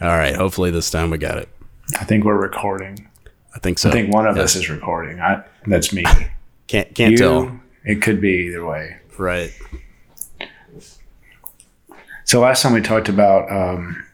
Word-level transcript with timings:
All 0.00 0.08
right. 0.08 0.34
Hopefully 0.34 0.70
this 0.70 0.90
time 0.90 1.10
we 1.10 1.18
got 1.18 1.38
it. 1.38 1.48
I 1.98 2.04
think 2.04 2.24
we're 2.24 2.36
recording. 2.40 3.08
I 3.54 3.58
think 3.58 3.78
so. 3.78 3.88
I 3.88 3.92
think 3.92 4.12
one 4.12 4.26
of 4.26 4.36
Yeah. 4.36 4.42
us 4.42 4.56
is 4.56 4.68
recording. 4.68 5.20
I, 5.20 5.42
that's 5.66 5.92
me. 5.92 6.04
Can't 6.66 6.92
can't 6.96 7.12
you, 7.12 7.16
tell. 7.16 7.60
it 7.84 8.02
could 8.02 8.20
be 8.20 8.48
either 8.48 8.66
way. 8.66 8.96
Right. 9.16 9.52
So 12.24 12.40
last 12.40 12.62
time 12.62 12.72
we 12.72 12.80
talked 12.82 13.08
about 13.08 13.50
um, 13.52 14.04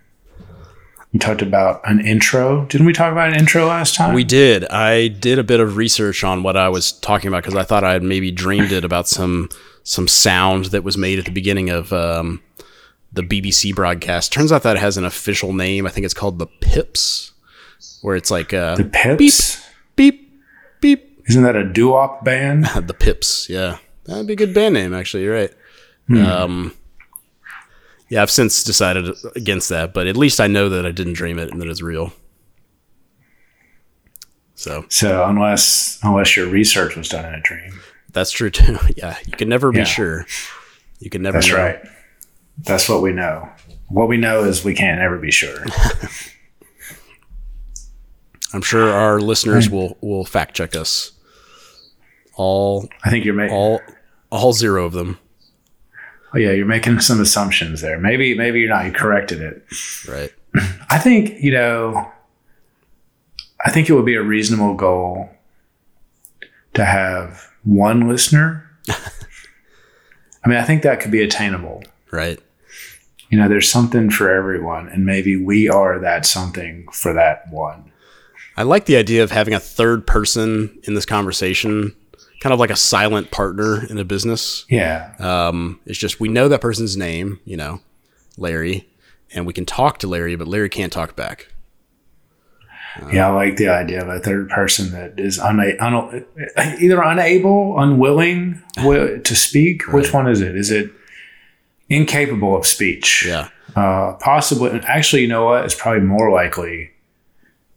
we 1.15 1.19
talked 1.19 1.41
about 1.43 1.81
an 1.85 2.07
intro. 2.07 2.67
Didn't 2.67 2.87
we 2.87 2.93
talk 2.93 3.11
about 3.11 3.33
an 3.33 3.39
intro 3.39 3.67
last 3.67 3.95
time? 3.95 4.15
We 4.15 4.25
did. 4.25 4.67
I 4.67 5.09
did 5.09 5.39
a 5.39 5.43
bit 5.45 5.61
of 5.61 5.77
research 5.79 6.23
on 6.25 6.43
what 6.43 6.57
I 6.57 6.69
was 6.69 6.93
talking 6.93 7.29
about 7.29 7.43
because 7.43 7.57
I 7.57 7.63
thought 7.65 7.85
I 7.85 7.93
had 7.95 8.03
maybe 8.03 8.31
dreamed 8.31 8.71
it 8.73 8.85
about 8.85 9.09
some 9.09 9.49
some 9.83 10.07
sound 10.07 10.67
that 10.67 10.85
was 10.85 10.97
made 10.99 11.19
at 11.19 11.25
the 11.25 11.31
beginning 11.33 11.71
of 11.71 11.91
um, 11.93 12.41
the 13.13 13.23
BBC 13.23 13.75
broadcast. 13.75 14.33
Turns 14.33 14.53
out 14.53 14.63
that 14.63 14.79
has 14.79 14.97
an 14.97 15.05
official 15.05 15.53
name. 15.53 15.87
I 15.87 15.91
think 15.91 16.05
it's 16.05 16.15
called 16.15 16.39
the 16.39 16.47
Pips, 16.47 17.33
where 18.01 18.17
it's 18.17 18.31
like 18.31 18.53
uh, 18.55 18.77
the 18.77 18.85
Pips. 18.85 19.57
beep 19.97 20.21
beep. 20.21 20.41
beep. 20.81 21.23
Isn't 21.29 21.43
that 21.45 21.57
a 21.57 21.65
doo-wop 21.65 22.25
band? 22.25 22.67
the 22.87 22.95
Pips. 22.95 23.49
Yeah, 23.49 23.79
that'd 24.05 24.27
be 24.27 24.33
a 24.33 24.37
good 24.37 24.55
band 24.55 24.75
name. 24.75 24.95
Actually, 24.95 25.25
you're 25.25 25.35
right. 25.35 25.53
Hmm. 26.09 26.25
Um, 26.27 26.75
yeah, 28.09 28.23
I've 28.23 28.31
since 28.31 28.63
decided 28.65 29.15
against 29.37 29.69
that, 29.69 29.95
but 29.95 30.07
at 30.07 30.17
least 30.17 30.41
I 30.41 30.47
know 30.47 30.69
that 30.69 30.85
I 30.85 30.91
didn't 30.91 31.15
dream 31.15 31.39
it 31.39 31.51
and 31.51 31.61
that 31.63 31.69
it's 31.69 31.81
real. 31.81 32.13
So 34.55 34.85
So 34.89 35.25
unless 35.25 35.99
unless 36.03 36.37
your 36.37 36.47
research 36.47 36.95
was 36.97 37.09
done 37.09 37.25
in 37.25 37.35
a 37.35 37.41
dream, 37.41 37.81
that's 38.13 38.31
true 38.31 38.51
too. 38.51 38.79
Yeah, 38.97 39.17
you 39.27 39.33
can 39.33 39.49
never 39.49 39.73
be 39.73 39.85
sure. 39.85 40.27
You 41.01 41.11
can 41.11 41.23
never. 41.23 41.39
that's 41.39 41.49
know. 41.51 41.57
right. 41.57 41.81
That's 42.59 42.89
what 42.89 43.03
we 43.03 43.13
know. 43.13 43.49
What 43.89 44.09
we 44.09 44.17
know 44.17 44.45
is 44.45 44.65
we 44.65 44.75
can't 44.75 45.01
ever 45.01 45.19
be 45.19 45.31
sure. 45.31 45.65
I'm 48.55 48.63
sure 48.63 48.91
our 48.91 49.21
listeners 49.21 49.71
will 49.71 49.97
will 50.01 50.25
fact 50.25 50.55
check 50.55 50.77
us. 50.77 51.13
All 52.35 52.89
I 53.05 53.11
think 53.11 53.25
you're 53.25 53.35
making. 53.35 53.57
all 53.57 53.81
all 54.31 54.53
zero 54.53 54.85
of 54.85 54.93
them. 54.93 55.19
Oh 56.35 56.39
yeah, 56.39 56.53
you're 56.53 56.67
making 56.67 57.01
some 57.01 57.21
assumptions 57.21 57.81
there. 57.81 57.99
Maybe 57.99 58.35
maybe 58.37 58.61
you're 58.61 58.69
not. 58.69 58.87
You 58.87 58.93
corrected 58.93 59.41
it. 59.41 59.65
Right. 60.09 60.33
I 60.91 60.99
think 60.99 61.41
you 61.41 61.53
know. 61.53 62.11
I 63.65 63.71
think 63.71 63.89
it 63.89 63.93
would 63.93 64.05
be 64.07 64.17
a 64.17 64.23
reasonable 64.23 64.75
goal 64.75 65.31
to 66.75 66.85
have 66.85 67.49
one 67.63 68.09
listener. 68.09 68.69
I 68.89 70.49
mean, 70.49 70.59
I 70.59 70.65
think 70.65 70.83
that 70.83 70.99
could 71.01 71.13
be 71.13 71.23
attainable. 71.23 71.85
Right. 72.11 72.41
You 73.33 73.39
know, 73.39 73.49
there's 73.49 73.71
something 73.73 74.11
for 74.11 74.31
everyone, 74.31 74.89
and 74.89 75.07
maybe 75.07 75.37
we 75.39 75.67
are 75.67 75.99
that 76.01 76.27
something 76.27 76.87
for 76.93 77.15
that 77.15 77.51
one. 77.51 77.91
I 78.59 78.63
like 78.63 78.85
the 78.85 78.97
idea 78.99 79.23
of 79.23 79.31
having 79.31 79.55
a 79.55 79.59
third 79.59 80.07
person 80.07 80.79
in 80.85 80.93
this 80.93 81.07
conversation, 81.07 81.97
kind 82.43 82.53
of 82.53 82.61
like 82.61 82.69
a 82.69 82.77
silent 82.77 83.31
partner 83.31 83.87
in 83.87 83.97
a 83.97 84.05
business. 84.05 84.67
Yeah, 84.69 85.15
Um, 85.19 85.81
it's 85.87 85.97
just 85.99 86.21
we 86.21 86.29
know 86.29 86.47
that 86.49 86.61
person's 86.61 86.95
name, 86.95 87.41
you 87.47 87.57
know, 87.57 87.81
Larry, 88.37 88.87
and 89.35 89.47
we 89.47 89.55
can 89.55 89.65
talk 89.65 89.97
to 90.01 90.07
Larry, 90.07 90.37
but 90.37 90.47
Larry 90.47 90.69
can't 90.69 90.93
talk 90.93 91.17
back. 91.17 91.49
yeah. 93.11 93.29
I 93.29 93.31
like 93.33 93.57
the 93.57 93.69
idea 93.69 94.03
of 94.03 94.09
a 94.11 94.21
third 94.21 94.51
person 94.51 94.91
that 94.93 95.19
is 95.19 95.39
una- 95.39 95.73
un- 95.81 96.27
either 96.79 97.01
unable, 97.01 97.79
unwilling 97.81 98.61
wi- 98.77 99.21
to 99.21 99.35
speak. 99.35 99.91
Which 99.91 100.13
one 100.13 100.29
is 100.29 100.43
it? 100.43 100.55
Is 100.55 100.71
it 100.71 100.93
incapable 101.95 102.57
of 102.57 102.67
speech? 102.67 103.25
Yeah. 103.27 103.49
Uh, 103.77 104.15
possibly. 104.15 104.71
Actually, 104.85 105.23
you 105.23 105.29
know 105.29 105.45
what? 105.45 105.65
It's 105.65 105.75
probably 105.75 106.03
more 106.03 106.31
likely 106.31 106.91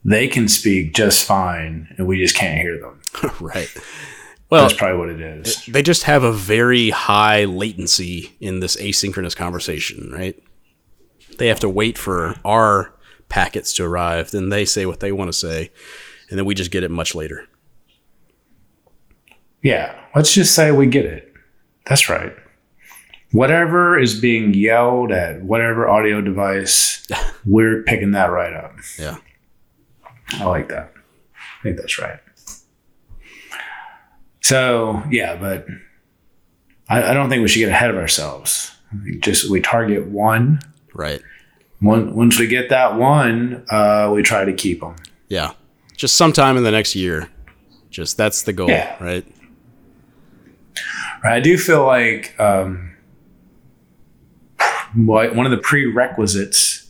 they 0.03 0.27
can 0.27 0.47
speak 0.47 0.93
just 0.93 1.25
fine, 1.25 1.93
and 1.97 2.07
we 2.07 2.17
just 2.19 2.35
can't 2.35 2.59
hear 2.59 2.79
them. 2.79 3.01
right. 3.39 3.69
Well, 4.49 4.61
That's 4.67 4.77
probably 4.77 4.97
what 4.99 5.09
it 5.09 5.21
is. 5.21 5.65
they 5.65 5.81
just 5.81 6.03
have 6.03 6.23
a 6.23 6.31
very 6.31 6.91
high 6.91 7.45
latency 7.45 8.35
in 8.39 8.59
this 8.59 8.75
asynchronous 8.77 9.35
conversation, 9.35 10.11
right? 10.11 10.41
They 11.39 11.47
have 11.47 11.59
to 11.61 11.69
wait 11.69 11.97
for 11.97 12.35
our 12.45 12.93
packets 13.27 13.73
to 13.73 13.83
arrive, 13.83 14.29
then 14.31 14.49
they 14.49 14.63
say 14.65 14.85
what 14.85 14.99
they 14.99 15.11
want 15.11 15.29
to 15.29 15.33
say, 15.33 15.71
and 16.29 16.37
then 16.37 16.45
we 16.45 16.53
just 16.53 16.69
get 16.71 16.83
it 16.83 16.91
much 16.91 17.15
later. 17.15 17.47
Yeah. 19.63 19.99
Let's 20.15 20.31
just 20.33 20.53
say 20.53 20.71
we 20.71 20.85
get 20.85 21.05
it. 21.05 21.33
That's 21.87 22.07
right. 22.07 22.33
Whatever 23.31 23.99
is 23.99 24.19
being 24.19 24.53
yelled 24.53 25.11
at, 25.11 25.41
whatever 25.41 25.89
audio 25.89 26.21
device, 26.21 27.05
we're 27.45 27.83
picking 27.83 28.11
that 28.11 28.27
right 28.31 28.53
up. 28.53 28.75
Yeah. 28.97 29.17
I 30.33 30.45
like 30.45 30.69
that. 30.69 30.93
I 31.35 31.63
think 31.63 31.77
that's 31.77 31.99
right. 31.99 32.19
So 34.41 35.01
yeah, 35.09 35.35
but 35.35 35.65
I, 36.87 37.11
I 37.11 37.13
don't 37.13 37.29
think 37.29 37.41
we 37.41 37.47
should 37.47 37.59
get 37.59 37.69
ahead 37.69 37.89
of 37.89 37.97
ourselves. 37.97 38.71
I 38.93 39.03
think 39.03 39.23
just 39.23 39.49
we 39.49 39.59
target 39.61 40.07
one. 40.07 40.59
Right. 40.93 41.21
One 41.79 42.15
once 42.15 42.39
we 42.39 42.47
get 42.47 42.69
that 42.69 42.95
one, 42.95 43.65
uh, 43.69 44.11
we 44.13 44.21
try 44.23 44.45
to 44.45 44.53
keep 44.53 44.79
them. 44.81 44.95
Yeah. 45.27 45.53
Just 45.97 46.15
sometime 46.15 46.57
in 46.57 46.63
the 46.63 46.71
next 46.71 46.95
year. 46.95 47.29
Just 47.89 48.17
that's 48.17 48.43
the 48.43 48.53
goal, 48.53 48.69
Yeah. 48.69 48.95
right? 49.03 49.25
I 51.23 51.39
do 51.39 51.57
feel 51.57 51.85
like 51.85 52.35
um, 52.39 52.94
one 54.95 55.45
of 55.45 55.51
the 55.51 55.57
prerequisites 55.57 56.89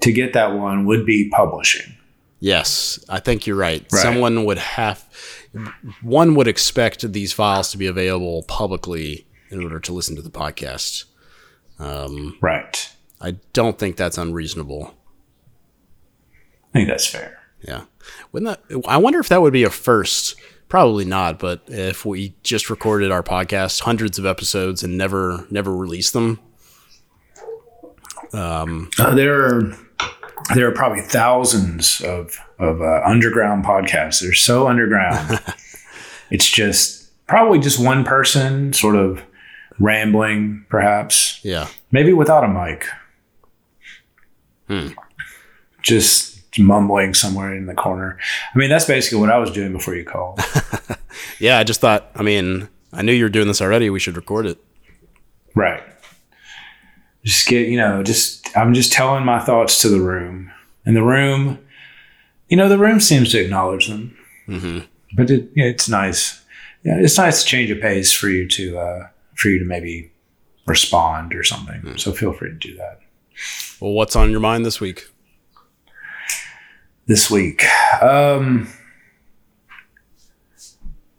to 0.00 0.12
get 0.12 0.32
that 0.32 0.54
one 0.54 0.86
would 0.86 1.04
be 1.04 1.28
publishing. 1.30 1.96
Yes, 2.38 3.04
I 3.08 3.20
think 3.20 3.46
you're 3.46 3.56
right. 3.56 3.86
Right. 3.92 4.02
Someone 4.02 4.44
would 4.46 4.58
have, 4.58 5.04
one 6.02 6.34
would 6.36 6.48
expect 6.48 7.12
these 7.12 7.32
files 7.32 7.70
to 7.72 7.78
be 7.78 7.86
available 7.86 8.44
publicly 8.44 9.26
in 9.50 9.62
order 9.62 9.78
to 9.80 9.92
listen 9.92 10.16
to 10.16 10.22
the 10.22 10.30
podcast. 10.30 11.04
Um, 11.78 12.38
Right. 12.40 12.90
I 13.20 13.32
don't 13.52 13.78
think 13.78 13.96
that's 13.96 14.16
unreasonable. 14.16 14.94
I 16.72 16.78
think 16.78 16.88
that's 16.88 17.06
fair. 17.06 17.38
Yeah. 17.60 17.84
Wouldn't 18.32 18.62
that, 18.70 18.84
I 18.88 18.96
wonder 18.96 19.18
if 19.18 19.28
that 19.28 19.42
would 19.42 19.52
be 19.52 19.64
a 19.64 19.70
first. 19.70 20.36
Probably 20.70 21.04
not, 21.04 21.38
but 21.38 21.62
if 21.66 22.06
we 22.06 22.34
just 22.42 22.70
recorded 22.70 23.10
our 23.10 23.22
podcast, 23.24 23.80
hundreds 23.80 24.18
of 24.18 24.24
episodes, 24.24 24.82
and 24.84 24.96
never 24.96 25.46
never 25.50 25.76
released 25.76 26.12
them, 26.12 26.38
Uh, 28.32 29.14
there 29.14 29.44
are 29.44 29.76
there 30.54 30.68
are 30.68 30.72
probably 30.72 31.02
thousands 31.02 32.00
of 32.02 32.38
of 32.58 32.80
uh, 32.80 33.02
underground 33.04 33.64
podcasts. 33.64 34.20
They're 34.20 34.32
so 34.32 34.68
underground. 34.68 35.40
it's 36.30 36.48
just 36.48 37.10
probably 37.26 37.58
just 37.58 37.84
one 37.84 38.04
person, 38.04 38.72
sort 38.72 38.96
of 38.96 39.22
rambling, 39.78 40.64
perhaps 40.68 41.40
yeah, 41.44 41.68
maybe 41.90 42.12
without 42.12 42.44
a 42.44 42.48
mic, 42.48 42.86
just 45.82 46.58
mumbling 46.58 47.14
somewhere 47.14 47.54
in 47.54 47.66
the 47.66 47.74
corner. 47.74 48.18
I 48.54 48.58
mean, 48.58 48.70
that's 48.70 48.84
basically 48.84 49.18
what 49.20 49.30
I 49.30 49.38
was 49.38 49.50
doing 49.50 49.72
before 49.72 49.94
you 49.94 50.04
called. 50.04 50.40
yeah. 51.38 51.58
I 51.58 51.64
just 51.64 51.80
thought. 51.80 52.10
I 52.14 52.22
mean, 52.22 52.68
I 52.92 53.02
knew 53.02 53.12
you 53.12 53.24
were 53.24 53.30
doing 53.30 53.48
this 53.48 53.60
already. 53.60 53.90
We 53.90 54.00
should 54.00 54.16
record 54.16 54.46
it. 54.46 54.58
Right. 55.54 55.82
Just 57.24 57.46
get, 57.48 57.68
you 57.68 57.76
know, 57.76 58.02
just, 58.02 58.56
I'm 58.56 58.72
just 58.74 58.92
telling 58.92 59.24
my 59.24 59.38
thoughts 59.40 59.80
to 59.82 59.88
the 59.88 60.00
room. 60.00 60.50
And 60.86 60.96
the 60.96 61.02
room, 61.02 61.58
you 62.48 62.56
know, 62.56 62.68
the 62.68 62.78
room 62.78 62.98
seems 63.00 63.30
to 63.32 63.40
acknowledge 63.40 63.88
them. 63.88 64.16
hmm 64.46 64.78
But 65.14 65.30
it, 65.30 65.50
it's 65.54 65.88
nice. 65.88 66.42
Yeah, 66.82 66.96
it's 66.98 67.18
nice 67.18 67.42
to 67.42 67.46
change 67.48 67.70
a 67.70 67.76
pace 67.76 68.12
for 68.12 68.28
you 68.30 68.48
to, 68.48 68.78
uh, 68.78 69.08
for 69.34 69.50
you 69.50 69.58
to 69.58 69.64
maybe 69.66 70.10
respond 70.66 71.34
or 71.34 71.42
something. 71.44 71.98
So 71.98 72.12
feel 72.12 72.32
free 72.32 72.50
to 72.50 72.54
do 72.56 72.74
that 72.76 73.00
Well, 73.80 73.92
what's 73.92 74.16
on 74.16 74.30
your 74.30 74.40
mind 74.40 74.64
this 74.64 74.80
week? 74.80 75.06
this 77.06 77.28
week. 77.30 77.64
Um, 78.00 78.68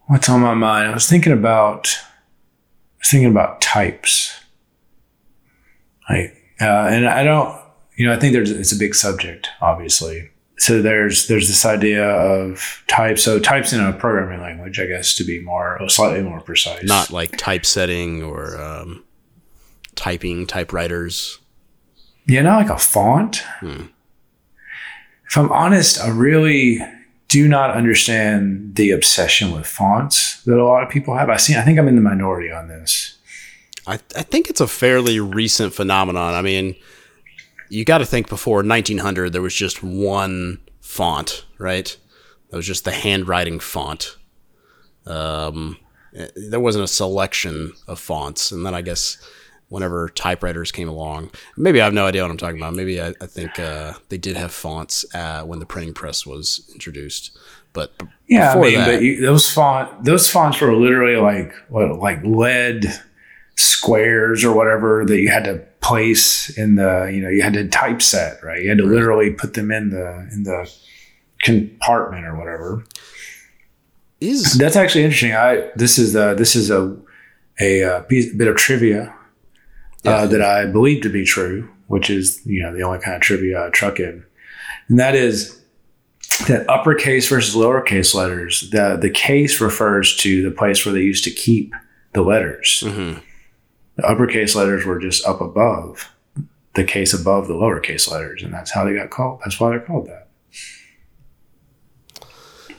what's 0.08 0.30
on 0.30 0.40
my 0.40 0.54
mind? 0.54 0.88
I 0.90 0.94
was 0.94 1.10
thinking 1.10 1.34
about, 1.34 1.88
I 1.90 2.98
was 3.00 3.10
thinking 3.12 3.30
about 3.30 3.60
types. 3.62 4.31
Like, 6.14 6.38
uh, 6.60 6.88
and 6.88 7.08
I 7.08 7.24
don't, 7.24 7.60
you 7.96 8.06
know, 8.06 8.14
I 8.14 8.20
think 8.20 8.34
there's, 8.34 8.52
it's 8.52 8.72
a 8.72 8.78
big 8.78 8.96
subject, 8.96 9.50
obviously. 9.62 10.30
So 10.58 10.82
there's, 10.82 11.28
there's 11.28 11.48
this 11.48 11.66
idea 11.66 12.08
of 12.08 12.84
types. 12.88 13.24
So 13.24 13.40
types 13.40 13.74
in 13.74 13.80
a 13.80 13.94
programming 13.94 14.42
language, 14.42 14.80
I 14.80 14.86
guess, 14.86 15.16
to 15.16 15.24
be 15.24 15.42
more, 15.42 15.80
slightly 15.88 16.22
more 16.22 16.40
precise. 16.40 16.84
Not 16.84 17.10
like 17.10 17.36
typesetting 17.38 18.22
or 18.22 18.62
um, 18.62 19.04
typing 19.96 20.46
typewriters. 20.46 21.40
Yeah, 22.28 22.44
not 22.44 22.58
like 22.58 22.70
a 22.70 22.78
font. 22.78 23.44
If 25.28 25.38
I'm 25.38 25.52
honest, 25.52 26.00
I 26.00 26.10
really 26.10 26.80
do 27.28 27.48
not 27.48 27.72
understand 27.72 28.76
the 28.76 28.92
obsession 28.92 29.54
with 29.54 29.66
fonts 29.66 30.44
that 30.44 30.60
a 30.60 30.66
lot 30.66 30.84
of 30.84 30.90
people 30.90 31.16
have. 31.16 31.30
I 31.30 31.38
see. 31.38 31.56
I 31.56 31.62
think 31.62 31.80
I'm 31.80 31.88
in 31.88 31.96
the 31.96 32.02
minority 32.02 32.52
on 32.52 32.68
this. 32.68 33.18
I, 33.88 33.94
I 34.16 34.22
think 34.24 34.50
it's 34.50 34.62
a 34.62 34.68
fairly 34.68 35.20
recent 35.20 35.74
phenomenon. 35.74 36.34
I 36.34 36.42
mean, 36.42 36.76
you 37.70 37.84
got 37.86 38.00
to 38.00 38.06
think 38.06 38.30
before 38.30 38.58
1900 38.64 39.32
there 39.34 39.42
was 39.42 39.56
just 39.56 39.82
one 39.82 40.60
font, 40.82 41.46
right? 41.58 41.96
That 42.50 42.58
was 42.58 42.68
just 42.68 42.86
the 42.86 42.92
handwriting 42.92 43.60
font. 43.60 44.18
Um, 45.06 45.78
there 46.36 46.60
wasn't 46.60 46.84
a 46.84 46.88
selection 46.88 47.74
of 47.88 48.00
fonts, 48.00 48.52
and 48.52 48.66
then 48.66 48.76
I 48.76 48.82
guess 48.82 49.18
whenever 49.70 50.10
typewriters 50.10 50.72
came 50.72 50.90
along, 50.90 51.32
maybe 51.56 51.80
I 51.82 51.86
have 51.86 51.94
no 51.94 52.06
idea 52.06 52.22
what 52.24 52.32
I'm 52.32 52.38
talking 52.38 52.58
about. 52.58 52.74
Maybe 52.74 53.02
I, 53.02 53.14
I 53.22 53.26
think 53.26 53.58
uh, 53.58 53.94
they 54.10 54.18
did 54.18 54.36
have 54.36 54.52
fonts 54.52 55.06
uh, 55.16 55.44
when 55.44 55.60
the 55.60 55.66
printing 55.66 55.94
press 55.94 56.26
was 56.26 56.70
introduced, 56.74 57.38
but 57.72 57.98
b- 57.98 58.06
Yeah, 58.28 58.52
I 58.52 58.56
mean, 58.60 58.80
that- 58.80 58.86
but 58.96 59.02
you, 59.02 59.22
those 59.22 59.50
font 59.50 60.04
those 60.04 60.30
fonts 60.30 60.60
were 60.60 60.76
literally 60.76 61.16
like 61.16 61.54
what 61.70 61.98
like 62.00 62.22
lead 62.26 62.86
squares 63.56 64.44
or 64.44 64.56
whatever 64.56 65.06
that 65.06 65.20
you 65.20 65.30
had 65.30 65.44
to 65.46 65.60
place 65.82 66.56
in 66.58 66.76
the 66.76 67.10
you 67.14 67.22
know 67.22 67.30
you 67.30 67.42
had 67.42 67.54
to 67.54 67.68
typeset 67.68 68.44
right. 68.44 68.62
You 68.62 68.70
had 68.70 68.78
to 68.80 68.86
literally 68.86 69.32
put 69.32 69.54
them 69.54 69.72
in 69.72 69.90
the 69.90 70.28
in 70.32 70.44
the 70.44 70.72
compartment 71.44 72.26
or 72.26 72.36
whatever. 72.38 72.84
is 74.20 74.58
That's 74.58 74.76
actually 74.76 75.04
interesting. 75.04 75.34
I 75.34 75.70
this 75.76 75.98
is 75.98 76.16
uh, 76.16 76.34
this 76.36 76.56
is 76.56 76.70
a 76.70 76.96
a, 77.60 77.84
uh 77.84 78.02
piece, 78.04 78.34
bit 78.34 78.48
of 78.48 78.56
trivia 78.56 79.14
Yeah. 80.04 80.12
uh, 80.12 80.28
that 80.28 80.42
I 80.42 80.66
believe 80.66 81.02
to 81.04 81.10
be 81.10 81.26
true, 81.26 81.70
which 81.88 82.10
is 82.10 82.42
you 82.46 82.62
know 82.64 82.74
the 82.76 82.84
only 82.84 83.00
kind 83.00 83.16
of 83.16 83.22
trivia 83.22 83.68
I 83.68 83.70
truck 83.70 84.00
in, 84.00 84.24
and 84.88 85.00
that 85.00 85.16
is 85.16 85.60
that 86.48 86.68
uppercase 86.70 87.28
versus 87.30 87.56
lowercase 87.56 88.14
letters. 88.16 88.70
The 88.72 88.98
the 89.02 89.10
case 89.10 89.60
refers 89.62 90.16
to 90.18 90.42
the 90.44 90.52
place 90.52 90.86
where 90.86 90.94
they 90.94 91.02
used 91.02 91.24
to 91.26 91.32
keep 91.32 91.74
the 92.14 92.22
letters. 92.22 92.84
Mhm. 92.86 93.22
The 93.96 94.06
uppercase 94.06 94.56
letters 94.56 94.86
were 94.86 95.00
just 95.00 95.26
up 95.26 95.42
above 95.42 96.12
the 96.76 96.84
case 96.86 97.14
above 97.14 97.48
the 97.48 97.54
lowercase 97.54 98.10
letters, 98.10 98.42
and 98.44 98.54
that's 98.54 98.72
how 98.72 98.86
they 98.86 98.94
got 98.94 99.10
called. 99.10 99.42
That's 99.44 99.60
why 99.60 99.72
they're 99.72 99.82
called 99.82 100.08
that. 100.08 100.30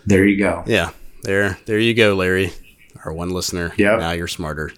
There 0.06 0.24
you 0.26 0.38
go. 0.38 0.64
Yeah, 0.66 0.90
there, 1.22 1.58
there 1.66 1.78
you 1.78 1.94
go, 1.94 2.14
Larry, 2.14 2.52
our 3.04 3.12
one 3.12 3.30
listener. 3.30 3.72
Yeah, 3.76 3.96
Now 3.96 4.12
you're 4.12 4.28
smarter. 4.28 4.72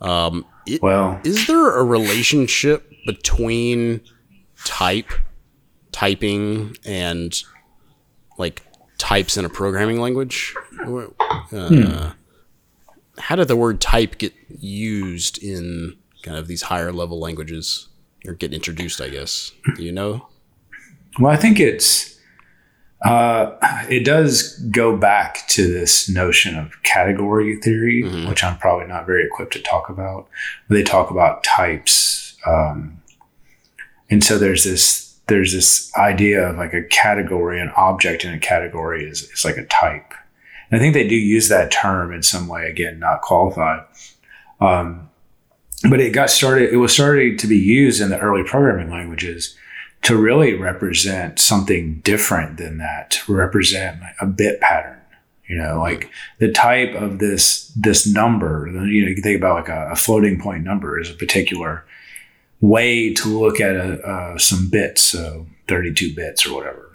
Um, 0.00 0.44
i- 0.68 0.78
Well, 0.82 1.20
is 1.24 1.46
there 1.46 1.78
a 1.78 1.84
relationship 1.84 2.90
between 3.06 4.02
type, 4.64 5.10
typing, 5.92 6.76
and 6.84 7.40
like 8.36 8.62
types 8.98 9.36
in 9.38 9.44
a 9.44 9.48
programming 9.48 10.00
language? 10.00 10.54
Uh, 11.52 12.10
How 13.18 13.36
did 13.36 13.48
the 13.48 13.56
word 13.56 13.80
type 13.80 14.18
get 14.18 14.32
used 14.48 15.42
in 15.42 15.96
kind 16.22 16.36
of 16.36 16.48
these 16.48 16.62
higher 16.62 16.92
level 16.92 17.18
languages, 17.20 17.88
or 18.26 18.34
get 18.34 18.52
introduced? 18.52 19.00
I 19.00 19.08
guess. 19.08 19.52
Do 19.76 19.82
you 19.82 19.92
know? 19.92 20.28
Well, 21.18 21.32
I 21.32 21.36
think 21.36 21.58
it's 21.60 22.18
uh, 23.04 23.56
it 23.88 24.04
does 24.04 24.58
go 24.70 24.96
back 24.96 25.46
to 25.48 25.66
this 25.70 26.08
notion 26.08 26.58
of 26.58 26.82
category 26.82 27.56
theory, 27.60 28.02
Mhm. 28.04 28.28
which 28.28 28.42
I'm 28.42 28.56
probably 28.58 28.86
not 28.86 29.06
very 29.06 29.24
equipped 29.24 29.52
to 29.52 29.60
talk 29.62 29.88
about. 29.90 30.28
They 30.68 30.82
talk 30.82 31.10
about 31.10 31.44
types, 31.44 32.36
um, 32.46 33.00
and 34.10 34.22
so 34.24 34.38
there's 34.38 34.64
this 34.64 35.04
there's 35.28 35.52
this 35.52 35.90
idea 35.96 36.50
of 36.50 36.56
like 36.56 36.72
a 36.72 36.82
category, 36.84 37.60
an 37.60 37.70
object 37.76 38.24
in 38.24 38.32
a 38.32 38.38
category 38.38 39.04
is 39.08 39.22
is 39.30 39.44
like 39.44 39.56
a 39.56 39.64
type. 39.66 40.12
I 40.72 40.78
think 40.78 40.94
they 40.94 41.06
do 41.06 41.14
use 41.14 41.48
that 41.48 41.70
term 41.70 42.12
in 42.12 42.22
some 42.22 42.48
way. 42.48 42.68
Again, 42.68 42.98
not 42.98 43.22
qualified. 43.22 43.84
Um, 44.60 45.10
but 45.88 46.00
it 46.00 46.12
got 46.12 46.30
started. 46.30 46.72
It 46.72 46.78
was 46.78 46.92
started 46.92 47.38
to 47.40 47.46
be 47.46 47.58
used 47.58 48.00
in 48.00 48.10
the 48.10 48.18
early 48.18 48.42
programming 48.42 48.90
languages 48.90 49.56
to 50.02 50.16
really 50.16 50.54
represent 50.54 51.38
something 51.38 52.00
different 52.00 52.58
than 52.58 52.78
that, 52.78 53.10
to 53.10 53.34
represent 53.34 54.00
a 54.20 54.26
bit 54.26 54.60
pattern. 54.60 55.00
You 55.48 55.58
know, 55.58 55.78
like 55.78 56.10
the 56.38 56.50
type 56.50 56.94
of 56.94 57.18
this 57.18 57.68
this 57.76 58.06
number. 58.12 58.66
You 58.66 58.72
know, 58.72 58.84
you 58.84 59.14
can 59.14 59.22
think 59.22 59.38
about 59.38 59.54
like 59.54 59.68
a, 59.68 59.90
a 59.92 59.96
floating 59.96 60.40
point 60.40 60.64
number 60.64 60.98
is 60.98 61.10
a 61.10 61.14
particular 61.14 61.84
way 62.60 63.12
to 63.14 63.28
look 63.28 63.60
at 63.60 63.76
a, 63.76 64.00
uh, 64.00 64.38
some 64.38 64.68
bits, 64.70 65.02
so 65.02 65.46
thirty 65.68 65.92
two 65.92 66.14
bits 66.14 66.46
or 66.46 66.54
whatever. 66.54 66.85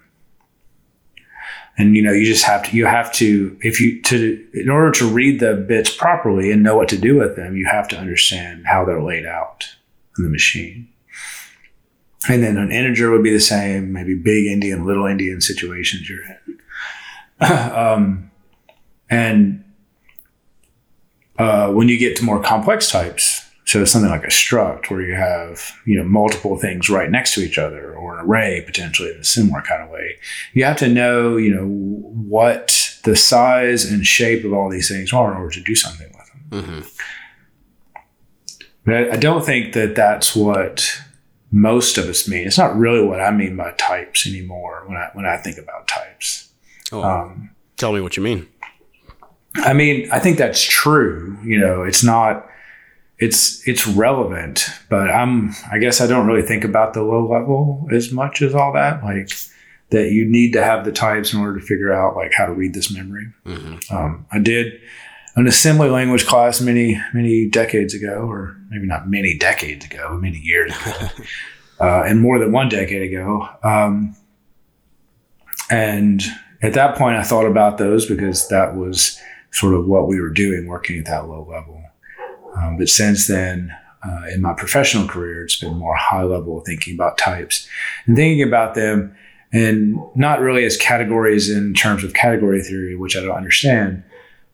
And 1.78 1.96
you 1.96 2.04
know, 2.04 2.12
you 2.12 2.26
just 2.26 2.46
have 2.46 2.70
to 2.70 2.76
you 2.76 2.86
have 2.86 3.12
to 3.14 3.58
if 3.62 3.80
you 3.80 4.02
to 4.04 4.48
in 4.54 4.70
order 4.70 4.92
to 4.92 5.08
read 5.08 5.40
the 5.40 5.56
bits 5.56 5.96
properly 5.96 6.52
and 6.52 6.64
know 6.64 6.76
what 6.76 6.90
to 6.90 6.98
do 6.98 7.18
with 7.18 7.36
them, 7.36 7.56
you 7.56 7.68
have 7.72 7.88
to 7.90 7.98
understand 7.98 8.66
how 8.68 8.86
they're 8.86 9.02
laid 9.02 9.26
out 9.26 9.68
in 10.18 10.24
the 10.24 10.30
machine. 10.30 10.90
And 12.30 12.44
then 12.44 12.58
an 12.58 12.72
integer 12.72 13.10
would 13.10 13.24
be 13.24 13.32
the 13.34 13.40
same, 13.40 13.94
maybe 13.94 14.16
big 14.16 14.46
endian, 14.46 14.86
little 14.86 15.06
endian 15.06 15.42
situations 15.42 16.08
you're 16.08 16.24
in. 16.24 16.60
um, 17.76 18.32
and 19.10 19.64
uh, 21.40 21.72
when 21.72 21.90
you 21.90 21.98
get 21.98 22.16
to 22.18 22.24
more 22.24 22.42
complex 22.42 22.92
types, 22.92 23.50
so 23.72 23.86
something 23.86 24.12
like 24.12 24.24
a 24.26 24.28
struct 24.28 24.90
where 24.90 25.02
you 25.02 25.16
have 25.16 25.72
you 25.86 25.96
know 25.98 26.04
multiple 26.04 26.58
things 26.58 26.90
right 26.90 27.10
next 27.10 27.34
to 27.36 27.42
each 27.42 27.58
other, 27.58 27.94
or 27.96 28.20
an 28.20 28.26
array 28.26 28.62
potentially 28.66 29.10
in 29.14 29.20
a 29.20 29.24
similar 29.24 29.62
kind 29.62 29.82
of 29.84 29.90
way, 29.90 30.18
you 30.54 30.64
have 30.66 30.78
to 30.78 30.88
know 30.90 31.38
you 31.38 31.54
know 31.56 31.66
what 31.66 33.00
the 33.04 33.16
size 33.16 33.90
and 33.92 34.06
shape 34.06 34.44
of 34.46 34.54
all 34.54 34.70
these 34.70 34.90
things 34.90 35.14
are 35.14 35.32
in 35.32 35.38
order 35.38 35.54
to 35.56 35.62
do 35.64 35.76
something 35.76 36.08
with 36.18 36.62
them. 36.62 36.64
hmm 36.84 36.88
But 38.86 38.94
I, 38.96 39.12
I 39.14 39.16
don't 39.18 39.46
think 39.46 39.74
that 39.74 39.96
that's 39.96 40.36
what 40.36 41.02
most 41.52 41.98
of 41.98 42.06
us 42.06 42.28
mean. 42.28 42.48
It's 42.48 42.58
not 42.58 42.78
really 42.78 43.06
what 43.06 43.20
I 43.22 43.32
mean 43.32 43.56
by 43.56 43.72
types 43.74 44.28
anymore 44.28 44.84
when 44.88 44.98
I 44.98 45.10
when 45.14 45.26
I 45.26 45.38
think 45.38 45.58
about 45.58 45.88
types. 45.88 46.50
Oh, 46.92 47.04
Um, 47.04 47.52
tell 47.78 47.94
me 47.94 48.02
what 48.02 48.18
you 48.18 48.24
mean. 48.24 48.48
I 49.56 49.74
mean, 49.74 50.10
I 50.12 50.20
think 50.20 50.38
that's 50.38 50.64
true. 50.64 51.38
You 51.44 51.58
know, 51.60 51.84
it's 51.84 52.04
not. 52.04 52.48
It's 53.22 53.66
it's 53.68 53.86
relevant, 53.88 54.66
but 54.90 55.12
I'm. 55.12 55.54
I 55.72 55.78
guess 55.78 56.02
I 56.02 56.08
don't 56.08 56.26
really 56.26 56.42
think 56.42 56.64
about 56.64 56.94
the 56.96 57.04
low 57.04 57.26
level 57.30 57.88
as 57.92 58.12
much 58.12 58.42
as 58.42 58.56
all 58.56 58.74
that. 58.74 59.04
Like 59.04 59.30
that, 59.92 60.12
you 60.12 60.26
need 60.26 60.54
to 60.54 60.64
have 60.64 60.86
the 60.86 60.92
types 60.92 61.32
in 61.32 61.40
order 61.40 61.60
to 61.60 61.66
figure 61.66 61.94
out 61.94 62.16
like 62.16 62.32
how 62.36 62.48
to 62.48 62.54
read 62.54 62.74
this 62.74 62.92
memory. 62.92 63.28
hmm 63.46 63.76
Um, 63.92 64.26
I 64.32 64.40
did 64.40 64.82
an 65.36 65.48
assembly 65.48 65.90
language 65.90 66.26
class 66.26 66.60
many, 66.60 67.00
many 67.14 67.48
decades 67.48 67.94
ago, 67.94 68.28
or 68.28 68.58
maybe 68.70 68.88
not 68.88 69.08
many 69.08 69.38
decades 69.38 69.86
ago, 69.86 70.08
but 70.10 70.18
many 70.18 70.40
years 70.40 70.74
ago, 70.76 71.08
uh, 71.80 72.04
and 72.04 72.20
more 72.22 72.40
than 72.40 72.52
one 72.52 72.70
decade 72.70 73.04
ago. 73.04 73.48
Um, 73.64 74.16
and 75.70 76.24
at 76.62 76.74
that 76.74 76.98
point, 76.98 77.18
I 77.18 77.24
thought 77.24 77.46
about 77.46 77.78
those 77.78 78.06
because 78.06 78.48
that 78.50 78.76
was 78.76 79.18
sort 79.52 79.74
of 79.74 79.86
what 79.86 80.08
we 80.08 80.20
were 80.20 80.30
doing, 80.30 80.68
working 80.68 81.00
at 81.00 81.06
that 81.06 81.28
low 81.28 81.46
level. 81.50 81.81
Um, 82.56 82.78
but 82.78 82.90
since 82.90 83.28
then, 83.28 83.76
uh, 84.04 84.24
in 84.34 84.42
my 84.42 84.54
professional 84.54 85.08
career, 85.08 85.44
it's 85.44 85.60
been 85.60 85.76
more 85.76 85.96
high 85.96 86.24
level 86.24 86.62
thinking 86.62 86.96
about 86.96 87.18
types 87.18 87.68
and 88.06 88.16
thinking 88.16 88.48
about 88.48 88.74
them, 88.76 89.16
and 89.54 89.98
not 90.16 90.40
really 90.40 90.64
as 90.66 90.78
categories 90.78 91.50
in 91.50 91.74
terms 91.74 92.04
of 92.04 92.14
category 92.14 92.62
theory, 92.62 92.96
which 92.96 93.16
I 93.16 93.22
don't 93.22 93.36
understand, 93.36 94.04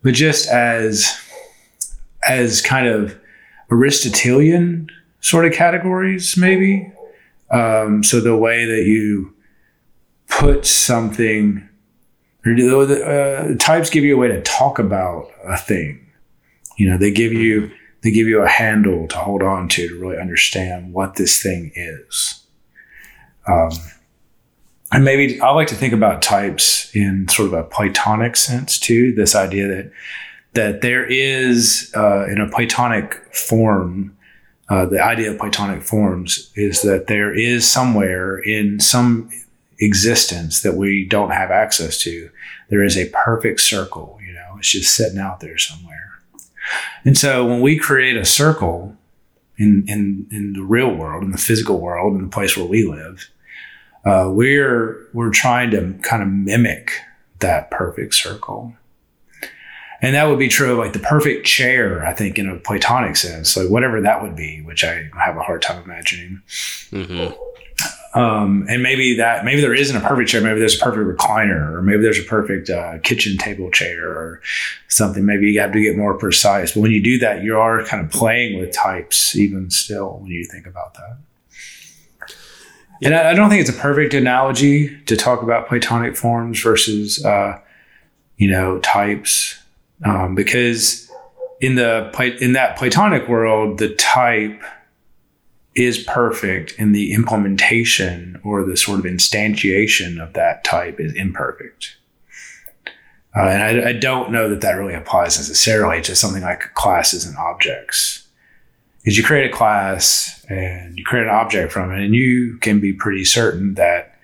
but 0.03 0.13
just 0.13 0.49
as 0.49 1.17
as 2.27 2.61
kind 2.61 2.87
of 2.87 3.17
Aristotelian 3.71 4.89
sort 5.21 5.45
of 5.45 5.53
categories, 5.53 6.35
maybe. 6.37 6.91
Um, 7.51 8.03
so 8.03 8.19
the 8.19 8.35
way 8.35 8.65
that 8.65 8.85
you 8.85 9.33
put 10.27 10.65
something, 10.65 11.67
or 12.45 12.51
uh, 12.51 13.55
types 13.57 13.89
give 13.89 14.03
you 14.03 14.15
a 14.15 14.17
way 14.17 14.27
to 14.27 14.41
talk 14.41 14.79
about 14.79 15.29
a 15.45 15.57
thing. 15.57 16.05
You 16.77 16.89
know, 16.89 16.97
they 16.97 17.11
give 17.11 17.33
you 17.33 17.71
they 18.07 18.11
give 18.13 18.27
you 18.27 18.41
a 18.41 18.47
handle 18.47 19.05
to 19.05 19.17
hold 19.17 19.43
on 19.43 19.67
to 19.67 19.85
to 19.89 19.99
really 19.99 20.17
understand 20.17 20.93
what 20.93 21.15
this 21.15 21.43
thing 21.43 21.73
is. 21.75 22.41
Um, 23.45 23.71
and 24.93 25.03
maybe 25.03 25.41
I 25.41 25.51
like 25.51 25.67
to 25.67 25.75
think 25.75 25.93
about 25.93 26.21
types 26.21 26.89
in 26.95 27.27
sort 27.27 27.47
of 27.47 27.53
a 27.53 27.63
Platonic 27.65 28.37
sense 28.37 28.79
too. 28.79 29.13
This 29.13 29.35
idea 29.35 29.67
that 29.67 29.91
that 30.53 30.79
there 30.79 31.05
is 31.05 31.91
uh, 31.97 32.27
in 32.27 32.39
a 32.39 32.49
Platonic 32.49 33.15
form, 33.35 34.15
uh, 34.69 34.85
the 34.85 35.03
idea 35.03 35.29
of 35.29 35.37
Platonic 35.37 35.83
forms 35.83 36.49
is 36.55 36.83
that 36.83 37.07
there 37.07 37.35
is 37.35 37.69
somewhere 37.69 38.37
in 38.37 38.79
some 38.79 39.29
existence 39.81 40.61
that 40.61 40.75
we 40.75 41.05
don't 41.05 41.31
have 41.31 41.51
access 41.51 42.01
to. 42.03 42.29
There 42.69 42.85
is 42.85 42.97
a 42.97 43.09
perfect 43.09 43.59
circle. 43.59 44.17
You 44.25 44.31
know, 44.31 44.55
it's 44.59 44.71
just 44.71 44.95
sitting 44.95 45.19
out 45.19 45.41
there 45.41 45.57
somewhere. 45.57 46.06
And 47.05 47.17
so 47.17 47.45
when 47.45 47.61
we 47.61 47.77
create 47.77 48.17
a 48.17 48.25
circle 48.25 48.95
in 49.57 49.85
in 49.87 50.27
in 50.31 50.53
the 50.53 50.63
real 50.63 50.93
world, 50.93 51.23
in 51.23 51.31
the 51.31 51.37
physical 51.37 51.79
world, 51.79 52.15
in 52.15 52.23
the 52.23 52.29
place 52.29 52.55
where 52.55 52.65
we 52.65 52.85
live 52.85 53.29
uh, 54.07 54.29
we're 54.29 55.05
we're 55.13 55.31
trying 55.31 55.69
to 55.71 55.93
kind 56.01 56.23
of 56.23 56.29
mimic 56.29 57.01
that 57.39 57.69
perfect 57.69 58.13
circle. 58.13 58.73
And 60.01 60.15
that 60.15 60.25
would 60.25 60.39
be 60.39 60.47
true 60.47 60.73
of 60.73 60.77
like 60.77 60.93
the 60.93 60.99
perfect 60.99 61.47
chair 61.47 62.05
i 62.05 62.13
think 62.13 62.37
in 62.37 62.47
a 62.47 62.57
platonic 62.57 63.15
sense 63.15 63.57
like 63.57 63.67
whatever 63.67 63.99
that 63.99 64.21
would 64.21 64.35
be 64.35 64.61
which 64.61 64.83
i 64.83 65.09
have 65.17 65.37
a 65.37 65.41
hard 65.41 65.63
time 65.63 65.83
imagining. 65.83 66.41
Hmm 66.91 67.29
um, 68.13 68.65
and 68.69 68.81
maybe 68.81 69.17
that 69.17 69.45
maybe 69.45 69.61
there 69.61 69.73
isn't 69.73 69.95
a 69.95 69.99
perfect 69.99 70.29
chair. 70.29 70.41
Maybe 70.41 70.59
there's 70.59 70.79
a 70.79 70.83
perfect 70.83 71.05
recliner, 71.05 71.73
or 71.73 71.81
maybe 71.81 72.01
there's 72.01 72.19
a 72.19 72.23
perfect 72.23 72.69
uh, 72.69 72.99
kitchen 72.99 73.37
table 73.37 73.69
chair, 73.71 74.09
or 74.09 74.41
something. 74.87 75.25
Maybe 75.25 75.51
you 75.51 75.59
have 75.59 75.73
to 75.73 75.81
get 75.81 75.97
more 75.97 76.17
precise. 76.17 76.73
But 76.73 76.81
when 76.81 76.91
you 76.91 77.03
do 77.03 77.19
that, 77.19 77.43
you 77.43 77.57
are 77.57 77.83
kind 77.83 78.03
of 78.03 78.11
playing 78.11 78.59
with 78.59 78.73
types, 78.73 79.35
even 79.35 79.69
still, 79.69 80.19
when 80.19 80.31
you 80.31 80.45
think 80.45 80.65
about 80.65 80.93
that. 80.95 81.17
And 83.03 83.13
I, 83.13 83.31
I 83.31 83.33
don't 83.33 83.49
think 83.49 83.61
it's 83.61 83.69
a 83.69 83.79
perfect 83.79 84.13
analogy 84.13 84.99
to 85.05 85.15
talk 85.15 85.43
about 85.43 85.67
Platonic 85.67 86.15
forms 86.15 86.61
versus, 86.61 87.23
uh, 87.23 87.59
you 88.37 88.49
know, 88.49 88.79
types, 88.79 89.59
um, 90.03 90.33
because 90.33 91.11
in 91.59 91.75
the 91.75 92.11
in 92.39 92.53
that 92.53 92.77
Platonic 92.77 93.27
world, 93.27 93.79
the 93.79 93.89
type 93.95 94.61
is 95.77 95.99
perfect 95.99 96.73
and 96.79 96.93
the 96.93 97.13
implementation 97.13 98.41
or 98.43 98.65
the 98.65 98.75
sort 98.75 98.99
of 98.99 99.05
instantiation 99.05 100.21
of 100.21 100.33
that 100.33 100.63
type 100.63 100.99
is 100.99 101.13
imperfect. 101.13 101.97
Uh, 103.35 103.41
and 103.41 103.63
I, 103.63 103.89
I, 103.89 103.93
don't 103.93 104.31
know 104.31 104.49
that 104.49 104.61
that 104.61 104.73
really 104.73 104.95
applies 104.95 105.37
necessarily 105.37 106.01
to 106.01 106.15
something 106.15 106.41
like 106.41 106.73
classes 106.73 107.25
and 107.25 107.37
objects. 107.37 108.27
Because 108.99 109.17
you 109.17 109.23
create 109.23 109.51
a 109.51 109.55
class 109.55 110.43
and 110.49 110.97
you 110.97 111.05
create 111.05 111.27
an 111.27 111.29
object 111.29 111.71
from 111.71 111.91
it, 111.91 112.03
and 112.03 112.15
you 112.15 112.57
can 112.57 112.79
be 112.79 112.93
pretty 112.93 113.23
certain 113.23 113.75
that 113.75 114.15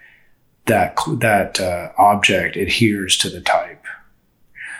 that 0.66 0.98
that 1.20 1.60
uh, 1.60 1.92
object 1.98 2.56
adheres 2.56 3.18
to 3.20 3.30
the 3.30 3.40
type. 3.40 3.86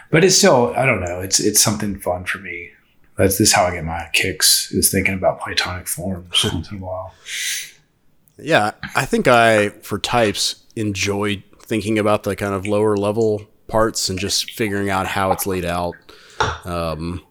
But 0.10 0.24
it's 0.24 0.36
still, 0.36 0.74
I 0.76 0.86
don't 0.86 1.00
know. 1.00 1.20
It's 1.20 1.40
it's 1.40 1.62
something 1.62 2.00
fun 2.00 2.26
for 2.26 2.40
me 2.40 2.73
that's 3.16 3.38
this 3.38 3.54
how 3.54 3.66
I 3.66 3.72
get 3.76 3.86
my 3.86 4.10
kicks 4.14 4.72
is 4.72 4.92
thinking 4.92 5.14
about 5.14 5.40
Platonic 5.40 5.88
forms 5.88 6.44
once 6.44 6.72
in 6.72 6.78
a 6.78 6.82
while. 6.86 7.14
Yeah, 8.38 8.72
I 8.96 9.06
think 9.06 9.28
I 9.28 9.70
for 9.70 10.00
types 10.00 10.64
enjoy 10.76 11.44
thinking 11.60 12.00
about 12.00 12.24
the 12.24 12.36
kind 12.36 12.54
of 12.54 12.66
lower 12.66 12.98
level 12.98 13.48
parts 13.68 14.10
and 14.10 14.20
just 14.20 14.52
figuring 14.52 14.90
out 14.90 15.08
how 15.08 15.32
it's 15.32 15.46
laid 15.46 15.66
out. 15.66 15.96
Um, 16.66 17.24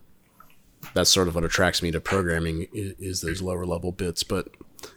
that's 0.95 1.11
sort 1.11 1.29
of 1.29 1.35
what 1.35 1.45
attracts 1.45 1.83
me 1.83 1.91
to 1.91 2.01
programming 2.01 2.67
is, 2.73 2.95
is, 2.99 3.21
those 3.21 3.43
lower 3.43 3.67
level 3.67 3.93
bits. 3.93 4.23
But 4.23 4.49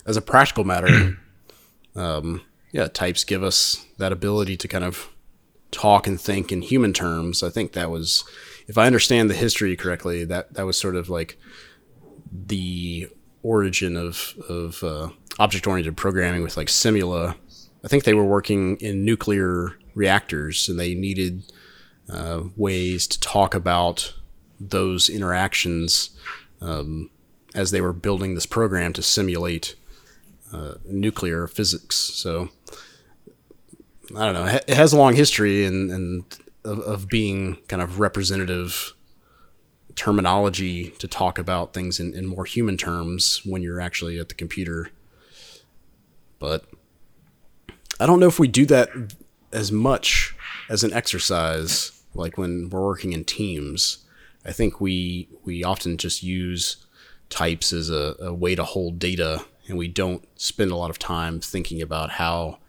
as 0.06 0.18
a 0.18 0.22
practical 0.22 0.64
matter, 0.64 1.18
um, 1.96 2.42
yeah, 2.72 2.88
types 2.88 3.24
give 3.24 3.44
us 3.44 3.86
that 3.98 4.12
ability 4.12 4.58
to 4.58 4.68
kind 4.68 4.84
of 4.84 5.10
talk 5.72 6.08
and 6.08 6.20
think 6.20 6.52
in 6.52 6.62
human 6.62 6.94
terms. 6.94 7.44
I 7.44 7.50
think 7.50 7.74
that 7.74 7.90
was 7.92 8.24
if 8.68 8.78
I 8.78 8.88
understand 8.88 9.30
the 9.30 9.36
history 9.36 9.76
correctly, 9.76 10.26
that 10.26 10.54
that 10.54 10.66
was 10.66 10.78
sort 10.78 10.96
of 10.96 11.10
like 11.10 11.38
the 12.32 13.08
origin 13.44 13.96
of 13.96 14.34
of 14.50 14.84
uh, 14.84 15.10
object 15.40 15.68
oriented 15.68 15.98
programming 15.98 16.44
with 16.44 16.58
like 16.58 16.68
Simula. 16.68 17.36
I 17.84 17.88
think 17.88 18.04
they 18.04 18.14
were 18.16 18.26
working 18.26 18.78
in 18.78 19.06
nuclear 19.06 19.78
reactors, 19.94 20.68
and 20.68 20.80
they 20.80 20.96
needed 20.96 21.44
uh, 22.10 22.44
ways 22.56 23.08
to 23.08 23.20
talk 23.20 23.54
about 23.54 24.14
those 24.60 25.10
interactions 25.10 26.10
um, 26.62 27.10
as 27.54 27.72
they 27.72 27.82
were 27.82 27.94
building 27.94 28.34
this 28.34 28.46
program 28.46 28.94
to 28.94 29.02
simulate 29.02 29.76
uh, 30.52 30.76
nuclear 30.86 31.48
physics. 31.48 31.96
So 31.96 32.50
I 34.16 34.26
don't 34.26 34.34
know. 34.34 34.60
It 34.68 34.76
has 34.76 34.94
a 34.94 34.98
long 34.98 35.16
history, 35.16 35.66
and, 35.66 35.92
and 35.92 36.24
of, 36.66 36.80
of 36.80 37.08
being 37.08 37.58
kind 37.68 37.82
of 37.82 38.00
representative 38.00 38.94
terminology 39.96 40.90
to 41.00 41.08
talk 41.08 41.40
about 41.40 41.74
things 41.74 42.00
in, 42.00 42.14
in 42.14 42.26
more 42.26 42.46
human 42.46 42.78
terms 42.78 43.42
when 43.46 43.62
you're 43.62 43.80
actually 43.80 44.20
at 44.20 44.28
the 44.28 44.36
computer. 44.36 44.90
But 46.40 46.66
I 48.00 48.06
don't 48.06 48.20
know 48.20 48.28
if 48.28 48.40
we 48.40 48.48
do 48.48 48.66
that 48.66 48.90
as 49.54 49.72
much 49.72 50.36
as 50.70 50.84
an 50.84 50.92
exercise, 50.92 52.04
like 52.14 52.38
when 52.38 52.70
we're 52.70 52.84
working 52.84 53.14
in 53.14 53.24
teams. 53.24 54.00
I 54.46 54.52
think 54.52 54.82
we 54.82 55.30
we 55.44 55.64
often 55.64 55.98
just 55.98 56.22
use 56.22 56.86
types 57.30 57.74
as 57.74 57.90
a, 57.90 58.16
a 58.20 58.34
way 58.34 58.54
to 58.54 58.64
hold 58.64 59.00
data, 59.00 59.46
and 59.68 59.78
we 59.78 59.88
don't 59.88 60.28
spend 60.40 60.72
a 60.72 60.76
lot 60.76 60.90
of 60.90 61.00
time 61.00 61.40
thinking 61.40 61.82
about 61.82 62.12
how 62.12 62.60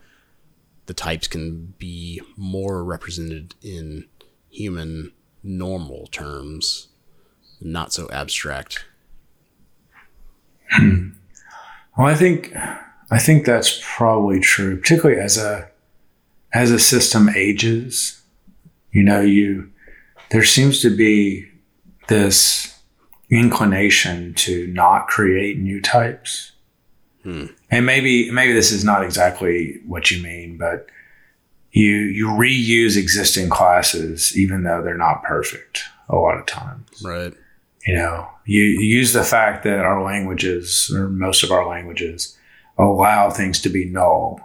the 0.86 0.94
types 0.94 1.28
can 1.28 1.74
be 1.78 2.20
more 2.36 2.84
represented 2.84 3.54
in 3.62 4.06
human 4.50 5.12
normal 5.42 6.06
terms, 6.08 6.88
not 7.60 7.92
so 7.92 8.08
abstract. 8.10 8.84
Well, 11.96 12.08
I 12.08 12.14
think 12.14 12.54
I 13.10 13.18
think 13.18 13.46
that's 13.46 13.80
probably 13.82 14.40
true, 14.40 14.78
particularly 14.78 15.20
as 15.20 15.38
a 15.38 15.70
as 16.52 16.70
a 16.70 16.78
system 16.78 17.30
ages. 17.30 18.20
You 18.90 19.02
know, 19.02 19.20
you 19.20 19.70
there 20.30 20.44
seems 20.44 20.82
to 20.82 20.94
be 20.94 21.46
this 22.08 22.78
inclination 23.30 24.34
to 24.34 24.66
not 24.68 25.06
create 25.06 25.58
new 25.58 25.80
types 25.80 26.52
Hmm. 27.26 27.46
And 27.72 27.84
maybe 27.84 28.30
maybe 28.30 28.52
this 28.52 28.70
is 28.70 28.84
not 28.84 29.02
exactly 29.02 29.80
what 29.84 30.12
you 30.12 30.22
mean, 30.22 30.58
but 30.58 30.86
you 31.72 31.96
you 31.96 32.28
reuse 32.28 32.96
existing 32.96 33.48
classes 33.48 34.38
even 34.38 34.62
though 34.62 34.80
they're 34.80 34.96
not 34.96 35.24
perfect 35.24 35.82
a 36.08 36.14
lot 36.14 36.38
of 36.38 36.46
times. 36.46 37.02
Right. 37.04 37.34
You 37.84 37.96
know, 37.96 38.28
you, 38.44 38.62
you 38.62 38.98
use 38.98 39.12
the 39.12 39.24
fact 39.24 39.64
that 39.64 39.80
our 39.80 40.04
languages 40.04 40.88
or 40.94 41.08
most 41.08 41.42
of 41.42 41.50
our 41.50 41.66
languages 41.66 42.38
allow 42.78 43.30
things 43.30 43.60
to 43.62 43.68
be 43.70 43.86
null. 43.86 44.40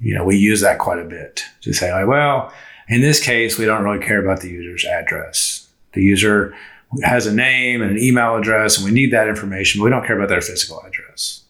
You 0.00 0.14
know, 0.14 0.24
we 0.24 0.38
use 0.38 0.62
that 0.62 0.78
quite 0.78 0.98
a 0.98 1.04
bit 1.04 1.44
to 1.62 1.74
say 1.74 1.92
like, 1.92 2.06
well, 2.06 2.50
in 2.88 3.02
this 3.02 3.22
case, 3.22 3.58
we 3.58 3.66
don't 3.66 3.84
really 3.84 4.02
care 4.02 4.24
about 4.24 4.40
the 4.40 4.48
user's 4.48 4.86
address. 4.86 5.68
The 5.92 6.02
user 6.02 6.54
has 7.02 7.26
a 7.26 7.34
name 7.34 7.82
and 7.82 7.90
an 7.90 7.98
email 7.98 8.36
address, 8.36 8.78
and 8.78 8.86
we 8.86 8.90
need 8.90 9.12
that 9.12 9.28
information, 9.28 9.80
but 9.80 9.84
we 9.84 9.90
don't 9.90 10.06
care 10.06 10.16
about 10.16 10.30
their 10.30 10.40
physical 10.40 10.80
address. 10.80 11.42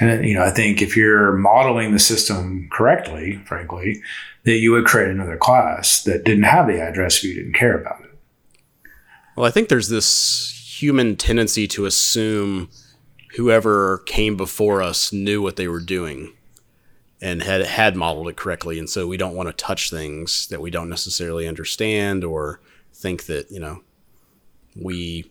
And 0.00 0.24
you 0.24 0.34
know, 0.34 0.42
I 0.42 0.50
think 0.50 0.80
if 0.80 0.96
you're 0.96 1.32
modeling 1.32 1.92
the 1.92 1.98
system 1.98 2.68
correctly, 2.72 3.36
frankly, 3.44 4.02
that 4.44 4.56
you 4.56 4.72
would 4.72 4.86
create 4.86 5.10
another 5.10 5.36
class 5.36 6.02
that 6.04 6.24
didn't 6.24 6.44
have 6.44 6.66
the 6.66 6.80
address 6.80 7.18
if 7.18 7.24
you 7.24 7.34
didn't 7.34 7.54
care 7.54 7.78
about 7.78 8.00
it. 8.02 8.10
Well, 9.36 9.46
I 9.46 9.50
think 9.50 9.68
there's 9.68 9.90
this 9.90 10.78
human 10.80 11.16
tendency 11.16 11.68
to 11.68 11.84
assume 11.84 12.70
whoever 13.36 13.98
came 14.06 14.36
before 14.36 14.82
us 14.82 15.12
knew 15.12 15.42
what 15.42 15.56
they 15.56 15.68
were 15.68 15.80
doing 15.80 16.32
and 17.20 17.42
had 17.42 17.60
had 17.60 17.94
modeled 17.94 18.28
it 18.28 18.36
correctly, 18.36 18.78
and 18.78 18.88
so 18.88 19.06
we 19.06 19.18
don't 19.18 19.36
want 19.36 19.48
to 19.48 19.52
touch 19.52 19.90
things 19.90 20.46
that 20.48 20.62
we 20.62 20.70
don't 20.70 20.88
necessarily 20.88 21.46
understand 21.46 22.24
or 22.24 22.60
think 22.94 23.26
that 23.26 23.50
you 23.50 23.60
know 23.60 23.82
we 24.74 25.30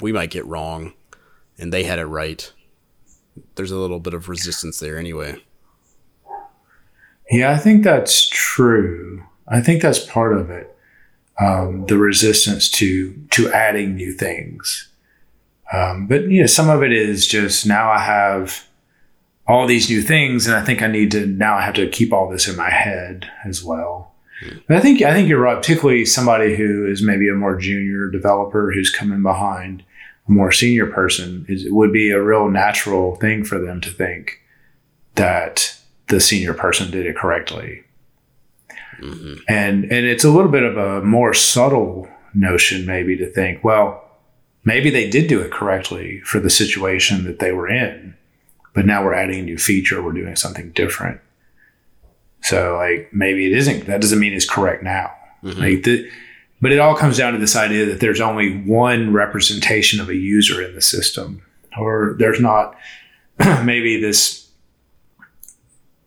we 0.00 0.12
might 0.12 0.30
get 0.30 0.46
wrong 0.46 0.92
and 1.58 1.72
they 1.72 1.84
had 1.84 1.98
it 1.98 2.06
right 2.06 2.52
there's 3.54 3.70
a 3.70 3.76
little 3.76 4.00
bit 4.00 4.14
of 4.14 4.28
resistance 4.28 4.78
there 4.78 4.98
anyway. 4.98 5.36
Yeah, 7.30 7.50
I 7.50 7.56
think 7.58 7.84
that's 7.84 8.28
true. 8.28 9.24
I 9.46 9.60
think 9.60 9.82
that's 9.82 9.98
part 9.98 10.36
of 10.36 10.50
it. 10.50 10.74
Um, 11.40 11.86
the 11.86 11.98
resistance 11.98 12.68
to 12.72 13.14
to 13.30 13.52
adding 13.52 13.94
new 13.94 14.12
things. 14.12 14.88
Um, 15.72 16.06
but 16.06 16.28
you 16.28 16.40
know, 16.40 16.46
some 16.46 16.68
of 16.68 16.82
it 16.82 16.92
is 16.92 17.26
just 17.26 17.66
now 17.66 17.90
I 17.90 17.98
have 17.98 18.66
all 19.46 19.66
these 19.66 19.88
new 19.88 20.02
things, 20.02 20.46
and 20.46 20.56
I 20.56 20.64
think 20.64 20.82
I 20.82 20.86
need 20.86 21.10
to 21.12 21.26
now 21.26 21.56
I 21.56 21.62
have 21.62 21.74
to 21.74 21.88
keep 21.88 22.12
all 22.12 22.28
this 22.28 22.48
in 22.48 22.56
my 22.56 22.70
head 22.70 23.30
as 23.44 23.62
well. 23.62 24.14
But 24.66 24.76
I 24.76 24.80
think 24.80 25.02
I 25.02 25.12
think 25.12 25.28
you're 25.28 25.40
right, 25.40 25.56
particularly 25.56 26.04
somebody 26.04 26.56
who 26.56 26.86
is 26.86 27.02
maybe 27.02 27.28
a 27.28 27.34
more 27.34 27.56
junior 27.56 28.08
developer 28.08 28.72
who's 28.72 28.90
coming 28.90 29.22
behind 29.22 29.84
more 30.28 30.52
senior 30.52 30.86
person, 30.86 31.46
it 31.48 31.72
would 31.72 31.92
be 31.92 32.10
a 32.10 32.22
real 32.22 32.48
natural 32.48 33.16
thing 33.16 33.44
for 33.44 33.58
them 33.58 33.80
to 33.80 33.90
think 33.90 34.40
that 35.14 35.76
the 36.08 36.20
senior 36.20 36.54
person 36.54 36.90
did 36.90 37.06
it 37.06 37.16
correctly. 37.16 37.82
Mm-hmm. 39.00 39.34
And 39.48 39.84
and 39.84 40.06
it's 40.06 40.24
a 40.24 40.30
little 40.30 40.50
bit 40.50 40.64
of 40.64 40.76
a 40.76 41.02
more 41.02 41.32
subtle 41.32 42.08
notion 42.34 42.84
maybe 42.86 43.16
to 43.16 43.30
think, 43.30 43.62
well, 43.64 44.04
maybe 44.64 44.90
they 44.90 45.08
did 45.08 45.28
do 45.28 45.40
it 45.40 45.50
correctly 45.50 46.20
for 46.20 46.40
the 46.40 46.50
situation 46.50 47.24
that 47.24 47.38
they 47.38 47.52
were 47.52 47.68
in, 47.68 48.16
but 48.74 48.86
now 48.86 49.04
we're 49.04 49.14
adding 49.14 49.40
a 49.40 49.42
new 49.42 49.58
feature, 49.58 50.02
we're 50.02 50.12
doing 50.12 50.36
something 50.36 50.70
different. 50.72 51.20
So 52.42 52.76
like 52.76 53.10
maybe 53.12 53.46
it 53.46 53.56
isn't 53.56 53.86
that 53.86 54.00
doesn't 54.00 54.18
mean 54.18 54.32
it's 54.32 54.48
correct 54.48 54.82
now. 54.82 55.12
Mm-hmm. 55.42 55.60
Like 55.60 55.82
the 55.84 56.10
but 56.60 56.72
it 56.72 56.78
all 56.78 56.94
comes 56.96 57.18
down 57.18 57.32
to 57.32 57.38
this 57.38 57.56
idea 57.56 57.86
that 57.86 58.00
there's 58.00 58.20
only 58.20 58.58
one 58.62 59.12
representation 59.12 60.00
of 60.00 60.08
a 60.08 60.14
user 60.16 60.62
in 60.62 60.74
the 60.74 60.80
system, 60.82 61.42
or 61.78 62.16
there's 62.18 62.40
not 62.40 62.76
maybe 63.64 64.00
this. 64.00 64.48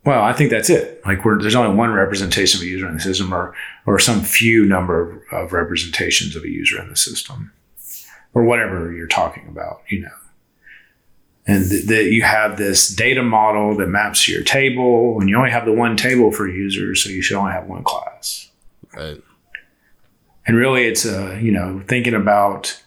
Well, 0.04 0.24
I 0.24 0.34
think 0.34 0.50
that's 0.50 0.70
it. 0.70 1.00
Like 1.06 1.24
there's 1.24 1.56
only 1.56 1.76
one 1.76 1.92
representation 1.92 2.60
of 2.60 2.64
a 2.64 2.68
user 2.70 2.88
in 2.88 2.96
the 2.96 3.00
system, 3.00 3.34
or 3.34 3.54
or 3.86 4.00
some 4.00 4.22
few 4.22 4.66
number 4.66 5.24
of 5.32 5.54
representations 5.54 6.36
of 6.36 6.44
a 6.44 6.50
user 6.50 6.82
in 6.82 6.90
the 6.90 6.96
system, 6.96 7.52
or 8.34 8.44
whatever 8.44 8.92
you're 8.94 9.08
talking 9.08 9.48
about, 9.48 9.82
you 9.90 10.02
know. 10.02 10.10
and 11.46 11.70
th- 11.70 11.86
that 11.86 12.06
you 12.06 12.24
have 12.24 12.58
this 12.58 12.90
data 12.90 13.22
model 13.24 13.76
that 13.78 13.88
maps 13.88 14.26
to 14.26 14.32
your 14.32 14.44
table, 14.44 15.18
and 15.20 15.30
you 15.30 15.38
only 15.38 15.52
have 15.52 15.66
the 15.66 15.72
one 15.74 15.96
table 15.96 16.32
for 16.32 16.48
users, 16.48 17.04
so 17.04 17.10
you 17.10 17.22
should 17.22 17.38
only 17.38 17.52
have 17.52 17.68
one 17.68 17.84
class. 17.84 18.50
Right. 18.96 19.22
And 20.48 20.58
really, 20.58 20.86
it's 20.86 21.06
a 21.06 21.40
you 21.42 21.52
know 21.52 21.82
thinking 21.88 22.14
about 22.14 22.82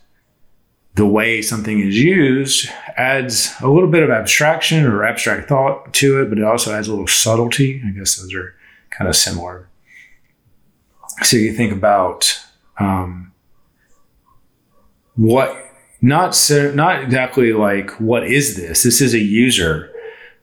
the 0.95 1.07
way 1.07 1.43
something 1.43 1.81
is 1.81 1.99
used 1.99 2.69
adds 2.97 3.53
a 3.61 3.69
little 3.69 3.91
bit 3.91 4.03
of 4.03 4.11
abstraction 4.11 4.85
or 4.87 5.05
abstract 5.05 5.49
thought 5.49 5.93
to 5.95 6.23
it, 6.23 6.29
but 6.29 6.39
it 6.39 6.45
also 6.45 6.73
adds 6.73 6.87
a 6.87 6.91
little 6.91 7.07
subtlety. 7.07 7.83
I 7.85 7.91
guess 7.91 8.17
those 8.17 8.33
are 8.35 8.55
kind 8.91 9.09
of 9.09 9.17
similar. 9.17 9.69
So 11.23 11.37
you 11.37 11.53
think 11.53 11.73
about 11.73 12.41
um, 12.79 13.33
what 15.17 15.57
not 16.01 16.35
so 16.35 16.73
not 16.73 17.03
exactly 17.03 17.53
like 17.53 17.91
what 18.01 18.27
is 18.27 18.57
this? 18.57 18.83
This 18.83 19.01
is 19.01 19.15
a 19.15 19.19
user, 19.19 19.93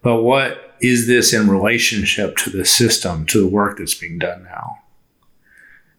but 0.01 0.24
what 0.24 0.75
is 0.82 1.08
this 1.08 1.34
in 1.34 1.50
relationship 1.50 2.36
to 2.38 2.50
the 2.50 2.65
system, 2.65 3.25
to 3.27 3.41
the 3.41 3.48
work 3.48 3.77
that's 3.77 3.94
being 3.94 4.18
done 4.18 4.44
now? 4.44 4.80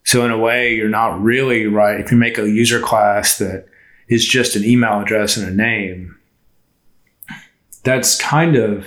So 0.05 0.25
in 0.25 0.31
a 0.31 0.39
way, 0.39 0.75
you're 0.75 0.89
not 0.89 1.21
really 1.23 1.67
right. 1.67 2.01
If 2.01 2.11
you 2.11 2.17
make 2.17 2.39
a 2.39 2.49
user 2.49 2.81
class 2.81 3.39
that 3.39 3.67
is 4.09 4.27
just 4.27 4.57
an 4.57 4.65
email 4.65 5.01
address 5.01 5.37
and 5.37 5.49
a 5.49 5.55
name, 5.55 6.19
that's 7.85 8.17
kind 8.17 8.57
of 8.57 8.87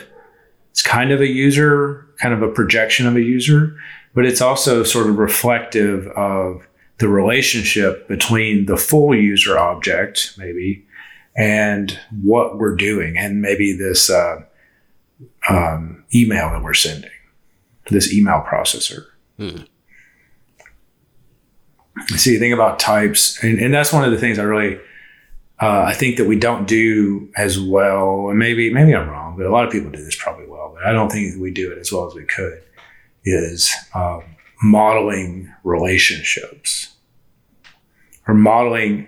it's 0.72 0.81
kind 0.81 1.12
of 1.12 1.22
a 1.22 1.27
user, 1.27 2.05
kind 2.19 2.34
of 2.34 2.41
a 2.41 2.51
projection 2.51 3.07
of 3.07 3.15
a 3.15 3.22
user, 3.22 3.77
but 4.13 4.25
it's 4.25 4.41
also 4.41 4.84
sort 4.84 5.07
of 5.07 5.17
reflective 5.17 6.07
of 6.10 6.67
the 6.98 7.07
relationship 7.07 8.07
between 8.07 8.65
the 8.65 8.77
full 8.77 9.15
user 9.15 9.57
object, 9.57 10.34
maybe, 10.38 10.86
and 11.38 12.00
what 12.22 12.57
we're 12.57 12.75
doing, 12.75 13.17
and 13.17 13.41
maybe 13.41 13.75
this 13.75 14.10
uh, 14.10 14.41
um, 15.50 16.03
email 16.13 16.50
that 16.50 16.63
we're 16.63 16.74
sending, 16.74 17.10
this 17.89 18.13
email 18.13 18.43
processor. 18.48 19.05
Hmm. 19.38 19.63
So 22.18 22.30
you 22.30 22.40
think 22.40 22.54
about 22.54 22.80
types, 22.80 23.42
and, 23.44 23.60
and 23.60 23.74
that's 23.74 23.94
one 23.94 24.04
of 24.04 24.12
the 24.12 24.18
things 24.18 24.38
I 24.38 24.44
really, 24.44 24.78
uh, 25.62 25.82
I 25.84 25.94
think 25.94 26.18
that 26.18 26.25
we 26.28 26.38
don't 26.38 26.68
do 26.68 27.30
as 27.38 27.60
well, 27.60 28.30
and 28.30 28.38
maybe 28.38 28.74
maybe 28.74 28.94
I'm 28.94 29.08
wrong, 29.10 29.38
but 29.38 29.46
a 29.46 29.50
lot 29.52 29.66
of 29.66 29.72
people 29.72 29.90
do 29.92 30.04
this 30.04 30.16
probably 30.22 30.46
well, 30.48 30.72
but 30.75 30.86
I 30.86 30.92
don't 30.92 31.10
think 31.12 31.40
we 31.42 31.52
do 31.52 31.72
it 31.72 31.78
as 31.78 31.92
well 31.92 32.08
as 32.08 32.14
we 32.14 32.24
could. 32.25 32.62
Is 33.24 33.74
um, 33.96 34.22
modeling 34.62 35.52
relationships 35.64 36.94
or 38.28 38.34
modeling 38.34 39.08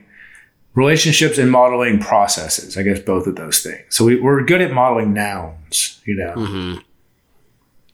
relationships 0.73 1.37
and 1.37 1.51
modeling 1.51 1.99
processes. 1.99 2.77
I 2.77 2.83
guess 2.83 2.99
both 2.99 3.27
of 3.27 3.35
those 3.35 3.61
things. 3.61 3.83
So 3.89 4.05
we, 4.05 4.19
we're 4.19 4.43
good 4.43 4.61
at 4.61 4.71
modeling 4.71 5.13
nouns, 5.13 6.01
you 6.05 6.15
know. 6.15 6.33
hmm 6.33 6.75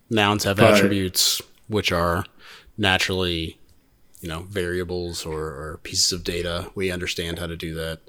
Nouns 0.09 0.43
have 0.43 0.57
But- 0.57 0.75
attributes 0.75 1.41
which 1.67 1.91
are 1.91 2.23
naturally, 2.77 3.57
you 4.23 4.29
know, 4.29 4.43
variables 4.43 5.25
or, 5.25 5.41
or 5.41 5.79
pieces 5.83 6.13
of 6.13 6.23
data. 6.23 6.71
We 6.75 6.89
understand 6.89 7.39
how 7.39 7.47
to 7.47 7.57
do 7.57 7.73
that 7.73 7.99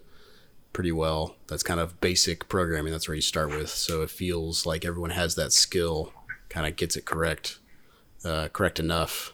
pretty 0.72 0.92
well. 0.92 1.34
That's 1.48 1.64
kind 1.64 1.80
of 1.80 2.00
basic 2.00 2.48
programming. 2.48 2.92
That's 2.92 3.08
where 3.08 3.16
you 3.16 3.20
start 3.20 3.48
with. 3.48 3.68
So 3.68 4.02
it 4.02 4.10
feels 4.10 4.64
like 4.64 4.84
everyone 4.84 5.10
has 5.10 5.34
that 5.34 5.52
skill, 5.52 6.12
kind 6.48 6.68
of 6.68 6.76
gets 6.76 6.94
it 6.94 7.04
correct, 7.04 7.58
uh, 8.24 8.46
correct 8.52 8.78
enough. 8.78 9.32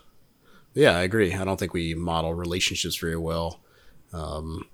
Yeah, 0.73 0.97
I 0.97 1.03
agree. 1.03 1.35
I 1.35 1.45
don't 1.45 1.61
think 1.61 1.75
we 1.75 1.95
model 1.95 2.33
relationships 2.33 2.97
very 2.97 3.19
well. 3.19 3.61
Um, 4.15 4.67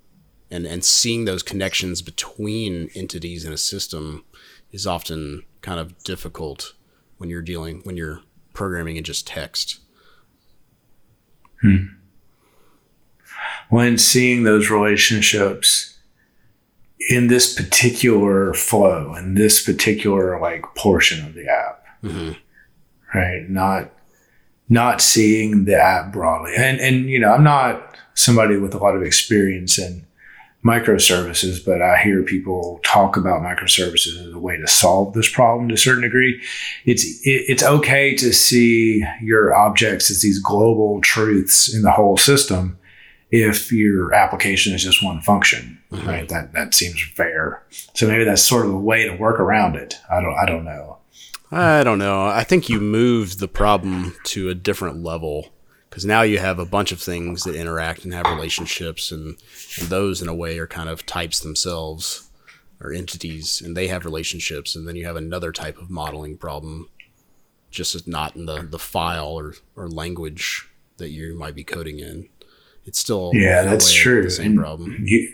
and, 0.48 0.64
and 0.64 0.84
seeing 0.84 1.24
those 1.24 1.42
connections 1.42 2.02
between 2.02 2.88
entities 2.94 3.44
in 3.44 3.52
a 3.52 3.58
system 3.58 4.24
is 4.70 4.86
often 4.86 5.42
kind 5.60 5.80
of 5.80 5.98
difficult 6.04 6.74
when 7.16 7.30
you're 7.30 7.42
dealing 7.42 7.80
when 7.82 7.96
you're 7.96 8.20
programming 8.52 8.94
in 8.94 9.02
just 9.02 9.26
text. 9.26 9.80
When 13.68 13.98
seeing 13.98 14.44
those 14.44 14.70
relationships 14.70 15.98
in 17.10 17.26
this 17.28 17.54
particular 17.54 18.52
flow 18.54 19.14
in 19.14 19.34
this 19.34 19.62
particular 19.64 20.40
like 20.40 20.62
portion 20.74 21.24
of 21.26 21.34
the 21.34 21.48
app. 21.48 21.84
Mhm. 22.02 22.36
right? 23.14 23.48
Not 23.48 23.90
not 24.68 25.00
seeing 25.00 25.64
the 25.64 25.80
app 25.80 26.12
broadly. 26.12 26.52
And 26.56 26.80
and 26.80 27.08
you 27.08 27.18
know 27.20 27.32
i'm 27.32 27.44
not 27.44 27.96
somebody 28.14 28.56
with 28.56 28.74
a 28.74 28.78
lot 28.78 28.96
of 28.96 29.02
experience 29.02 29.78
in 29.78 30.04
microservices 30.66 31.64
but 31.64 31.80
i 31.80 31.96
hear 32.02 32.22
people 32.22 32.80
talk 32.84 33.16
about 33.16 33.42
microservices 33.42 34.18
as 34.26 34.32
a 34.32 34.38
way 34.38 34.56
to 34.56 34.66
solve 34.66 35.12
this 35.14 35.28
problem 35.28 35.68
to 35.68 35.74
a 35.74 35.78
certain 35.78 36.02
degree 36.02 36.40
it's 36.84 37.04
it, 37.24 37.44
it's 37.48 37.62
okay 37.62 38.14
to 38.14 38.32
see 38.32 39.04
your 39.22 39.54
objects 39.54 40.10
as 40.10 40.20
these 40.22 40.38
global 40.40 41.00
truths 41.00 41.72
in 41.74 41.82
the 41.82 41.90
whole 41.92 42.16
system 42.16 42.78
if 43.30 43.72
your 43.72 44.14
application 44.14 44.72
is 44.72 44.84
just 44.84 45.02
one 45.02 45.20
function, 45.20 45.76
Mhm. 45.90 46.06
right? 46.06 46.28
That 46.28 46.52
that 46.52 46.74
seems 46.74 47.02
fair. 47.16 47.60
So 47.94 48.06
maybe 48.06 48.22
that's 48.22 48.40
sort 48.40 48.66
of 48.66 48.72
a 48.72 48.78
way 48.78 49.04
to 49.04 49.16
work 49.16 49.40
around 49.40 49.74
it. 49.74 49.98
I 50.08 50.20
don't 50.20 50.34
I 50.34 50.46
don't 50.46 50.64
know. 50.64 50.98
I 51.50 51.82
don't 51.82 51.98
know. 51.98 52.24
I 52.24 52.44
think 52.44 52.68
you 52.68 52.80
moved 52.80 53.40
the 53.40 53.48
problem 53.48 54.14
to 54.26 54.48
a 54.48 54.54
different 54.54 55.02
level 55.02 55.48
because 55.96 56.04
now 56.04 56.20
you 56.20 56.38
have 56.38 56.58
a 56.58 56.66
bunch 56.66 56.92
of 56.92 57.00
things 57.00 57.44
that 57.44 57.54
interact 57.54 58.04
and 58.04 58.12
have 58.12 58.26
relationships, 58.26 59.10
and, 59.10 59.38
and 59.80 59.88
those 59.88 60.20
in 60.20 60.28
a 60.28 60.34
way 60.34 60.58
are 60.58 60.66
kind 60.66 60.90
of 60.90 61.06
types 61.06 61.40
themselves 61.40 62.28
or 62.82 62.92
entities, 62.92 63.62
and 63.64 63.74
they 63.74 63.86
have 63.86 64.04
relationships, 64.04 64.76
and 64.76 64.86
then 64.86 64.94
you 64.94 65.06
have 65.06 65.16
another 65.16 65.52
type 65.52 65.78
of 65.78 65.88
modeling 65.88 66.36
problem, 66.36 66.90
just 67.70 67.94
as 67.94 68.06
not 68.06 68.36
in 68.36 68.44
the, 68.44 68.60
the 68.60 68.78
file 68.78 69.28
or, 69.28 69.54
or 69.74 69.88
language 69.88 70.68
that 70.98 71.08
you 71.08 71.34
might 71.34 71.54
be 71.54 71.64
coding 71.64 71.98
in. 71.98 72.28
It's 72.84 72.98
still 72.98 73.30
Yeah, 73.32 73.62
that's 73.62 73.90
true. 73.90 74.22
The 74.22 74.30
same 74.30 74.48
And 74.48 74.58
problem. 74.58 75.02
You, 75.02 75.32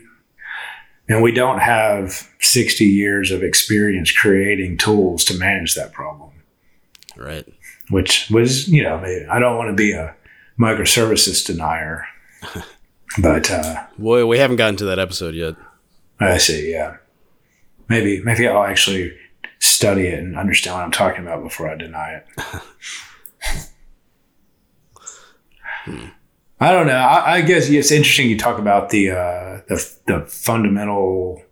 and 1.08 1.24
we 1.24 1.32
don't 1.32 1.58
have 1.58 2.28
60 2.38 2.84
years 2.84 3.32
of 3.32 3.42
experience 3.42 4.12
creating 4.12 4.78
tools 4.78 5.24
to 5.24 5.36
manage 5.36 5.74
that 5.74 5.92
problem, 5.92 6.30
Right. 7.16 7.52
which 7.90 8.30
was, 8.30 8.68
you 8.68 8.84
know, 8.84 8.98
I 9.28 9.40
don't 9.40 9.56
want 9.58 9.68
to 9.70 9.74
be 9.74 9.90
a 9.90 10.14
microservices 10.58 11.44
denier, 11.44 12.06
but 13.18 13.50
uh, 13.50 13.86
Well, 13.98 14.26
we 14.26 14.38
haven't 14.38 14.56
gotten 14.56 14.76
to 14.76 14.84
that 14.86 14.98
episode 14.98 15.34
yet. 15.34 15.54
I 16.20 16.38
see. 16.38 16.70
Yeah, 16.72 16.96
maybe 17.88 18.22
maybe 18.22 18.46
I'll 18.46 18.64
actually 18.64 19.16
study 19.58 20.08
it 20.08 20.18
and 20.18 20.36
understand 20.38 20.76
what 20.76 20.84
I'm 20.84 20.90
talking 20.92 21.22
about 21.22 21.42
before 21.42 21.68
I 21.68 21.76
deny 21.76 22.20
it. 22.20 22.26
I 26.60 26.70
don't 26.70 26.86
know. 26.86 26.94
I, 26.94 27.34
I 27.34 27.40
guess 27.40 27.68
it's 27.68 27.90
interesting 27.90 28.30
you 28.30 28.38
talk 28.38 28.58
about 28.58 28.90
the, 28.90 29.10
uh, 29.10 29.60
the 29.68 29.94
the 30.06 30.20
fundamental 30.26 31.42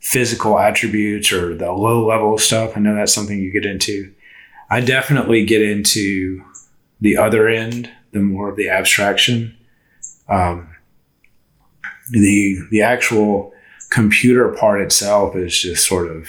physical 0.00 0.58
attributes 0.58 1.32
or 1.32 1.54
the 1.54 1.70
low 1.70 2.06
level 2.06 2.38
stuff. 2.38 2.76
I 2.76 2.80
know 2.80 2.94
that's 2.94 3.12
something 3.12 3.38
you 3.38 3.52
get 3.52 3.64
into. 3.66 4.12
I 4.70 4.80
definitely 4.80 5.44
get 5.44 5.62
into 5.62 6.42
the 7.00 7.16
other 7.16 7.48
end, 7.48 7.90
the 8.12 8.20
more 8.20 8.48
of 8.50 8.56
the 8.56 8.68
abstraction. 8.68 9.56
Um, 10.28 10.68
the 12.10 12.58
the 12.70 12.82
actual 12.82 13.52
computer 13.90 14.48
part 14.50 14.80
itself 14.80 15.34
is 15.36 15.58
just 15.58 15.86
sort 15.86 16.10
of 16.10 16.28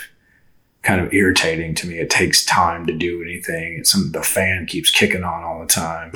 kind 0.81 1.01
of 1.01 1.13
irritating 1.13 1.75
to 1.75 1.87
me. 1.87 1.99
It 1.99 2.09
takes 2.09 2.45
time 2.45 2.85
to 2.87 2.93
do 2.93 3.21
anything. 3.21 3.77
It's 3.79 3.91
some 3.91 4.11
the 4.11 4.23
fan 4.23 4.65
keeps 4.65 4.91
kicking 4.91 5.23
on 5.23 5.43
all 5.43 5.59
the 5.61 5.67
time. 5.67 6.11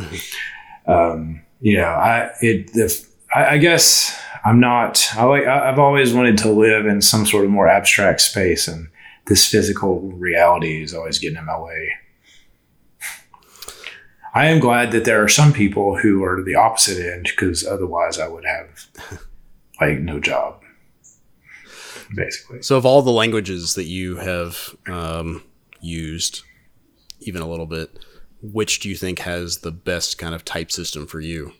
um, 0.87 1.41
you 1.61 1.77
know, 1.77 1.87
I 1.87 2.31
it 2.41 2.73
the 2.73 3.05
I, 3.33 3.55
I 3.55 3.57
guess 3.57 4.17
I'm 4.45 4.59
not. 4.59 5.07
I 5.15 5.23
like. 5.23 5.45
I- 5.45 5.69
I've 5.69 5.79
always 5.79 6.13
wanted 6.13 6.37
to 6.39 6.51
live 6.51 6.85
in 6.85 7.01
some 7.01 7.25
sort 7.25 7.45
of 7.45 7.51
more 7.51 7.67
abstract 7.67 8.19
space, 8.21 8.67
and 8.67 8.87
this 9.27 9.47
physical 9.49 10.01
reality 10.01 10.83
is 10.83 10.93
always 10.93 11.19
getting 11.19 11.37
in 11.37 11.45
my 11.45 11.57
way. 11.59 11.89
I 14.33 14.47
am 14.47 14.59
glad 14.59 14.91
that 14.91 15.05
there 15.05 15.23
are 15.23 15.29
some 15.29 15.53
people 15.53 15.97
who 15.97 16.23
are 16.23 16.41
the 16.41 16.55
opposite 16.55 16.99
end, 16.99 17.25
because 17.25 17.65
otherwise 17.65 18.19
I 18.19 18.27
would 18.27 18.45
have 18.45 18.87
like 19.79 19.99
no 19.99 20.19
job, 20.19 20.61
basically. 22.15 22.63
So, 22.63 22.77
of 22.77 22.85
all 22.85 23.01
the 23.01 23.11
languages 23.11 23.75
that 23.75 23.85
you 23.85 24.17
have 24.17 24.75
um, 24.87 25.43
used, 25.81 26.41
even 27.19 27.41
a 27.41 27.47
little 27.47 27.67
bit, 27.67 27.99
which 28.41 28.79
do 28.79 28.89
you 28.89 28.95
think 28.95 29.19
has 29.19 29.59
the 29.59 29.71
best 29.71 30.17
kind 30.17 30.33
of 30.33 30.43
type 30.43 30.71
system 30.71 31.05
for 31.05 31.19
you? 31.19 31.53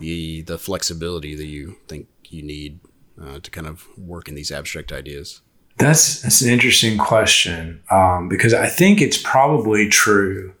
The 0.00 0.42
the 0.42 0.58
flexibility 0.58 1.34
that 1.36 1.46
you 1.46 1.76
think 1.86 2.08
you 2.24 2.42
need 2.42 2.80
uh, 3.22 3.38
to 3.38 3.50
kind 3.50 3.66
of 3.66 3.86
work 3.96 4.28
in 4.28 4.34
these 4.34 4.50
abstract 4.50 4.92
ideas. 4.92 5.40
That's 5.78 6.22
that's 6.22 6.42
an 6.42 6.50
interesting 6.50 6.98
question 6.98 7.82
um, 7.90 8.28
because 8.28 8.54
I 8.54 8.66
think 8.66 9.00
it's 9.00 9.18
probably 9.18 9.88
true 9.88 10.54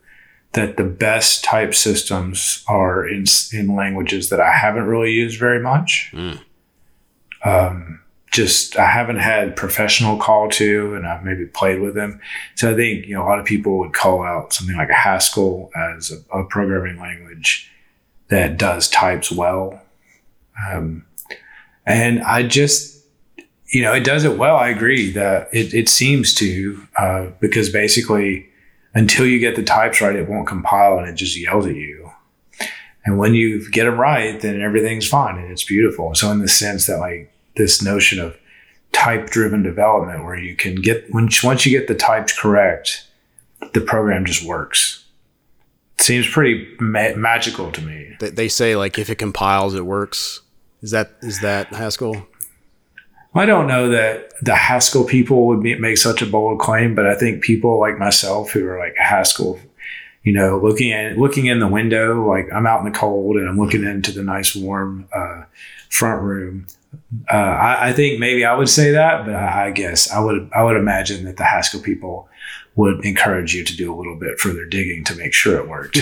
that 0.56 0.78
the 0.78 0.84
best 0.84 1.44
type 1.44 1.74
systems 1.74 2.64
are 2.66 3.06
in 3.06 3.24
in 3.52 3.76
languages 3.76 4.30
that 4.30 4.40
I 4.40 4.52
haven't 4.52 4.86
really 4.86 5.12
used 5.12 5.38
very 5.38 5.60
much. 5.60 6.10
Mm. 6.14 6.40
Um, 7.44 8.00
just 8.32 8.78
I 8.78 8.86
haven't 8.86 9.18
had 9.18 9.54
professional 9.54 10.16
call 10.16 10.48
to, 10.52 10.94
and 10.94 11.06
I've 11.06 11.22
maybe 11.22 11.44
played 11.44 11.80
with 11.82 11.94
them. 11.94 12.20
So 12.54 12.72
I 12.72 12.74
think 12.74 13.06
you 13.06 13.14
know 13.14 13.22
a 13.22 13.28
lot 13.28 13.38
of 13.38 13.44
people 13.44 13.78
would 13.78 13.92
call 13.92 14.22
out 14.22 14.54
something 14.54 14.76
like 14.76 14.88
a 14.88 14.94
Haskell 14.94 15.70
as 15.76 16.10
a, 16.10 16.38
a 16.38 16.44
programming 16.44 16.98
language 16.98 17.70
that 18.28 18.56
does 18.56 18.88
types 18.88 19.30
well, 19.30 19.80
um, 20.70 21.04
and 21.84 22.22
I 22.22 22.44
just 22.44 23.04
you 23.68 23.82
know 23.82 23.92
it 23.92 24.04
does 24.04 24.24
it 24.24 24.38
well. 24.38 24.56
I 24.56 24.68
agree 24.68 25.12
that 25.12 25.50
it, 25.52 25.74
it 25.74 25.90
seems 25.90 26.34
to 26.36 26.82
uh, 26.96 27.26
because 27.40 27.68
basically 27.68 28.48
until 28.96 29.26
you 29.26 29.38
get 29.38 29.56
the 29.56 29.62
types 29.62 30.00
right, 30.00 30.16
it 30.16 30.26
won't 30.26 30.48
compile 30.48 30.98
and 30.98 31.06
it 31.06 31.14
just 31.14 31.38
yells 31.38 31.66
at 31.66 31.74
you. 31.74 32.10
And 33.04 33.18
when 33.18 33.34
you 33.34 33.70
get 33.70 33.84
them 33.84 34.00
right, 34.00 34.40
then 34.40 34.60
everything's 34.60 35.06
fine 35.06 35.36
and 35.36 35.52
it's 35.52 35.62
beautiful. 35.62 36.14
So 36.14 36.32
in 36.32 36.40
the 36.40 36.48
sense 36.48 36.86
that 36.86 36.98
like 36.98 37.30
this 37.56 37.82
notion 37.82 38.18
of 38.18 38.36
type 38.92 39.28
driven 39.28 39.62
development 39.62 40.24
where 40.24 40.38
you 40.38 40.56
can 40.56 40.76
get 40.76 41.12
once 41.12 41.66
you 41.66 41.78
get 41.78 41.88
the 41.88 41.94
types 41.94 42.32
correct, 42.36 43.06
the 43.74 43.82
program 43.82 44.24
just 44.24 44.44
works. 44.44 45.04
seems 45.98 46.26
pretty 46.26 46.66
ma- 46.80 47.14
magical 47.16 47.70
to 47.72 47.82
me. 47.82 48.16
They 48.18 48.48
say 48.48 48.76
like 48.76 48.98
if 48.98 49.10
it 49.10 49.16
compiles, 49.16 49.74
it 49.74 49.84
works. 49.84 50.40
Is 50.80 50.90
that 50.92 51.12
is 51.20 51.40
that 51.42 51.68
Haskell? 51.68 52.26
I 53.36 53.46
don't 53.46 53.66
know 53.66 53.88
that 53.90 54.32
the 54.42 54.54
Haskell 54.54 55.04
people 55.04 55.46
would 55.46 55.60
make 55.60 55.96
such 55.96 56.22
a 56.22 56.26
bold 56.26 56.58
claim, 56.58 56.94
but 56.94 57.06
I 57.06 57.14
think 57.14 57.42
people 57.42 57.78
like 57.80 57.98
myself 57.98 58.50
who 58.50 58.66
are 58.68 58.78
like 58.78 58.94
Haskell, 58.96 59.58
you 60.22 60.32
know, 60.32 60.58
looking 60.58 60.92
at 60.92 61.18
looking 61.18 61.46
in 61.46 61.60
the 61.60 61.68
window, 61.68 62.26
like 62.26 62.52
I'm 62.52 62.66
out 62.66 62.84
in 62.84 62.90
the 62.90 62.98
cold 62.98 63.36
and 63.36 63.48
I'm 63.48 63.58
looking 63.58 63.84
into 63.84 64.12
the 64.12 64.22
nice 64.22 64.54
warm 64.54 65.08
uh, 65.14 65.42
front 65.90 66.22
room. 66.22 66.66
Uh, 67.30 67.36
I, 67.36 67.88
I, 67.88 67.92
think 67.92 68.18
maybe 68.18 68.44
I 68.44 68.54
would 68.54 68.68
say 68.68 68.92
that, 68.92 69.26
but 69.26 69.34
I, 69.34 69.66
I, 69.66 69.70
guess 69.70 70.10
I 70.10 70.18
would 70.18 70.50
I 70.54 70.62
would 70.62 70.76
imagine 70.76 71.24
that 71.24 71.36
the 71.36 71.44
Haskell 71.44 71.80
people 71.80 72.28
would 72.74 73.04
encourage 73.04 73.54
you 73.54 73.64
to 73.64 73.76
do 73.76 73.92
a 73.92 73.96
little 73.96 74.16
bit 74.16 74.38
further 74.38 74.64
digging 74.64 75.04
to 75.04 75.14
make 75.14 75.34
sure 75.34 75.58
it 75.58 75.68
worked. 75.68 76.00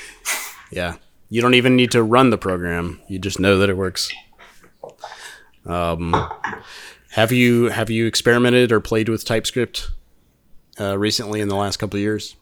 yeah, 0.70 0.96
you 1.30 1.40
don't 1.40 1.54
even 1.54 1.76
need 1.76 1.90
to 1.92 2.02
run 2.02 2.30
the 2.30 2.38
program; 2.38 3.00
you 3.08 3.18
just 3.18 3.40
know 3.40 3.58
that 3.58 3.70
it 3.70 3.76
works. 3.76 4.12
Um, 5.68 6.14
have 7.10 7.32
you 7.32 7.66
have 7.66 7.90
you 7.90 8.06
experimented 8.06 8.72
or 8.72 8.80
played 8.80 9.08
with 9.08 9.24
TypeScript 9.24 9.90
uh, 10.80 10.98
recently 10.98 11.40
in 11.40 11.48
the 11.48 11.56
last 11.56 11.76
couple 11.76 11.98
of 11.98 12.02
years? 12.02 12.36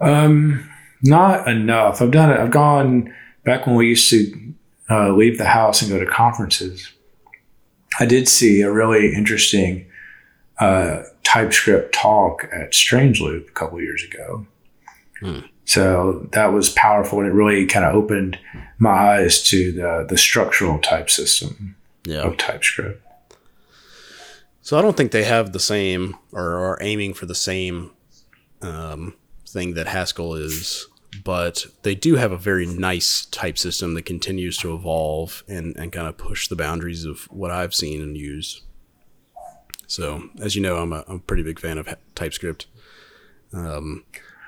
Um, 0.00 0.68
not 1.02 1.48
enough. 1.48 2.00
I've 2.00 2.10
done 2.10 2.30
it. 2.30 2.38
I've 2.38 2.50
gone 2.50 3.12
back 3.44 3.66
when 3.66 3.76
we 3.76 3.88
used 3.88 4.08
to 4.10 4.54
uh, 4.90 5.12
leave 5.12 5.38
the 5.38 5.46
house 5.46 5.82
and 5.82 5.90
go 5.90 5.98
to 5.98 6.06
conferences, 6.06 6.90
I 8.00 8.06
did 8.06 8.28
see 8.28 8.60
a 8.60 8.72
really 8.72 9.14
interesting 9.14 9.86
uh, 10.58 11.02
TypeScript 11.22 11.94
talk 11.94 12.48
at 12.52 12.74
Strange 12.74 13.20
Loop 13.20 13.48
a 13.48 13.52
couple 13.52 13.80
years 13.80 14.04
ago. 14.04 14.46
Hmm. 15.20 15.40
So 15.64 16.28
that 16.32 16.52
was 16.52 16.70
powerful, 16.70 17.20
and 17.20 17.28
it 17.28 17.32
really 17.32 17.66
kind 17.66 17.84
of 17.84 17.94
opened 17.94 18.38
my 18.78 18.90
eyes 18.90 19.42
to 19.44 19.72
the 19.72 20.06
the 20.08 20.18
structural 20.18 20.78
type 20.78 21.10
system 21.10 21.76
yeah. 22.06 22.22
of 22.22 22.36
TypeScript. 22.36 23.00
So 24.60 24.78
I 24.78 24.82
don't 24.82 24.96
think 24.96 25.12
they 25.12 25.24
have 25.24 25.52
the 25.52 25.60
same 25.60 26.16
or 26.32 26.58
are 26.58 26.78
aiming 26.80 27.14
for 27.14 27.26
the 27.26 27.34
same 27.34 27.92
um, 28.62 29.14
thing 29.46 29.74
that 29.74 29.86
Haskell 29.86 30.34
is 30.34 30.86
but 31.22 31.66
they 31.82 31.94
do 31.94 32.16
have 32.16 32.32
a 32.32 32.38
very 32.38 32.66
nice 32.66 33.26
type 33.26 33.58
system 33.58 33.94
that 33.94 34.02
continues 34.02 34.56
to 34.58 34.74
evolve 34.74 35.44
and, 35.46 35.76
and 35.76 35.92
kind 35.92 36.08
of 36.08 36.16
push 36.16 36.48
the 36.48 36.56
boundaries 36.56 37.04
of 37.04 37.24
what 37.24 37.50
I've 37.50 37.74
seen 37.74 38.02
and 38.02 38.16
used. 38.16 38.62
So, 39.86 40.30
as 40.40 40.56
you 40.56 40.62
know, 40.62 40.78
I'm 40.78 40.92
a, 40.92 41.04
I'm 41.06 41.16
a 41.16 41.20
pretty 41.20 41.42
big 41.42 41.60
fan 41.60 41.78
of 41.78 41.88
TypeScript, 42.14 42.66
um, 43.52 44.04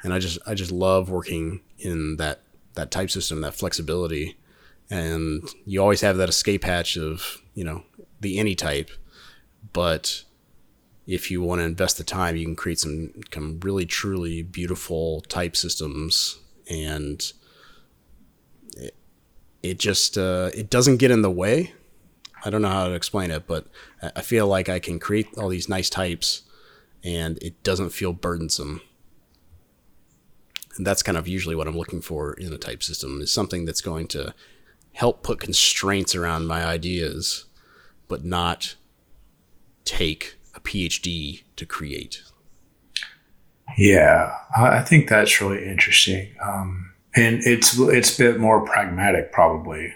and 0.07 0.15
I 0.15 0.21
just 0.21 0.39
I 0.47 0.55
just 0.55 0.71
love 0.71 1.11
working 1.11 1.63
in 1.79 2.17
that 2.19 2.43
that 2.75 2.93
type 2.93 3.11
system, 3.11 3.41
that 3.41 3.57
flexibility, 3.57 4.39
and 4.89 5.43
you 5.65 5.83
always 5.83 6.01
have 6.03 6.17
that 6.19 6.29
escape 6.29 6.63
hatch 6.63 6.97
of 6.97 7.43
you 7.55 7.65
know 7.65 7.83
the 8.21 8.39
any 8.39 8.55
type, 8.55 8.89
but 9.73 10.23
if 11.09 11.29
you 11.29 11.43
want 11.43 11.59
to 11.59 11.65
invest 11.65 11.99
the 11.99 12.05
time, 12.05 12.37
you 12.37 12.45
can 12.45 12.55
create 12.55 12.79
some, 12.79 13.15
some 13.35 13.59
really 13.61 13.85
truly 13.85 14.43
beautiful 14.43 15.23
type 15.23 15.57
systems 15.57 16.39
and 16.69 17.33
it, 18.77 18.95
it 19.63 19.79
just 19.79 20.17
uh, 20.17 20.51
it 20.55 20.71
doesn't 20.71 20.99
get 20.99 21.11
in 21.11 21.23
the 21.23 21.31
way. 21.31 21.75
I 22.45 22.51
don't 22.51 22.63
know 22.63 22.69
how 22.69 22.87
to 22.87 22.95
explain 22.95 23.33
it, 23.33 23.49
but 23.49 23.67
I 24.15 24.21
feel 24.21 24.47
like 24.47 24.69
I 24.69 24.79
can 24.79 25.01
create 25.01 25.27
all 25.37 25.49
these 25.49 25.69
nice 25.69 25.91
types, 25.91 26.43
and 27.03 27.39
it 27.43 27.61
doesn't 27.65 27.91
feel 27.91 28.13
burdensome. 28.13 28.83
That's 30.79 31.03
kind 31.03 31.19
of 31.19 31.27
usually 31.27 31.55
what 31.55 31.67
I'm 31.67 31.77
looking 31.77 32.01
for 32.01 32.35
in 32.35 32.53
a 32.53 32.59
type 32.59 32.83
system 32.83 33.21
is 33.21 33.33
something 33.33 33.65
that's 33.65 33.81
going 33.81 34.09
to 34.09 34.35
help 34.93 35.23
put 35.23 35.41
constraints 35.41 36.15
around 36.15 36.47
my 36.47 36.65
ideas, 36.65 37.45
but 38.09 38.25
not 38.25 38.77
take 39.85 40.37
a 40.55 40.61
PhD 40.61 41.45
to 41.57 41.67
create. 41.67 42.23
Yeah, 43.77 44.35
I 44.57 44.81
think 44.81 45.09
that's 45.09 45.41
really 45.41 45.67
interesting, 45.67 46.35
um, 46.43 46.93
and 47.15 47.41
it's 47.45 47.79
it's 47.79 48.19
a 48.19 48.23
bit 48.23 48.41
more 48.41 48.65
pragmatic, 48.65 49.33
probably. 49.33 49.93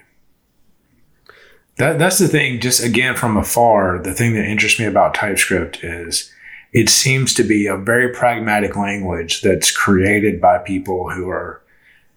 That 1.76 1.98
that's 1.98 2.18
the 2.18 2.28
thing. 2.28 2.60
Just 2.60 2.84
again 2.84 3.16
from 3.16 3.36
afar, 3.36 3.98
the 3.98 4.12
thing 4.12 4.34
that 4.34 4.44
interests 4.44 4.78
me 4.78 4.86
about 4.86 5.14
TypeScript 5.14 5.84
is 5.84 6.32
it 6.72 6.88
seems 6.88 7.34
to 7.34 7.42
be 7.42 7.66
a 7.66 7.76
very 7.76 8.12
pragmatic 8.12 8.76
language 8.76 9.42
that's 9.42 9.70
created 9.70 10.40
by 10.40 10.58
people 10.58 11.10
who 11.10 11.28
are 11.28 11.62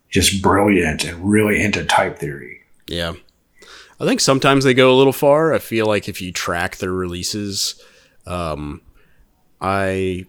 just 0.10 0.42
brilliant 0.42 1.04
and 1.04 1.18
really 1.24 1.62
into 1.62 1.84
type 1.86 2.20
theory. 2.20 2.62
Yeah. 2.88 3.14
I 4.00 4.06
think 4.06 4.20
sometimes 4.20 4.64
they 4.64 4.74
go 4.74 4.94
a 4.94 4.98
little 4.98 5.14
far. 5.14 5.54
I 5.54 5.60
feel 5.60 5.88
like 5.88 6.08
if 6.08 6.22
you 6.22 6.32
track 6.32 6.78
their 6.78 6.92
releases, 6.92 7.82
um, 8.28 8.82
I 9.62 10.26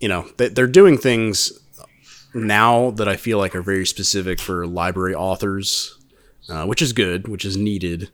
you 0.00 0.08
know, 0.08 0.28
they're 0.36 0.66
doing 0.66 0.96
things 0.96 1.52
now 2.34 2.90
that 2.92 3.08
I 3.08 3.16
feel 3.16 3.38
like 3.38 3.54
are 3.54 3.62
very 3.62 3.86
specific 3.86 4.40
for 4.40 4.66
library 4.66 5.14
authors, 5.14 5.98
uh, 6.48 6.66
which 6.66 6.82
is 6.82 6.92
good, 6.92 7.26
which 7.28 7.44
is 7.44 7.56
needed. 7.56 8.10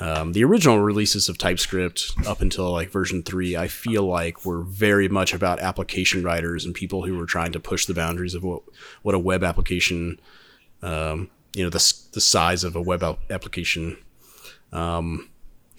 Um, 0.00 0.32
the 0.32 0.42
original 0.44 0.80
releases 0.80 1.28
of 1.28 1.38
TypeScript 1.38 2.12
up 2.26 2.40
until 2.40 2.70
like 2.72 2.90
version 2.90 3.22
three, 3.22 3.56
I 3.56 3.68
feel 3.68 4.04
like 4.04 4.44
were 4.44 4.62
very 4.62 5.08
much 5.08 5.32
about 5.32 5.60
application 5.60 6.24
writers 6.24 6.64
and 6.64 6.74
people 6.74 7.04
who 7.04 7.16
were 7.16 7.26
trying 7.26 7.52
to 7.52 7.60
push 7.60 7.86
the 7.86 7.94
boundaries 7.94 8.34
of 8.34 8.42
what 8.42 8.62
what 9.02 9.14
a 9.14 9.20
web 9.20 9.44
application, 9.44 10.20
um, 10.82 11.30
you 11.54 11.62
know, 11.62 11.70
the 11.70 11.94
the 12.12 12.20
size 12.20 12.64
of 12.64 12.74
a 12.74 12.82
web 12.82 13.04
application. 13.30 13.96
Um, 14.72 15.30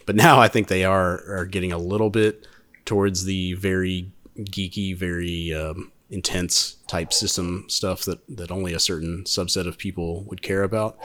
but 0.05 0.15
now 0.15 0.39
I 0.39 0.47
think 0.47 0.67
they 0.67 0.85
are 0.85 1.21
are 1.29 1.45
getting 1.45 1.73
a 1.73 1.77
little 1.77 2.09
bit 2.09 2.47
towards 2.85 3.25
the 3.25 3.53
very 3.53 4.11
geeky, 4.37 4.95
very 4.95 5.53
um, 5.53 5.91
intense 6.09 6.77
type 6.87 7.11
system 7.11 7.65
stuff 7.67 8.03
that 8.03 8.19
that 8.29 8.51
only 8.51 8.73
a 8.73 8.79
certain 8.79 9.23
subset 9.25 9.67
of 9.67 9.77
people 9.77 10.23
would 10.23 10.41
care 10.41 10.63
about. 10.63 10.97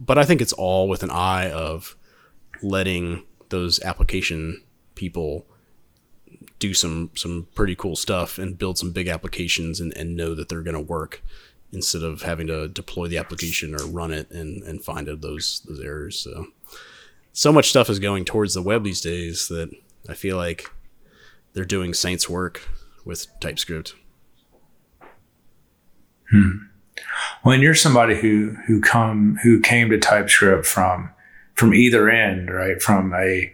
But 0.00 0.18
I 0.18 0.24
think 0.24 0.40
it's 0.40 0.52
all 0.52 0.88
with 0.88 1.02
an 1.04 1.10
eye 1.10 1.50
of 1.50 1.96
letting 2.62 3.24
those 3.48 3.82
application 3.82 4.62
people 4.94 5.46
do 6.58 6.74
some 6.74 7.10
some 7.14 7.46
pretty 7.54 7.74
cool 7.74 7.96
stuff 7.96 8.38
and 8.38 8.58
build 8.58 8.78
some 8.78 8.90
big 8.90 9.08
applications 9.08 9.80
and, 9.80 9.96
and 9.96 10.16
know 10.16 10.34
that 10.34 10.48
they're 10.48 10.62
going 10.62 10.74
to 10.74 10.80
work 10.80 11.22
instead 11.72 12.02
of 12.02 12.22
having 12.22 12.46
to 12.46 12.68
deploy 12.68 13.06
the 13.08 13.18
application 13.18 13.74
or 13.74 13.84
run 13.86 14.12
it 14.12 14.30
and, 14.30 14.62
and 14.62 14.82
find 14.82 15.06
those 15.06 15.60
those 15.66 15.80
errors. 15.80 16.18
So 16.18 16.46
so 17.32 17.52
much 17.52 17.68
stuff 17.68 17.90
is 17.90 17.98
going 17.98 18.24
towards 18.24 18.54
the 18.54 18.62
web 18.62 18.84
these 18.84 19.00
days 19.00 19.48
that 19.48 19.70
I 20.08 20.14
feel 20.14 20.36
like 20.36 20.70
they're 21.52 21.64
doing 21.64 21.92
Saint's 21.92 22.28
work 22.28 22.62
with 23.04 23.26
TypeScript. 23.40 23.94
Hmm. 26.30 26.50
When 27.42 27.60
you're 27.60 27.74
somebody 27.74 28.16
who 28.16 28.56
who 28.66 28.80
come 28.80 29.38
who 29.42 29.60
came 29.60 29.90
to 29.90 29.98
TypeScript 29.98 30.66
from 30.66 31.10
from 31.56 31.74
either 31.74 32.08
end, 32.08 32.50
right? 32.50 32.80
From 32.80 33.12
a 33.14 33.52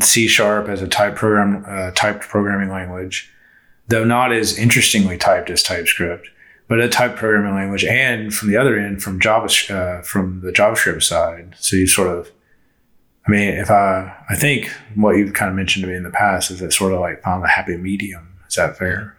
C 0.00 0.26
sharp 0.26 0.68
as 0.68 0.80
a 0.80 0.88
type 0.88 1.16
program 1.16 1.64
uh, 1.66 1.90
typed 1.92 2.22
programming 2.22 2.70
language, 2.70 3.30
though 3.88 4.04
not 4.04 4.32
as 4.32 4.58
interestingly 4.58 5.18
typed 5.18 5.50
as 5.50 5.62
TypeScript, 5.62 6.28
but 6.68 6.80
a 6.80 6.88
type 6.88 7.16
programming 7.16 7.54
language, 7.54 7.84
and 7.84 8.32
from 8.34 8.48
the 8.48 8.56
other 8.56 8.78
end, 8.78 9.02
from 9.02 9.20
Java 9.20 9.46
uh, 9.72 10.02
from 10.02 10.40
the 10.40 10.52
JavaScript 10.52 11.02
side. 11.02 11.54
So 11.58 11.76
you 11.76 11.86
sort 11.86 12.08
of 12.08 12.30
I 13.28 13.30
mean, 13.30 13.54
if 13.54 13.70
I, 13.70 14.16
I 14.30 14.36
think 14.36 14.72
what 14.94 15.16
you've 15.16 15.34
kind 15.34 15.50
of 15.50 15.54
mentioned 15.54 15.84
to 15.84 15.90
me 15.90 15.96
in 15.96 16.02
the 16.02 16.10
past 16.10 16.50
is 16.50 16.60
that 16.60 16.72
sort 16.72 16.94
of 16.94 17.00
like 17.00 17.22
found 17.22 17.44
the 17.44 17.48
happy 17.48 17.76
medium. 17.76 18.26
Is 18.48 18.54
that 18.54 18.78
fair? 18.78 19.17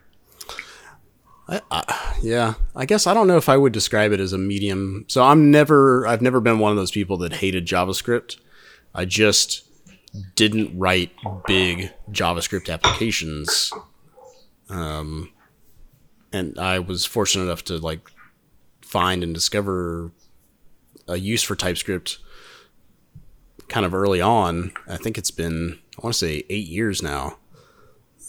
I, 1.49 2.15
yeah, 2.21 2.55
I 2.75 2.85
guess 2.85 3.07
I 3.07 3.13
don't 3.13 3.27
know 3.27 3.37
if 3.37 3.49
I 3.49 3.57
would 3.57 3.73
describe 3.73 4.11
it 4.11 4.19
as 4.19 4.33
a 4.33 4.37
medium. 4.37 5.05
So 5.07 5.23
I'm 5.23 5.51
never, 5.51 6.05
I've 6.05 6.21
never 6.21 6.39
been 6.39 6.59
one 6.59 6.71
of 6.71 6.77
those 6.77 6.91
people 6.91 7.17
that 7.17 7.33
hated 7.33 7.65
JavaScript. 7.65 8.37
I 8.93 9.05
just 9.05 9.63
didn't 10.35 10.77
write 10.77 11.11
big 11.47 11.91
JavaScript 12.11 12.71
applications. 12.71 13.71
Um, 14.69 15.31
and 16.31 16.59
I 16.59 16.79
was 16.79 17.05
fortunate 17.05 17.45
enough 17.45 17.63
to 17.65 17.77
like 17.77 18.11
find 18.81 19.23
and 19.23 19.33
discover 19.33 20.11
a 21.07 21.17
use 21.17 21.43
for 21.43 21.55
TypeScript 21.55 22.19
kind 23.67 23.85
of 23.85 23.93
early 23.93 24.21
on. 24.21 24.71
I 24.87 24.97
think 24.97 25.17
it's 25.17 25.31
been 25.31 25.79
I 25.97 26.01
want 26.05 26.13
to 26.13 26.19
say 26.19 26.43
eight 26.49 26.67
years 26.67 27.01
now, 27.01 27.37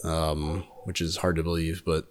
um, 0.02 0.64
which 0.84 1.00
is 1.00 1.18
hard 1.18 1.36
to 1.36 1.42
believe, 1.42 1.82
but 1.84 2.09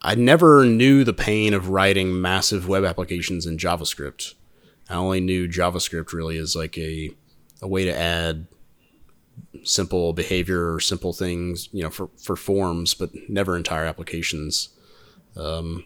I 0.00 0.14
never 0.14 0.64
knew 0.64 1.04
the 1.04 1.12
pain 1.12 1.54
of 1.54 1.70
writing 1.70 2.20
massive 2.20 2.68
web 2.68 2.84
applications 2.84 3.46
in 3.46 3.58
JavaScript. 3.58 4.34
I 4.88 4.94
only 4.94 5.20
knew 5.20 5.48
JavaScript 5.48 6.12
really 6.12 6.38
as 6.38 6.54
like 6.54 6.78
a 6.78 7.10
a 7.60 7.68
way 7.68 7.84
to 7.84 7.96
add 7.96 8.46
simple 9.64 10.12
behavior 10.12 10.72
or 10.72 10.80
simple 10.80 11.12
things, 11.12 11.68
you 11.72 11.82
know, 11.82 11.90
for, 11.90 12.08
for 12.16 12.36
forms, 12.36 12.94
but 12.94 13.10
never 13.28 13.56
entire 13.56 13.84
applications. 13.84 14.68
Um, 15.36 15.84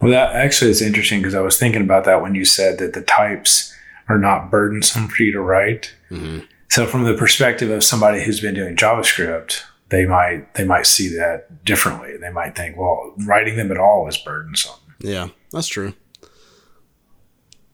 well, 0.00 0.10
that 0.10 0.34
actually 0.34 0.70
is 0.70 0.82
interesting 0.82 1.20
because 1.20 1.34
I 1.34 1.40
was 1.40 1.58
thinking 1.58 1.82
about 1.82 2.04
that 2.04 2.22
when 2.22 2.34
you 2.34 2.44
said 2.44 2.78
that 2.78 2.92
the 2.92 3.02
types 3.02 3.74
are 4.08 4.18
not 4.18 4.50
burdensome 4.50 5.08
for 5.08 5.22
you 5.22 5.32
to 5.32 5.40
write. 5.40 5.94
Mm-hmm. 6.10 6.40
So, 6.68 6.86
from 6.86 7.04
the 7.04 7.14
perspective 7.14 7.70
of 7.70 7.82
somebody 7.82 8.22
who's 8.22 8.40
been 8.40 8.54
doing 8.54 8.76
JavaScript, 8.76 9.62
they 9.90 10.06
might 10.06 10.54
they 10.54 10.64
might 10.64 10.86
see 10.86 11.08
that 11.16 11.64
differently. 11.64 12.16
They 12.16 12.30
might 12.30 12.56
think, 12.56 12.76
well, 12.76 13.14
writing 13.26 13.56
them 13.56 13.70
at 13.70 13.78
all 13.78 14.08
is 14.08 14.16
burdensome. 14.16 14.76
Yeah, 15.00 15.28
that's 15.52 15.68
true. 15.68 15.94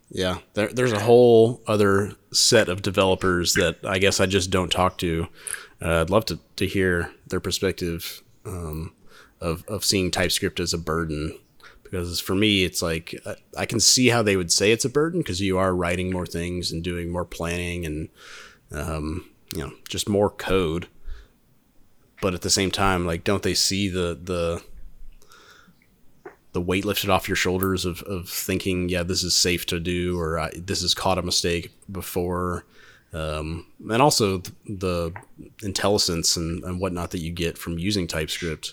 Yeah, 0.08 0.38
there, 0.54 0.68
there's 0.68 0.92
a 0.92 1.00
whole 1.00 1.62
other 1.66 2.12
set 2.32 2.68
of 2.68 2.82
developers 2.82 3.54
that 3.54 3.78
I 3.84 3.98
guess 3.98 4.20
I 4.20 4.26
just 4.26 4.50
don't 4.50 4.70
talk 4.70 4.98
to. 4.98 5.28
Uh, 5.82 6.00
I'd 6.00 6.10
love 6.10 6.24
to, 6.26 6.38
to 6.56 6.66
hear 6.66 7.12
their 7.26 7.40
perspective 7.40 8.22
um, 8.44 8.94
of, 9.40 9.64
of 9.68 9.84
seeing 9.84 10.10
TypeScript 10.10 10.60
as 10.60 10.72
a 10.72 10.78
burden. 10.78 11.38
Because 11.82 12.18
for 12.20 12.34
me, 12.34 12.64
it's 12.64 12.82
like 12.82 13.14
I 13.56 13.66
can 13.66 13.78
see 13.78 14.08
how 14.08 14.22
they 14.22 14.36
would 14.36 14.50
say 14.50 14.72
it's 14.72 14.84
a 14.84 14.90
burden 14.90 15.20
because 15.20 15.40
you 15.40 15.58
are 15.58 15.74
writing 15.74 16.10
more 16.10 16.26
things 16.26 16.72
and 16.72 16.82
doing 16.82 17.10
more 17.10 17.24
planning 17.24 17.84
and 17.84 18.08
um, 18.72 19.28
you 19.54 19.60
know 19.60 19.72
just 19.88 20.08
more 20.08 20.30
code. 20.30 20.88
But 22.20 22.34
at 22.34 22.42
the 22.42 22.50
same 22.50 22.70
time, 22.70 23.06
like, 23.06 23.24
don't 23.24 23.42
they 23.42 23.54
see 23.54 23.88
the 23.88 24.18
the 24.22 24.62
the 26.52 26.60
weight 26.60 26.86
lifted 26.86 27.10
off 27.10 27.28
your 27.28 27.36
shoulders 27.36 27.84
of, 27.84 28.00
of 28.04 28.30
thinking, 28.30 28.88
yeah, 28.88 29.02
this 29.02 29.22
is 29.22 29.36
safe 29.36 29.66
to 29.66 29.78
do, 29.78 30.18
or 30.18 30.50
this 30.56 30.80
has 30.80 30.94
caught 30.94 31.18
a 31.18 31.22
mistake 31.22 31.70
before. 31.92 32.64
Um, 33.12 33.66
and 33.90 34.00
also 34.00 34.38
the 34.66 35.12
IntelliSense 35.58 36.36
and, 36.36 36.64
and 36.64 36.80
whatnot 36.80 37.10
that 37.10 37.20
you 37.20 37.30
get 37.30 37.58
from 37.58 37.78
using 37.78 38.06
TypeScript. 38.06 38.72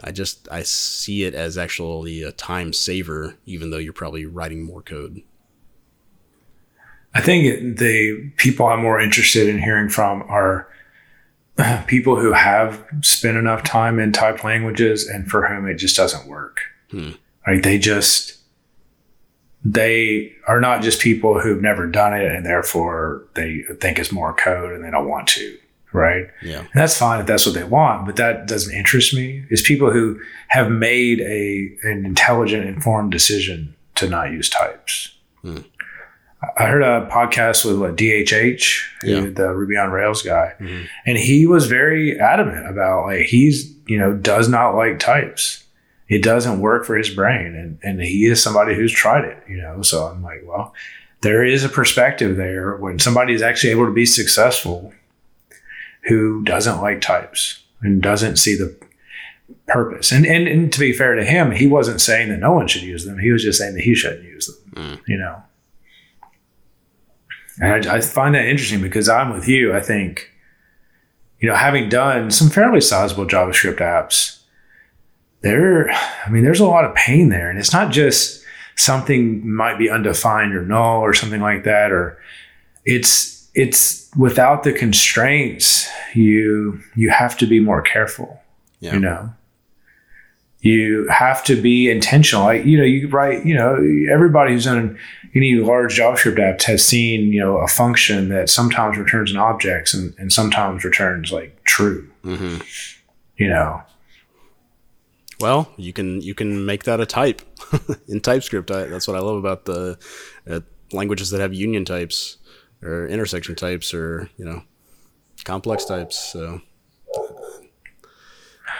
I 0.00 0.10
just 0.10 0.48
I 0.50 0.62
see 0.64 1.22
it 1.22 1.34
as 1.34 1.56
actually 1.56 2.22
a 2.22 2.32
time 2.32 2.72
saver, 2.72 3.36
even 3.46 3.70
though 3.70 3.78
you're 3.78 3.92
probably 3.92 4.26
writing 4.26 4.64
more 4.64 4.82
code. 4.82 5.22
I 7.14 7.20
think 7.20 7.78
the 7.78 8.32
people 8.36 8.66
I'm 8.66 8.82
more 8.82 9.00
interested 9.00 9.48
in 9.48 9.60
hearing 9.60 9.88
from 9.88 10.22
are 10.22 10.66
people 11.86 12.16
who 12.16 12.32
have 12.32 12.84
spent 13.02 13.36
enough 13.36 13.62
time 13.62 13.98
in 13.98 14.12
type 14.12 14.44
languages 14.44 15.06
and 15.06 15.30
for 15.30 15.46
whom 15.46 15.68
it 15.68 15.74
just 15.74 15.96
doesn't 15.96 16.26
work. 16.26 16.60
Hmm. 16.90 17.10
Right? 17.46 17.62
They 17.62 17.78
just 17.78 18.38
they 19.64 20.32
are 20.48 20.60
not 20.60 20.82
just 20.82 21.00
people 21.00 21.40
who've 21.40 21.62
never 21.62 21.86
done 21.86 22.14
it 22.14 22.30
and 22.32 22.44
therefore 22.44 23.24
they 23.34 23.62
think 23.80 23.98
it's 23.98 24.10
more 24.10 24.34
code 24.34 24.72
and 24.72 24.84
they 24.84 24.90
don't 24.90 25.08
want 25.08 25.28
to. 25.28 25.58
Right. 25.92 26.28
Yeah. 26.42 26.60
And 26.60 26.70
that's 26.74 26.96
fine 26.96 27.20
if 27.20 27.26
that's 27.26 27.44
what 27.44 27.54
they 27.54 27.64
want, 27.64 28.06
but 28.06 28.16
that 28.16 28.46
doesn't 28.46 28.74
interest 28.74 29.12
me. 29.12 29.44
It's 29.50 29.60
people 29.60 29.90
who 29.90 30.18
have 30.48 30.70
made 30.70 31.20
a 31.20 31.70
an 31.82 32.06
intelligent, 32.06 32.66
informed 32.66 33.12
decision 33.12 33.74
to 33.96 34.08
not 34.08 34.30
use 34.30 34.48
types. 34.48 35.14
Hmm. 35.42 35.58
I 36.58 36.66
heard 36.66 36.82
a 36.82 37.08
podcast 37.10 37.64
with 37.64 37.78
what 37.78 37.96
DHH, 37.96 38.80
yeah. 39.04 39.20
the 39.20 39.54
Ruby 39.54 39.76
on 39.76 39.90
Rails 39.90 40.22
guy, 40.22 40.54
mm-hmm. 40.58 40.84
and 41.06 41.16
he 41.16 41.46
was 41.46 41.66
very 41.66 42.18
adamant 42.18 42.68
about 42.68 43.06
like 43.06 43.26
he's 43.26 43.72
you 43.86 43.98
know 43.98 44.12
does 44.14 44.48
not 44.48 44.74
like 44.74 44.98
types 44.98 45.62
it 46.12 46.22
doesn't 46.22 46.60
work 46.60 46.84
for 46.84 46.94
his 46.94 47.08
brain. 47.08 47.54
And, 47.54 47.78
and 47.82 48.02
he 48.02 48.26
is 48.26 48.42
somebody 48.42 48.74
who's 48.74 48.92
tried 48.92 49.24
it, 49.24 49.42
you 49.48 49.56
know? 49.56 49.80
So 49.80 50.04
I'm 50.04 50.22
like, 50.22 50.42
well, 50.44 50.74
there 51.22 51.42
is 51.42 51.64
a 51.64 51.70
perspective 51.70 52.36
there 52.36 52.76
when 52.76 52.98
somebody 52.98 53.32
is 53.32 53.40
actually 53.40 53.70
able 53.70 53.86
to 53.86 53.92
be 53.92 54.04
successful 54.04 54.92
who 56.02 56.42
doesn't 56.42 56.82
like 56.82 57.00
types 57.00 57.62
and 57.80 58.02
doesn't 58.02 58.36
see 58.36 58.54
the 58.54 58.76
purpose. 59.68 60.12
And, 60.12 60.26
and, 60.26 60.46
and 60.46 60.70
to 60.74 60.80
be 60.80 60.92
fair 60.92 61.14
to 61.14 61.24
him, 61.24 61.50
he 61.50 61.66
wasn't 61.66 62.02
saying 62.02 62.28
that 62.28 62.40
no 62.40 62.52
one 62.52 62.68
should 62.68 62.82
use 62.82 63.06
them. 63.06 63.18
He 63.18 63.32
was 63.32 63.42
just 63.42 63.58
saying 63.58 63.74
that 63.74 63.82
he 63.82 63.94
shouldn't 63.94 64.24
use 64.24 64.48
them, 64.48 64.84
mm. 64.84 65.00
you 65.08 65.16
know? 65.16 65.42
And 67.60 67.86
I, 67.86 67.96
I 67.96 68.00
find 68.00 68.34
that 68.34 68.46
interesting 68.46 68.80
because 68.80 69.08
I'm 69.08 69.32
with 69.32 69.48
you. 69.48 69.74
I 69.74 69.80
think, 69.80 70.30
you 71.40 71.48
know, 71.48 71.54
having 71.54 71.88
done 71.88 72.30
some 72.30 72.48
fairly 72.48 72.80
sizable 72.80 73.26
JavaScript 73.26 73.78
apps, 73.78 74.40
there, 75.42 75.90
I 75.90 76.30
mean, 76.30 76.44
there's 76.44 76.60
a 76.60 76.66
lot 76.66 76.84
of 76.84 76.94
pain 76.94 77.28
there. 77.28 77.50
And 77.50 77.58
it's 77.58 77.72
not 77.72 77.92
just 77.92 78.44
something 78.76 79.48
might 79.48 79.78
be 79.78 79.90
undefined 79.90 80.54
or 80.54 80.64
null 80.64 81.00
or 81.00 81.14
something 81.14 81.40
like 81.40 81.64
that, 81.64 81.92
or 81.92 82.18
it's, 82.84 83.50
it's 83.54 84.10
without 84.16 84.62
the 84.62 84.72
constraints, 84.72 85.88
you, 86.14 86.80
you 86.94 87.10
have 87.10 87.36
to 87.38 87.46
be 87.46 87.60
more 87.60 87.82
careful, 87.82 88.40
yeah. 88.80 88.94
you 88.94 89.00
know? 89.00 89.34
You 90.62 91.06
have 91.08 91.44
to 91.44 91.60
be 91.60 91.90
intentional. 91.90 92.44
Like, 92.44 92.64
you 92.64 92.78
know, 92.78 92.84
you 92.84 93.08
write, 93.08 93.44
you 93.44 93.54
know, 93.54 93.74
everybody 94.10 94.52
who's 94.52 94.64
done 94.64 94.98
any 95.34 95.56
large 95.56 95.98
JavaScript 95.98 96.38
apps 96.38 96.62
has 96.64 96.86
seen, 96.86 97.32
you 97.32 97.40
know, 97.40 97.58
a 97.58 97.68
function 97.68 98.28
that 98.30 98.48
sometimes 98.48 98.96
returns 98.96 99.30
an 99.30 99.36
object 99.36 99.92
and, 99.92 100.14
and 100.18 100.32
sometimes 100.32 100.84
returns 100.84 101.32
like 101.32 101.62
true. 101.64 102.08
Mm-hmm. 102.24 102.62
You 103.38 103.48
know, 103.48 103.82
well, 105.42 105.72
you 105.76 105.92
can 105.92 106.22
you 106.22 106.34
can 106.34 106.64
make 106.64 106.84
that 106.84 107.00
a 107.00 107.06
type 107.06 107.42
in 108.08 108.20
TypeScript. 108.20 108.70
I, 108.70 108.84
that's 108.84 109.08
what 109.08 109.16
I 109.16 109.20
love 109.20 109.36
about 109.38 109.64
the 109.64 109.98
uh, 110.48 110.60
languages 110.92 111.30
that 111.30 111.40
have 111.40 111.52
union 111.52 111.84
types 111.84 112.36
or 112.80 113.08
intersection 113.08 113.56
types 113.56 113.92
or 113.92 114.30
you 114.36 114.44
know 114.44 114.62
complex 115.44 115.84
types. 115.84 116.16
So 116.16 116.60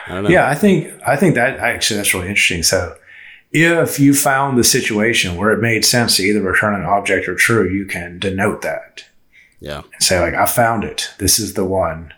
I 0.06 0.14
don't 0.14 0.24
know. 0.24 0.30
Yeah, 0.30 0.48
I 0.48 0.54
think 0.54 0.92
I 1.06 1.16
think 1.16 1.34
that 1.34 1.58
actually 1.58 1.96
that's 1.98 2.14
really 2.14 2.28
interesting. 2.28 2.62
So 2.62 2.96
if 3.52 4.00
you 4.00 4.14
found 4.14 4.58
the 4.58 4.64
situation 4.64 5.36
where 5.36 5.50
it 5.50 5.60
made 5.60 5.84
sense 5.84 6.16
to 6.16 6.22
either 6.22 6.40
return 6.40 6.74
an 6.74 6.84
object 6.84 7.28
or 7.28 7.34
true, 7.34 7.68
you 7.68 7.86
can 7.86 8.18
denote 8.18 8.62
that. 8.62 9.04
Yeah. 9.60 9.82
And 9.92 10.02
say 10.02 10.18
like, 10.20 10.34
I 10.34 10.46
found 10.46 10.84
it. 10.84 11.10
This 11.18 11.38
is 11.38 11.54
the 11.54 11.64
one. 11.64 12.12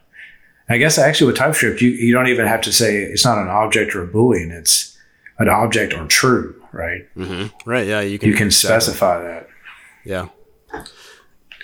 I 0.68 0.78
guess 0.78 0.96
actually 0.96 1.26
with 1.26 1.36
TypeScript, 1.36 1.82
you, 1.82 1.90
you 1.90 2.14
don't 2.14 2.28
even 2.28 2.46
have 2.46 2.62
to 2.62 2.72
say 2.72 3.02
it's 3.02 3.24
not 3.24 3.38
an 3.38 3.48
object 3.48 3.94
or 3.94 4.02
a 4.02 4.08
Boolean. 4.08 4.50
It's 4.50 4.96
an 5.38 5.48
object 5.48 5.92
or 5.92 6.06
true, 6.06 6.62
right? 6.72 7.06
Mm-hmm. 7.16 7.68
Right. 7.68 7.86
Yeah. 7.86 8.00
You 8.00 8.18
can, 8.18 8.30
you 8.30 8.34
can 8.34 8.50
specify 8.50 9.22
that. 9.22 9.48
Yeah. 10.04 10.28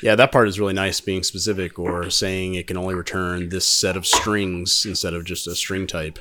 Yeah. 0.03 0.15
That 0.15 0.33
part 0.33 0.49
is 0.49 0.59
really 0.59 0.73
nice 0.73 1.01
being 1.01 1.23
specific 1.23 1.79
or 1.79 2.11
saying 2.11 2.55
it 2.55 2.67
can 2.67 2.77
only 2.77 2.95
return 2.95 3.49
this 3.49 3.67
set 3.67 3.97
of 3.97 4.07
strings 4.07 4.85
instead 4.87 5.15
of 5.15 5.25
just 5.25 5.47
a 5.47 5.55
string 5.55 5.87
type. 5.87 6.19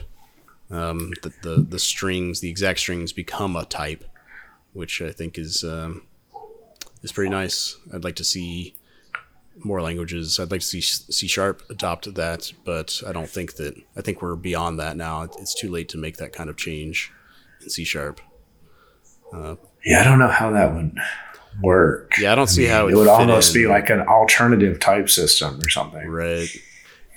Um, 0.72 1.12
the, 1.24 1.34
the, 1.42 1.56
the 1.62 1.80
strings, 1.80 2.42
the 2.42 2.50
exact 2.50 2.80
strings 2.80 3.12
become 3.12 3.56
a 3.56 3.66
type, 3.66 4.04
which 4.74 5.02
I 5.02 5.12
think 5.12 5.38
is, 5.38 5.64
um, 5.64 6.04
is 7.02 7.12
pretty 7.12 7.32
nice. 7.32 7.78
I'd 7.94 8.04
like 8.04 8.18
to 8.18 8.24
see 8.24 8.76
more 9.64 9.82
languages. 9.82 10.40
I'd 10.40 10.52
like 10.52 10.62
to 10.62 10.66
see 10.66 10.82
C 10.82 11.28
sharp 11.28 11.64
adopt 11.70 12.14
that, 12.16 12.54
but 12.66 13.02
I 13.06 13.12
don't 13.12 13.30
think 13.30 13.56
that. 13.56 13.76
I 13.96 14.02
think 14.02 14.22
we're 14.22 14.36
beyond 14.36 14.80
that 14.80 14.96
now. 14.96 15.24
It's 15.24 15.54
too 15.54 15.70
late 15.70 15.90
to 15.90 15.98
make 15.98 16.18
that 16.18 16.34
kind 16.34 16.50
of 16.50 16.58
change 16.58 17.12
in 17.62 17.70
C 17.70 17.84
sharp. 17.84 18.22
Uh, 19.34 19.56
yeah, 19.86 20.02
I 20.02 20.04
don't 20.04 20.20
know 20.20 20.28
how 20.28 20.52
that 20.52 20.74
would 20.74 20.98
work. 21.62 22.18
Yeah, 22.20 22.32
I 22.32 22.36
don't 22.36 22.50
I 22.50 22.52
see 22.52 22.62
mean, 22.64 22.72
how 22.72 22.88
it, 22.88 22.94
it 22.94 22.96
would 22.96 23.08
almost 23.08 23.56
in. 23.56 23.62
be 23.62 23.68
like 23.68 23.90
an 23.90 24.02
alternative 24.02 24.80
type 24.80 25.10
system 25.10 25.60
or 25.62 25.70
something. 25.70 26.08
Right. 26.08 26.50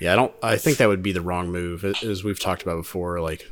Yeah, 0.01 0.13
I 0.13 0.17
don't. 0.17 0.35
I 0.43 0.57
think 0.57 0.79
that 0.79 0.89
would 0.89 1.03
be 1.03 1.13
the 1.13 1.21
wrong 1.21 1.51
move, 1.53 1.85
as 1.85 2.25
we've 2.25 2.41
talked 2.41 2.63
about 2.63 2.77
before. 2.77 3.21
Like, 3.21 3.51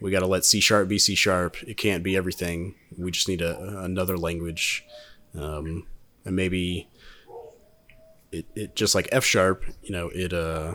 we 0.00 0.10
got 0.10 0.20
to 0.20 0.26
let 0.26 0.44
C 0.44 0.60
sharp 0.60 0.88
be 0.88 0.98
C 0.98 1.14
sharp. 1.14 1.62
It 1.62 1.76
can't 1.76 2.02
be 2.02 2.16
everything. 2.16 2.76
We 2.96 3.10
just 3.10 3.28
need 3.28 3.42
a, 3.42 3.80
another 3.84 4.16
language, 4.16 4.84
um, 5.34 5.86
and 6.24 6.34
maybe 6.34 6.88
it, 8.32 8.46
it 8.54 8.76
just 8.76 8.94
like 8.94 9.08
F 9.12 9.24
sharp, 9.24 9.64
you 9.82 9.92
know, 9.92 10.10
it 10.14 10.32
uh 10.32 10.74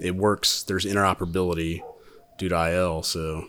it 0.00 0.14
works. 0.14 0.62
There's 0.62 0.84
interoperability 0.84 1.80
due 2.38 2.48
to 2.48 2.70
IL, 2.72 3.02
so 3.02 3.46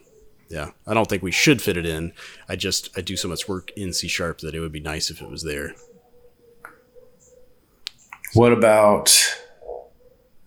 Yeah, 0.50 0.72
I 0.86 0.94
don't 0.94 1.10
think 1.10 1.24
we 1.24 1.32
should 1.32 1.62
fit 1.62 1.78
it 1.78 1.86
in. 1.86 2.14
I 2.48 2.56
just 2.56 2.90
I 2.98 3.02
do 3.02 3.18
so 3.18 3.28
much 3.28 3.48
work 3.48 3.72
in 3.76 3.92
C 3.94 4.08
sharp 4.08 4.40
that 4.40 4.56
it 4.56 4.60
would 4.60 4.72
be 4.72 4.80
nice 4.80 5.10
if 5.10 5.22
it 5.22 5.30
was 5.30 5.44
there. 5.44 5.76
What 8.34 8.54
about 8.54 9.14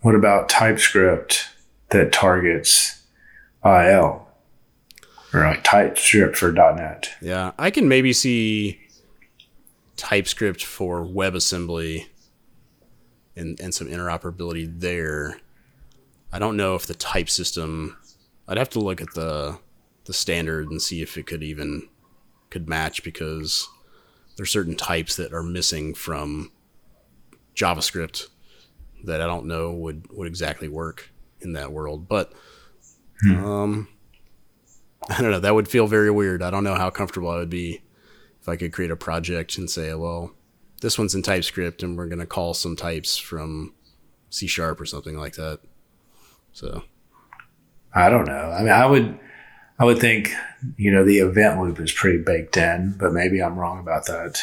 what 0.01 0.15
about 0.15 0.49
TypeScript 0.49 1.49
that 1.91 2.13
targets 2.13 3.03
IL 3.65 4.27
or 5.33 5.41
like 5.41 5.63
TypeScript 5.65 6.37
for 6.37 6.51
.NET? 6.53 7.11
Yeah, 7.21 7.53
I 7.59 7.71
can 7.71 7.89
maybe 7.89 8.13
see 8.13 8.81
TypeScript 9.97 10.65
for 10.65 11.05
WebAssembly 11.05 12.07
and 13.37 13.61
and 13.61 13.75
some 13.75 13.89
interoperability 13.89 14.81
there. 14.81 15.41
I 16.33 16.39
don't 16.39 16.57
know 16.57 16.75
if 16.75 16.87
the 16.87 16.95
type 16.95 17.29
system. 17.29 17.97
I'd 18.49 18.57
have 18.57 18.71
to 18.71 18.81
look 18.81 19.01
at 19.01 19.15
the 19.15 19.59
the 20.11 20.15
standard 20.15 20.69
and 20.69 20.83
see 20.83 21.03
if 21.03 21.17
it 21.17 21.25
could 21.25 21.41
even 21.41 21.89
could 22.51 22.69
match 22.69 23.05
because 23.05 23.69
there's 24.37 24.51
certain 24.51 24.75
types 24.75 25.15
that 25.15 25.33
are 25.33 25.43
missing 25.45 25.95
from 25.95 26.51
JavaScript 27.55 28.27
that 29.05 29.21
I 29.21 29.27
don't 29.27 29.47
know 29.47 29.71
would 29.71 30.09
would 30.11 30.27
exactly 30.27 30.67
work 30.67 31.13
in 31.41 31.53
that 31.53 31.71
world. 31.71 32.09
But 32.09 32.33
hmm. 33.21 33.45
um, 33.45 33.89
I 35.09 35.23
don't 35.23 35.31
know. 35.31 35.39
That 35.39 35.55
would 35.55 35.69
feel 35.69 35.87
very 35.87 36.11
weird. 36.11 36.43
I 36.43 36.51
don't 36.51 36.65
know 36.65 36.75
how 36.75 36.91
comfortable 36.91 37.31
I 37.31 37.37
would 37.37 37.49
be 37.49 37.81
if 38.41 38.49
I 38.49 38.57
could 38.57 38.73
create 38.73 38.91
a 38.91 38.97
project 38.97 39.59
and 39.59 39.71
say, 39.71 39.95
well, 39.95 40.33
this 40.81 40.99
one's 40.99 41.15
in 41.15 41.23
TypeScript 41.23 41.85
and 41.85 41.97
we're 41.97 42.09
going 42.09 42.19
to 42.19 42.27
call 42.27 42.53
some 42.53 42.75
types 42.75 43.17
from 43.17 43.75
C 44.31 44.49
sharp 44.49 44.81
or 44.81 44.87
something 44.87 45.17
like 45.17 45.35
that. 45.35 45.61
So 46.53 46.83
I 47.95 48.09
don't 48.11 48.27
know. 48.27 48.51
I 48.51 48.59
mean, 48.59 48.73
I 48.73 48.87
would, 48.87 49.21
I 49.81 49.85
would 49.85 49.99
think, 49.99 50.31
you 50.77 50.93
know, 50.93 51.05
the 51.05 51.21
event 51.21 51.59
loop 51.59 51.81
is 51.81 51.91
pretty 51.91 52.19
baked 52.19 52.59
in, 52.59 52.95
but 52.99 53.15
maybe 53.15 53.43
I'm 53.43 53.59
wrong 53.59 53.79
about 53.79 54.05
that. 54.07 54.43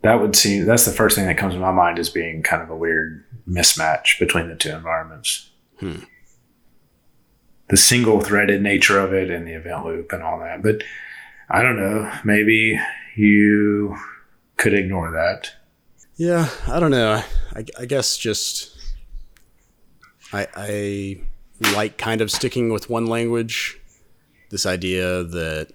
That 0.00 0.14
would 0.14 0.34
seem, 0.34 0.64
that's 0.64 0.86
the 0.86 0.92
first 0.92 1.14
thing 1.14 1.26
that 1.26 1.36
comes 1.36 1.52
to 1.52 1.60
my 1.60 1.72
mind 1.72 1.98
as 1.98 2.08
being 2.08 2.42
kind 2.42 2.62
of 2.62 2.70
a 2.70 2.76
weird 2.76 3.22
mismatch 3.46 4.18
between 4.18 4.48
the 4.48 4.56
two 4.56 4.70
environments. 4.70 5.50
Hmm. 5.78 6.04
The 7.68 7.76
single 7.76 8.22
threaded 8.22 8.62
nature 8.62 8.98
of 8.98 9.12
it 9.12 9.30
and 9.30 9.46
the 9.46 9.52
event 9.52 9.84
loop 9.84 10.10
and 10.10 10.22
all 10.22 10.38
that. 10.40 10.62
But 10.62 10.84
I 11.50 11.60
don't 11.60 11.76
know. 11.76 12.10
Maybe 12.24 12.80
you 13.16 13.94
could 14.56 14.72
ignore 14.72 15.10
that. 15.10 15.52
Yeah, 16.16 16.48
I 16.66 16.80
don't 16.80 16.90
know. 16.90 17.22
I, 17.54 17.64
I 17.78 17.84
guess 17.84 18.16
just 18.16 18.74
I, 20.32 20.46
I 20.56 21.20
like 21.74 21.98
kind 21.98 22.22
of 22.22 22.30
sticking 22.30 22.72
with 22.72 22.88
one 22.88 23.04
language. 23.06 23.79
This 24.50 24.66
idea 24.66 25.24
that 25.24 25.72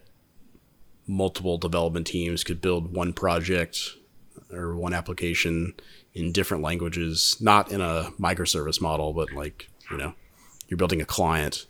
multiple 1.07 1.57
development 1.57 2.07
teams 2.07 2.43
could 2.43 2.61
build 2.61 2.93
one 2.93 3.13
project 3.13 3.91
or 4.51 4.75
one 4.75 4.93
application 4.93 5.73
in 6.13 6.31
different 6.31 6.63
languages, 6.63 7.38
not 7.39 7.71
in 7.71 7.81
a 7.81 8.11
microservice 8.19 8.81
model, 8.81 9.13
but 9.13 9.31
like, 9.31 9.69
you 9.91 9.97
know, 9.97 10.13
you're 10.67 10.77
building 10.77 11.01
a 11.01 11.05
client 11.05 11.65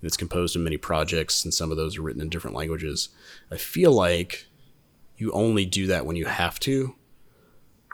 and 0.00 0.06
it's 0.06 0.16
composed 0.16 0.56
of 0.56 0.62
many 0.62 0.76
projects 0.76 1.44
and 1.44 1.52
some 1.52 1.70
of 1.70 1.76
those 1.76 1.98
are 1.98 2.02
written 2.02 2.22
in 2.22 2.28
different 2.28 2.56
languages. 2.56 3.10
I 3.50 3.56
feel 3.56 3.92
like 3.92 4.46
you 5.16 5.30
only 5.32 5.66
do 5.66 5.86
that 5.88 6.06
when 6.06 6.16
you 6.16 6.26
have 6.26 6.58
to 6.60 6.94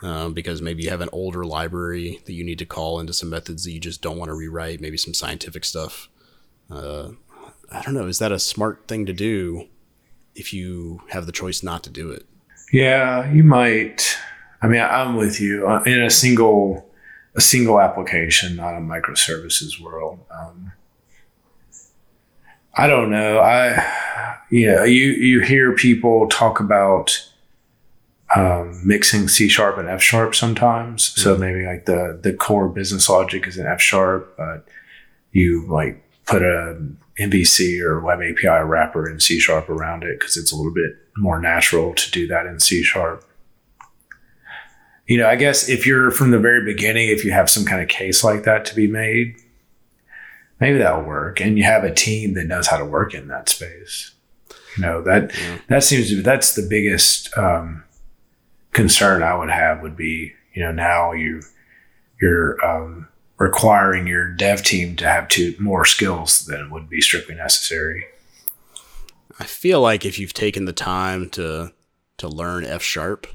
um, 0.03 0.35
because 0.35 0.63
maybe 0.63 0.83
you 0.83 0.91
have 0.91 1.01
an 1.01 1.09
older 1.13 1.45
library 1.45 2.21
that 2.27 2.33
you 2.33 2.45
need 2.45 2.59
to 2.59 2.67
call 2.67 3.01
into 3.01 3.13
some 3.13 3.31
methods 3.31 3.65
that 3.65 3.73
you 3.73 3.81
just 3.81 4.03
don't 4.03 4.19
want 4.19 4.29
to 4.29 4.35
rewrite, 4.35 4.81
maybe 4.81 4.97
some 4.97 5.15
scientific 5.15 5.65
stuff. 5.65 6.09
Uh, 6.71 7.11
I 7.71 7.83
don't 7.83 7.95
know. 7.95 8.07
Is 8.07 8.19
that 8.19 8.33
a 8.33 8.39
smart 8.39 8.87
thing 8.89 9.07
to 9.07 9.13
do 9.13 9.67
if 10.35 10.53
you 10.53 11.03
have 11.11 11.27
the 11.27 11.33
choice 11.33 11.63
not 11.63 11.83
to 11.85 11.91
do 11.91 12.11
it? 12.11 12.27
Yeah, 12.73 13.31
you 13.33 13.45
might. 13.45 14.17
I 14.63 14.69
mean, 14.69 14.81
I'm 14.81 15.17
with 15.17 15.41
you 15.41 15.69
uh, 15.69 15.83
in 15.85 16.03
a 16.03 16.11
single 16.11 16.89
a 17.35 17.41
single 17.41 17.81
application, 17.81 18.57
not 18.57 18.75
a 18.75 18.81
microservices 18.81 19.81
world. 19.81 20.21
Um, 20.31 20.73
I 22.75 22.87
don't 22.87 23.11
know. 23.11 23.41
I 23.41 24.43
yeah, 24.51 24.85
you 24.85 25.13
you 25.13 25.41
hear 25.41 25.75
people 25.75 26.29
talk 26.29 26.61
about 26.61 27.31
um, 28.35 28.81
mixing 28.87 29.29
C 29.29 29.49
sharp 29.49 29.79
and 29.79 29.89
F 29.89 30.03
sharp 30.03 30.35
sometimes. 30.35 31.11
Mm-hmm. 31.11 31.21
So 31.21 31.37
maybe 31.37 31.65
like 31.65 31.87
the 31.87 32.19
the 32.21 32.33
core 32.33 32.69
business 32.69 33.09
logic 33.09 33.47
is 33.47 33.59
in 33.59 33.67
F 33.67 33.81
sharp, 33.81 34.37
but 34.37 34.67
you 35.33 35.67
like 35.69 36.03
put 36.27 36.43
a 36.43 36.79
MVC 37.19 37.81
or 37.81 38.01
web 38.01 38.21
API 38.21 38.65
wrapper 38.65 39.09
in 39.09 39.21
C 39.21 39.39
sharp 39.39 39.69
around 39.69 40.05
it 40.05 40.19
because 40.19 40.37
it's 40.37 40.53
a 40.53 40.57
little 40.57 40.75
bit 40.75 40.93
more 41.17 41.41
natural 41.41 41.95
to 41.95 42.11
do 42.11 42.27
that 42.27 42.47
in 42.47 42.61
C 42.61 42.83
sharp. 42.83 43.25
You 45.07 45.19
know, 45.19 45.29
I 45.29 45.37
guess 45.37 45.69
if 45.69 45.87
you're 45.87 46.11
from 46.11 46.33
the 46.33 46.39
very 46.39 46.65
beginning, 46.65 47.09
if 47.09 47.25
you 47.25 47.31
have 47.31 47.49
some 47.49 47.65
kind 47.65 47.81
of 47.81 47.89
case 47.89 48.25
like 48.25 48.43
that 48.43 48.65
to 48.67 48.75
be 48.75 48.87
made, 48.87 49.37
maybe 50.61 50.79
that'll 50.79 51.05
work. 51.05 51.41
And 51.41 51.57
you 51.57 51.65
have 51.65 51.85
a 51.85 51.95
team 51.95 52.35
that 52.35 52.47
knows 52.47 52.67
how 52.67 52.77
to 52.77 52.85
work 52.85 53.15
in 53.15 53.29
that 53.29 53.49
space. 53.49 54.13
You 54.77 54.83
know, 54.83 55.03
that 55.03 55.33
yeah. 55.39 55.59
that 55.69 55.85
seems 55.85 56.11
to 56.11 56.17
be 56.17 56.23
that's 56.23 56.55
the 56.55 56.67
biggest 56.69 57.37
um, 57.39 57.85
concern 58.73 59.23
I 59.23 59.35
would 59.35 59.51
have 59.51 59.81
would 59.83 59.97
be, 59.97 60.35
you 60.53 60.63
know, 60.63 60.73
now 60.73 61.13
you 61.13 61.41
you're 62.21 62.63
um, 62.65 63.09
requiring 63.39 64.07
your 64.07 64.29
dev 64.29 64.63
team 64.63 64.97
to 64.97 65.07
have 65.07 65.29
two 65.29 65.55
more 65.59 65.85
skills 65.85 66.47
than 66.47 66.71
would 66.71 66.89
be 66.89 67.01
strictly 67.01 67.35
necessary. 67.35 68.05
I 69.39 69.45
feel 69.45 69.81
like 69.81 70.05
if 70.05 70.19
you've 70.19 70.33
taken 70.33 70.65
the 70.65 70.73
time 70.73 71.29
to 71.31 71.73
to 72.19 72.29
learn 72.29 72.65
F 72.65 72.83
sharp, 72.83 73.27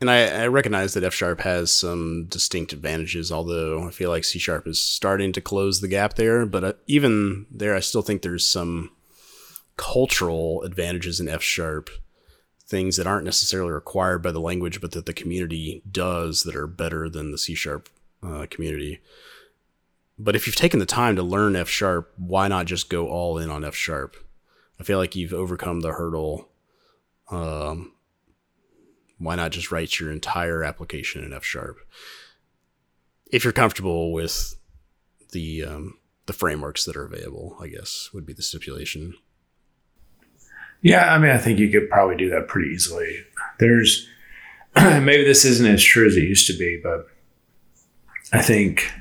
and 0.00 0.10
I, 0.10 0.44
I 0.44 0.46
recognize 0.46 0.94
that 0.94 1.04
F 1.04 1.12
sharp 1.12 1.40
has 1.40 1.70
some 1.70 2.24
distinct 2.28 2.72
advantages, 2.72 3.30
although 3.30 3.86
I 3.86 3.90
feel 3.90 4.08
like 4.08 4.24
C 4.24 4.38
sharp 4.38 4.66
is 4.66 4.80
starting 4.80 5.32
to 5.32 5.42
close 5.42 5.80
the 5.80 5.88
gap 5.88 6.14
there. 6.14 6.46
But 6.46 6.64
uh, 6.64 6.72
even 6.86 7.46
there, 7.50 7.74
I 7.74 7.80
still 7.80 8.02
think 8.02 8.22
there's 8.22 8.46
some 8.46 8.90
cultural 9.76 10.62
advantages 10.62 11.20
in 11.20 11.28
F 11.28 11.42
sharp 11.42 11.90
things 12.66 12.96
that 12.96 13.06
aren't 13.06 13.24
necessarily 13.24 13.70
required 13.70 14.22
by 14.22 14.32
the 14.32 14.40
language, 14.40 14.80
but 14.80 14.92
that 14.92 15.06
the 15.06 15.12
community 15.12 15.82
does 15.90 16.42
that 16.42 16.56
are 16.56 16.66
better 16.66 17.08
than 17.08 17.30
the 17.30 17.38
C 17.38 17.54
sharp 17.54 17.90
uh, 18.26 18.46
community. 18.50 19.00
But 20.18 20.34
if 20.34 20.46
you've 20.46 20.56
taken 20.56 20.80
the 20.80 20.86
time 20.86 21.16
to 21.16 21.22
learn 21.22 21.56
F 21.56 21.68
sharp, 21.68 22.12
why 22.16 22.48
not 22.48 22.66
just 22.66 22.88
go 22.88 23.08
all 23.08 23.38
in 23.38 23.50
on 23.50 23.64
F 23.64 23.74
sharp? 23.74 24.16
I 24.80 24.82
feel 24.82 24.98
like 24.98 25.14
you've 25.14 25.34
overcome 25.34 25.80
the 25.80 25.92
hurdle. 25.92 26.48
Um, 27.30 27.92
why 29.18 29.34
not 29.36 29.52
just 29.52 29.70
write 29.70 29.98
your 29.98 30.10
entire 30.10 30.62
application 30.64 31.24
in 31.24 31.32
F 31.32 31.44
sharp? 31.44 31.78
If 33.30 33.44
you're 33.44 33.52
comfortable 33.52 34.12
with 34.12 34.56
the 35.32 35.64
um, 35.64 35.98
the 36.26 36.32
frameworks 36.32 36.84
that 36.84 36.96
are 36.96 37.04
available, 37.04 37.56
I 37.60 37.68
guess 37.68 38.10
would 38.12 38.26
be 38.26 38.32
the 38.32 38.42
stipulation. 38.42 39.14
Yeah, 40.82 41.12
I 41.12 41.18
mean, 41.18 41.30
I 41.30 41.38
think 41.38 41.58
you 41.58 41.70
could 41.70 41.90
probably 41.90 42.16
do 42.16 42.30
that 42.30 42.48
pretty 42.48 42.70
easily. 42.70 43.24
There's 43.58 44.06
maybe 44.76 45.24
this 45.24 45.44
isn't 45.44 45.66
as 45.66 45.82
true 45.82 46.06
as 46.06 46.16
it 46.16 46.22
used 46.22 46.46
to 46.48 46.56
be, 46.56 46.80
but 46.82 47.06
I 48.32 48.42
think 48.42 48.92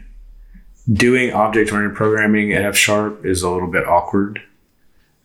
doing 0.92 1.34
object 1.34 1.72
oriented 1.72 1.98
programming 1.98 2.54
at 2.54 2.64
F 2.64 2.76
sharp 2.76 3.26
is 3.26 3.42
a 3.42 3.50
little 3.50 3.70
bit 3.70 3.88
awkward. 3.88 4.42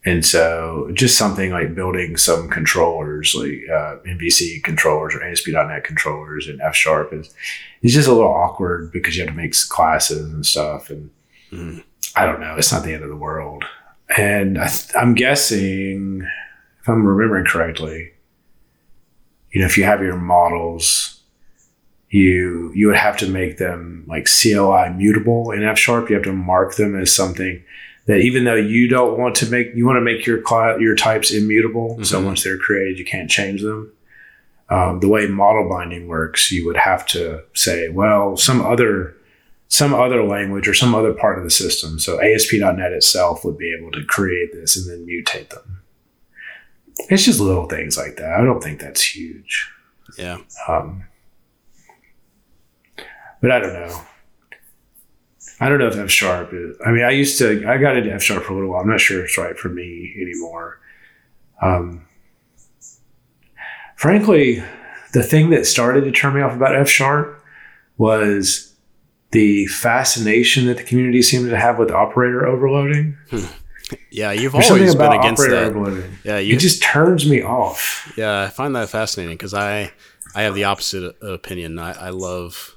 And 0.05 0.25
so 0.25 0.91
just 0.95 1.19
something 1.19 1.51
like 1.51 1.75
building 1.75 2.17
some 2.17 2.49
controllers, 2.49 3.35
like 3.35 3.69
uh, 3.71 3.97
MVC 4.07 4.63
controllers 4.65 5.15
or 5.15 5.23
ASP.NET 5.23 5.85
controllers 5.85 6.49
in 6.49 6.59
F 6.63 6.75
sharp 6.75 7.13
is, 7.13 7.35
is 7.83 7.93
just 7.93 8.09
a 8.09 8.13
little 8.13 8.33
awkward 8.33 8.91
because 8.93 9.17
you 9.17 9.25
have 9.25 9.35
to 9.35 9.37
make 9.37 9.55
classes 9.69 10.33
and 10.33 10.47
stuff. 10.47 10.89
And 10.89 11.11
mm. 11.53 11.85
I 12.17 12.25
don't 12.25 12.41
know, 12.41 12.57
it's 12.57 12.73
not 12.73 12.83
the 12.83 12.95
end 12.95 13.03
of 13.03 13.11
the 13.11 13.17
world. 13.17 13.65
And 14.17 14.59
I 14.59 14.71
am 14.95 15.15
guessing, 15.15 16.27
if 16.81 16.89
I'm 16.89 17.07
remembering 17.07 17.45
correctly, 17.45 18.13
you 19.53 19.61
know, 19.61 19.67
if 19.67 19.77
you 19.77 19.85
have 19.85 20.01
your 20.01 20.17
models, 20.17 21.20
you 22.11 22.73
you 22.75 22.89
would 22.89 22.97
have 22.97 23.17
to 23.19 23.29
make 23.29 23.59
them 23.59 24.05
like 24.07 24.27
CLI 24.27 24.91
mutable 24.91 25.53
in 25.53 25.63
F 25.63 25.79
sharp. 25.79 26.11
You 26.11 26.17
have 26.17 26.25
to 26.25 26.33
mark 26.33 26.75
them 26.75 27.01
as 27.01 27.15
something 27.15 27.63
that 28.07 28.19
even 28.19 28.45
though 28.45 28.57
you 28.57 28.89
don't 28.89 29.19
want 29.19 29.37
to 29.37 29.47
make, 29.49 29.75
you 29.75 29.87
want 29.87 29.97
to 29.97 30.01
make 30.01 30.27
your 30.27 30.43
your 30.81 30.97
types 30.97 31.31
immutable. 31.31 31.91
Mm-hmm. 31.91 32.03
So 32.05 32.25
once 32.25 32.43
they're 32.43 32.59
created, 32.59 32.99
you 32.99 33.05
can't 33.05 33.31
change 33.31 33.63
them. 33.63 33.93
Um, 34.69 35.01
the 35.01 35.09
way 35.09 35.27
model 35.27 35.69
binding 35.69 36.09
works, 36.09 36.51
you 36.51 36.67
would 36.67 36.77
have 36.77 37.07
to 37.07 37.43
say, 37.55 37.89
well, 37.89 38.37
some 38.37 38.61
other 38.61 39.17
some 39.69 39.95
other 39.95 40.25
language 40.25 40.67
or 40.67 40.75
some 40.75 40.97
other 40.97 41.13
part 41.13 41.39
of 41.39 41.45
the 41.45 41.51
system. 41.51 42.01
So 42.01 42.21
ASP.NET 42.21 42.93
itself 42.93 43.45
would 43.45 43.57
be 43.57 43.73
able 43.73 43.93
to 43.93 44.05
create 44.05 44.53
this 44.53 44.77
and 44.77 44.91
then 44.91 45.07
mutate 45.07 45.51
them. 45.51 45.83
It's 47.09 47.25
just 47.25 47.39
little 47.39 47.67
things 47.67 47.97
like 47.97 48.17
that. 48.17 48.33
I 48.33 48.45
don't 48.45 48.61
think 48.61 48.81
that's 48.81 49.15
huge. 49.15 49.71
Yeah. 50.19 50.39
Um, 50.67 51.05
but 53.41 53.51
I 53.51 53.59
don't 53.59 53.73
know. 53.73 54.03
I 55.61 55.69
don't 55.69 55.79
know 55.79 55.89
if 55.89 55.97
F 55.97 56.11
sharp 56.11 56.53
is. 56.53 56.77
I 56.85 56.91
mean, 56.91 57.05
I 57.05 57.11
used 57.11 57.39
to. 57.39 57.69
I 57.69 57.77
got 57.77 57.97
into 57.97 58.13
F 58.13 58.23
sharp 58.23 58.45
for 58.45 58.53
a 58.53 58.57
little 58.57 58.71
while. 58.71 58.81
I'm 58.81 58.89
not 58.89 59.01
sure 59.01 59.23
it's 59.23 59.37
right 59.37 59.59
for 59.59 59.69
me 59.69 60.15
anymore. 60.21 60.81
Um, 61.61 62.07
frankly, 63.97 64.63
the 65.13 65.23
thing 65.23 65.51
that 65.51 65.67
started 65.67 66.05
to 66.05 66.13
turn 66.13 66.35
me 66.35 66.41
off 66.41 66.55
about 66.55 66.75
F 66.75 66.89
sharp 66.89 67.45
was 67.99 68.75
the 69.33 69.67
fascination 69.67 70.67
that 70.67 70.79
the 70.79 70.83
community 70.83 71.23
seemed 71.23 71.51
to 71.51 71.59
have 71.59 71.79
with 71.79 71.91
operator 71.91 72.47
overloading. 72.47 73.17
Yeah, 74.11 74.33
you've 74.33 74.53
There's 74.53 74.71
always 74.71 74.95
been 74.95 75.13
against 75.13 75.43
that. 75.43 75.69
Overloading. 75.69 76.11
Yeah, 76.25 76.39
you, 76.39 76.55
it 76.55 76.61
just 76.61 76.83
turns 76.83 77.29
me 77.29 77.43
off. 77.43 78.13
Yeah, 78.17 78.43
I 78.43 78.49
find 78.49 78.75
that 78.77 78.89
fascinating 78.89 79.37
because 79.37 79.53
I 79.53 79.93
I 80.35 80.43
have 80.43 80.55
the 80.55 80.65
opposite 80.65 81.17
opinion. 81.23 81.79
I, 81.79 82.07
I 82.07 82.11
love 82.11 82.77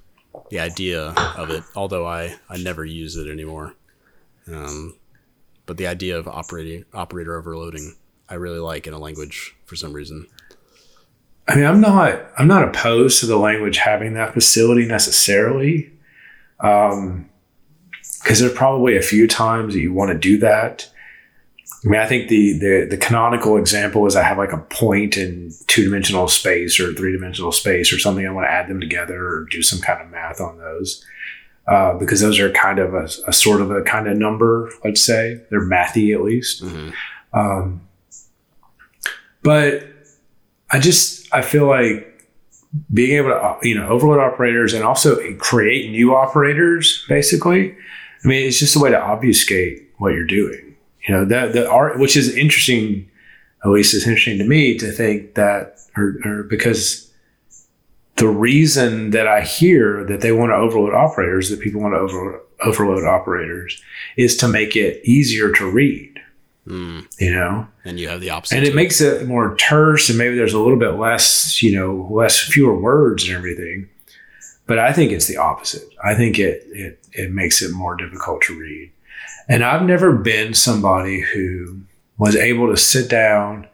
the 0.50 0.60
idea 0.60 1.14
of 1.38 1.50
it, 1.50 1.64
although 1.76 2.08
I, 2.08 2.36
I 2.50 2.58
never 2.58 2.86
use 2.86 3.16
it 3.16 3.30
anymore. 3.30 3.76
Um, 4.48 4.96
but 5.66 5.78
the 5.78 5.88
idea 5.88 6.18
of 6.18 6.28
operating 6.28 6.86
operator 6.94 7.38
overloading, 7.38 7.96
I 8.30 8.36
really 8.36 8.60
like 8.60 8.88
in 8.88 8.94
a 8.94 9.00
language 9.00 9.56
for 9.66 9.76
some 9.76 9.94
reason. 9.94 10.28
I 11.48 11.56
mean, 11.56 11.66
I'm 11.66 11.82
not 11.82 12.26
I'm 12.38 12.48
not 12.48 12.68
opposed 12.68 13.20
to 13.20 13.26
the 13.26 13.38
language 13.38 13.78
having 13.78 14.14
that 14.14 14.34
facility 14.34 14.86
necessarily, 14.86 15.92
because 16.58 16.94
um, 16.94 17.30
there's 18.26 18.54
probably 18.54 18.96
a 18.98 19.02
few 19.02 19.28
times 19.28 19.74
that 19.74 19.82
you 19.82 19.94
want 19.94 20.12
to 20.12 20.18
do 20.18 20.38
that. 20.40 20.90
I 21.86 21.90
mean, 21.90 22.00
I 22.00 22.06
think 22.06 22.30
the, 22.30 22.58
the 22.60 22.88
the 22.92 22.98
canonical 22.98 23.58
example 23.58 24.06
is 24.06 24.16
I 24.16 24.24
have 24.24 24.38
like 24.38 24.54
a 24.54 24.58
point 24.58 25.18
in 25.18 25.52
two 25.68 25.84
dimensional 25.84 26.30
space 26.30 26.80
or 26.80 26.94
three 26.94 27.12
dimensional 27.12 27.52
space 27.52 27.92
or 27.92 28.00
something. 28.00 28.26
I 28.26 28.32
want 28.32 28.48
to 28.48 28.52
add 28.52 28.70
them 28.70 28.80
together 28.80 29.26
or 29.26 29.46
do 29.52 29.62
some 29.62 29.80
kind 29.80 30.02
of 30.02 30.10
math 30.10 30.40
on 30.40 30.58
those 30.60 31.06
uh, 31.68 31.96
because 31.96 32.22
those 32.22 32.40
are 32.40 32.50
kind 32.52 32.80
of 32.80 32.94
a, 32.94 33.10
a, 33.28 33.34
sort 33.34 33.62
of 33.62 33.70
a 33.70 33.82
kind 33.82 34.08
of 34.08 34.18
number. 34.18 34.72
Let's 34.86 35.02
say 35.02 35.42
they're 35.50 35.62
mathy 35.62 36.14
at 36.16 36.22
least. 36.22 36.64
Mm-hmm. 36.64 36.92
Um, 37.38 37.82
but 39.42 39.84
I 40.72 40.80
just 40.80 41.34
I 41.34 41.42
feel 41.42 41.68
like 41.68 42.10
being 42.94 43.18
able 43.18 43.30
to 43.30 43.58
you 43.68 43.76
know 43.76 43.90
overload 43.90 44.20
operators 44.20 44.74
and 44.74 44.86
also 44.86 45.18
create 45.36 45.92
new 45.92 46.16
operators 46.16 47.06
basically. 47.10 47.76
I 48.24 48.28
mean, 48.28 48.48
it's 48.48 48.60
just 48.60 48.78
a 48.78 48.80
way 48.80 48.90
to 48.90 49.02
obfuscate 49.02 49.90
what 49.98 50.14
you're 50.14 50.26
doing 50.26 50.73
you 51.08 51.14
know 51.14 51.26
that 51.26 51.54
the 51.54 51.70
art 51.70 51.99
which 51.99 52.16
is 52.16 52.36
interesting 52.36 53.10
at 53.64 53.70
least 53.70 53.93
it's 53.93 54.08
interesting 54.08 54.38
to 54.38 54.43
me 54.43 54.78
to 54.78 54.91
think 54.91 55.36
that 55.36 55.80
or, 55.95 56.16
or 56.26 56.43
because 56.43 57.14
the 58.18 58.28
reason 58.28 59.12
that 59.12 59.28
I 59.28 59.41
hear 59.41 60.04
that 60.06 60.22
they 60.22 60.32
want 60.32 60.51
to 60.51 60.56
overload 60.56 60.93
operators, 60.93 61.49
that 61.49 61.60
people 61.60 61.82
want 61.82 61.93
to 61.93 61.99
over, 61.99 62.41
overload 62.64 63.04
operators, 63.04 63.82
is 64.18 64.38
to 64.38 64.47
make 64.47 64.76
it 64.76 65.04
easier 65.04 65.51
to 65.54 65.70
read. 65.70 66.20
Mm. 66.68 67.06
You 67.20 67.34
know, 67.34 67.68
and 67.84 67.99
you 67.99 68.08
have 68.08 68.22
the 68.22 68.30
opposite, 68.30 68.56
and 68.56 68.66
it 68.66 68.74
makes 68.74 69.01
it 69.01 69.28
more 69.28 69.58
terse, 69.58 70.08
and 70.08 70.18
maybe 70.18 70.38
there's 70.38 70.54
a 70.54 70.60
little 70.60 70.80
bit 70.80 70.91
less, 70.91 71.62
you 71.62 71.78
know, 71.78 72.08
less 72.10 72.39
fewer 72.39 72.80
words 72.80 73.28
and 73.28 73.36
everything. 73.36 73.89
But 74.66 74.80
I 74.80 74.93
think 74.93 75.12
it's 75.12 75.28
the 75.28 75.36
opposite. 75.36 75.89
I 76.01 76.16
think 76.16 76.39
it 76.39 76.64
it 76.68 77.06
it 77.12 77.32
makes 77.32 77.62
it 77.62 77.74
more 77.74 77.97
difficult 77.97 78.43
to 78.43 78.58
read. 78.58 78.93
And 79.48 79.64
I've 79.64 79.84
never 79.84 80.14
been 80.14 80.54
somebody 80.54 81.22
who 81.22 81.82
was 82.18 82.36
able 82.36 82.70
to 82.70 82.78
sit 82.78 83.10
down 83.10 83.68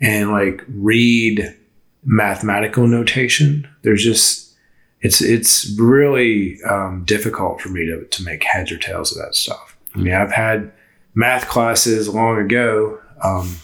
and 0.00 0.30
like 0.30 0.62
read 0.68 1.56
mathematical 2.04 2.86
notation. 2.86 3.68
There's 3.82 4.04
just 4.04 4.54
it's 5.00 5.20
it's 5.20 5.78
really 5.78 6.58
um, 6.64 7.04
difficult 7.04 7.60
for 7.60 7.68
me 7.68 7.86
to 7.86 8.04
to 8.04 8.22
make 8.22 8.44
heads 8.44 8.72
or 8.72 8.78
tails 8.78 9.16
of 9.16 9.22
that 9.22 9.34
stuff. 9.34 9.76
I 9.94 9.98
mean, 9.98 10.14
I've 10.14 10.32
had 10.32 10.72
math 11.14 11.48
classes 11.48 12.08
long 12.08 12.38
ago, 12.38 13.00
um, 13.22 13.56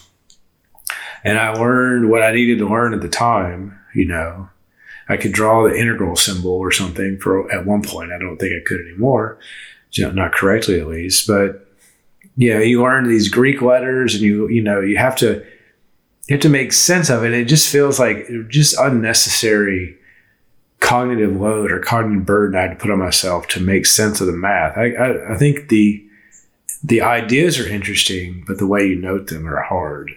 and 1.23 1.37
I 1.37 1.53
learned 1.53 2.09
what 2.09 2.23
I 2.23 2.31
needed 2.31 2.59
to 2.59 2.67
learn 2.69 2.93
at 2.93 3.01
the 3.01 3.09
time. 3.09 3.79
You 3.93 4.07
know, 4.07 4.49
I 5.07 5.17
could 5.17 5.31
draw 5.33 5.63
the 5.63 5.75
integral 5.75 6.15
symbol 6.15 6.51
or 6.51 6.71
something 6.71 7.19
for 7.19 7.51
at 7.51 7.65
one 7.65 7.83
point. 7.83 8.11
I 8.11 8.17
don't 8.17 8.37
think 8.37 8.53
I 8.53 8.67
could 8.67 8.81
anymore 8.81 9.37
you 9.93 10.05
know, 10.05 10.11
not 10.11 10.33
correctly 10.33 10.79
at 10.79 10.87
least, 10.87 11.27
but 11.27 11.67
you 12.35 12.53
know, 12.53 12.59
you 12.59 12.81
learn 12.81 13.07
these 13.07 13.29
Greek 13.29 13.61
letters 13.61 14.15
and 14.15 14.23
you, 14.23 14.47
you 14.49 14.61
know, 14.61 14.81
you 14.81 14.97
have 14.97 15.15
to, 15.17 15.45
you 16.27 16.35
have 16.35 16.41
to 16.41 16.49
make 16.49 16.73
sense 16.73 17.09
of 17.09 17.23
it. 17.23 17.33
It 17.33 17.45
just 17.45 17.69
feels 17.69 17.99
like 17.99 18.27
just 18.49 18.77
unnecessary 18.79 19.97
cognitive 20.79 21.35
load 21.39 21.71
or 21.71 21.79
cognitive 21.79 22.25
burden 22.25 22.57
I 22.57 22.63
had 22.63 22.71
to 22.71 22.75
put 22.75 22.91
on 22.91 22.99
myself 22.99 23.47
to 23.49 23.61
make 23.61 23.85
sense 23.85 24.19
of 24.19 24.27
the 24.27 24.33
math. 24.33 24.77
I, 24.77 24.93
I, 24.93 25.33
I 25.35 25.37
think 25.37 25.69
the, 25.69 26.05
the 26.83 27.01
ideas 27.01 27.59
are 27.59 27.67
interesting, 27.67 28.43
but 28.45 28.57
the 28.57 28.67
way 28.67 28.85
you 28.85 28.95
note 28.95 29.27
them 29.27 29.47
are 29.47 29.61
hard, 29.61 30.11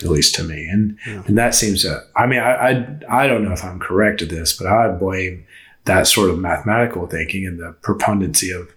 at 0.00 0.08
least 0.08 0.34
to 0.36 0.44
me. 0.44 0.66
And 0.68 0.98
yeah. 1.06 1.22
and 1.26 1.36
that 1.36 1.54
seems 1.54 1.82
to. 1.82 2.02
I 2.16 2.26
mean, 2.26 2.40
I, 2.40 2.52
I 2.52 3.24
I 3.24 3.26
don't 3.26 3.44
know 3.44 3.52
if 3.52 3.62
I'm 3.62 3.78
correct 3.78 4.22
at 4.22 4.30
this, 4.30 4.56
but 4.56 4.66
I 4.66 4.88
blame 4.88 5.46
that 5.84 6.06
sort 6.06 6.30
of 6.30 6.38
mathematical 6.38 7.06
thinking 7.06 7.46
and 7.46 7.60
the 7.60 7.72
prepondency 7.82 8.50
of 8.50 8.74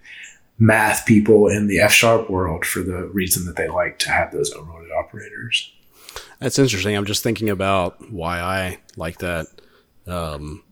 math 0.59 1.05
people 1.05 1.47
in 1.47 1.67
the 1.67 1.79
F 1.79 1.91
sharp 1.91 2.29
world 2.29 2.65
for 2.65 2.81
the 2.81 3.05
reason 3.07 3.45
that 3.45 3.55
they 3.55 3.69
like 3.69 3.97
to 3.99 4.11
have 4.11 4.31
those 4.31 4.53
overloaded 4.53 4.91
operators. 4.91 5.73
That's 6.39 6.59
interesting. 6.59 6.95
I'm 6.95 7.05
just 7.05 7.23
thinking 7.23 7.49
about 7.49 8.11
why 8.11 8.39
I 8.39 8.79
like 8.97 9.19
that. 9.19 9.47
Um, 10.05 10.63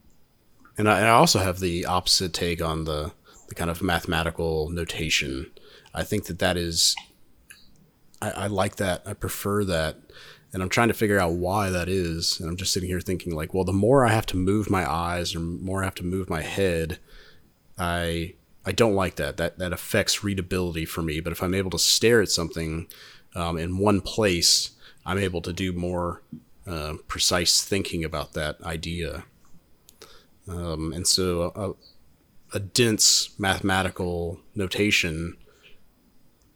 and, 0.77 0.89
I, 0.89 0.99
and 0.99 1.07
I 1.07 1.11
also 1.11 1.39
have 1.39 1.59
the 1.59 1.85
opposite 1.85 2.33
take 2.33 2.61
on 2.61 2.83
the, 2.83 3.13
the 3.47 3.55
kind 3.55 3.69
of 3.69 3.81
mathematical 3.81 4.69
notation. 4.69 5.51
I 5.93 6.03
think 6.03 6.25
that 6.25 6.39
that 6.39 6.57
is, 6.57 6.95
I, 8.21 8.31
I 8.31 8.47
like 8.47 8.75
that. 8.77 9.03
I 9.05 9.13
prefer 9.13 9.63
that. 9.65 9.97
And 10.53 10.63
I'm 10.63 10.69
trying 10.69 10.87
to 10.87 10.93
figure 10.93 11.19
out 11.19 11.33
why 11.33 11.69
that 11.69 11.89
is. 11.89 12.39
And 12.39 12.49
I'm 12.49 12.57
just 12.57 12.71
sitting 12.71 12.89
here 12.89 13.01
thinking, 13.01 13.35
like, 13.35 13.53
well, 13.53 13.65
the 13.65 13.73
more 13.73 14.05
I 14.05 14.09
have 14.09 14.25
to 14.27 14.37
move 14.37 14.69
my 14.69 14.89
eyes 14.89 15.35
or 15.35 15.39
more 15.39 15.81
I 15.81 15.85
have 15.85 15.95
to 15.95 16.05
move 16.05 16.29
my 16.29 16.41
head, 16.41 16.99
I 17.77 18.35
I 18.67 18.73
don't 18.73 18.95
like 18.95 19.15
that. 19.15 19.37
That 19.37 19.59
that 19.59 19.71
affects 19.71 20.25
readability 20.25 20.83
for 20.83 21.01
me. 21.01 21.21
But 21.21 21.31
if 21.31 21.41
I'm 21.41 21.53
able 21.53 21.69
to 21.71 21.79
stare 21.79 22.21
at 22.21 22.29
something 22.29 22.87
um, 23.33 23.57
in 23.57 23.77
one 23.77 24.01
place, 24.01 24.71
I'm 25.05 25.17
able 25.17 25.41
to 25.43 25.53
do 25.53 25.71
more 25.71 26.21
uh, 26.67 26.95
precise 27.07 27.63
thinking 27.63 28.03
about 28.03 28.33
that 28.33 28.61
idea. 28.61 29.23
Um, 30.49 30.91
and 30.91 31.07
so 31.07 31.77
a, 32.53 32.57
a, 32.57 32.59
dense 32.59 33.37
mathematical 33.39 34.39
notation, 34.53 35.37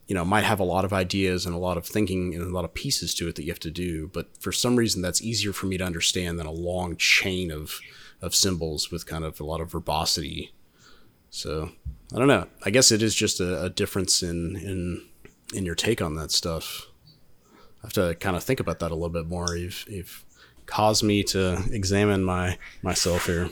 you 0.07 0.16
know, 0.16 0.26
might 0.26 0.43
have 0.43 0.59
a 0.59 0.66
lot 0.66 0.84
of 0.84 0.91
ideas 0.91 1.45
and 1.45 1.55
a 1.55 1.59
lot 1.59 1.78
of 1.78 1.86
thinking 1.86 2.34
and 2.36 2.43
a 2.43 2.53
lot 2.53 2.66
of 2.66 2.74
pieces 2.74 3.14
to 3.16 3.30
it 3.30 3.36
that 3.36 3.43
you 3.43 3.51
have 3.51 3.59
to 3.59 3.72
do. 3.72 4.09
But 4.14 4.28
for 4.38 4.51
some 4.51 4.76
reason, 4.76 5.01
that's 5.01 5.22
easier 5.22 5.53
for 5.53 5.66
me 5.68 5.78
to 5.78 5.86
understand 5.86 6.39
than 6.39 6.45
a 6.45 6.51
long 6.51 6.97
chain 6.97 7.51
of 7.51 7.80
of 8.22 8.36
symbols 8.36 8.91
with 8.91 9.05
kind 9.05 9.24
of 9.24 9.39
a 9.39 9.45
lot 9.45 9.62
of 9.62 9.72
verbosity. 9.72 10.53
So 11.30 11.72
I 12.14 12.20
don't 12.20 12.28
know. 12.28 12.47
I 12.64 12.70
guess 12.70 12.91
it 12.91 13.01
is 13.01 13.16
just 13.16 13.39
a, 13.39 13.64
a 13.64 13.70
difference 13.70 14.22
in 14.22 14.55
in 14.57 15.07
in 15.53 15.66
your 15.66 15.76
take 15.76 16.01
on 16.01 16.16
that 16.16 16.32
stuff. 16.32 16.88
I 17.84 17.88
have 17.88 17.93
to 17.93 18.16
kind 18.16 18.36
of 18.36 18.43
think 18.43 18.59
about 18.59 18.80
that 18.80 18.91
a 18.91 18.95
little 18.95 19.09
bit 19.09 19.28
more. 19.28 19.55
You've 19.55 19.86
you've 19.88 20.26
caused 20.66 21.03
me 21.03 21.24
to 21.24 21.64
examine 21.72 22.24
my 22.24 22.57
myself 22.82 23.26
here. 23.26 23.49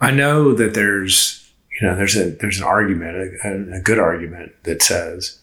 I 0.00 0.10
know 0.10 0.52
that 0.54 0.74
there's 0.74 1.52
you 1.80 1.86
know 1.86 1.96
there's 1.96 2.16
a 2.16 2.30
there's 2.30 2.58
an 2.58 2.64
argument 2.64 3.38
a, 3.44 3.76
a 3.76 3.80
good 3.80 3.98
argument 3.98 4.52
that 4.64 4.82
says 4.82 5.40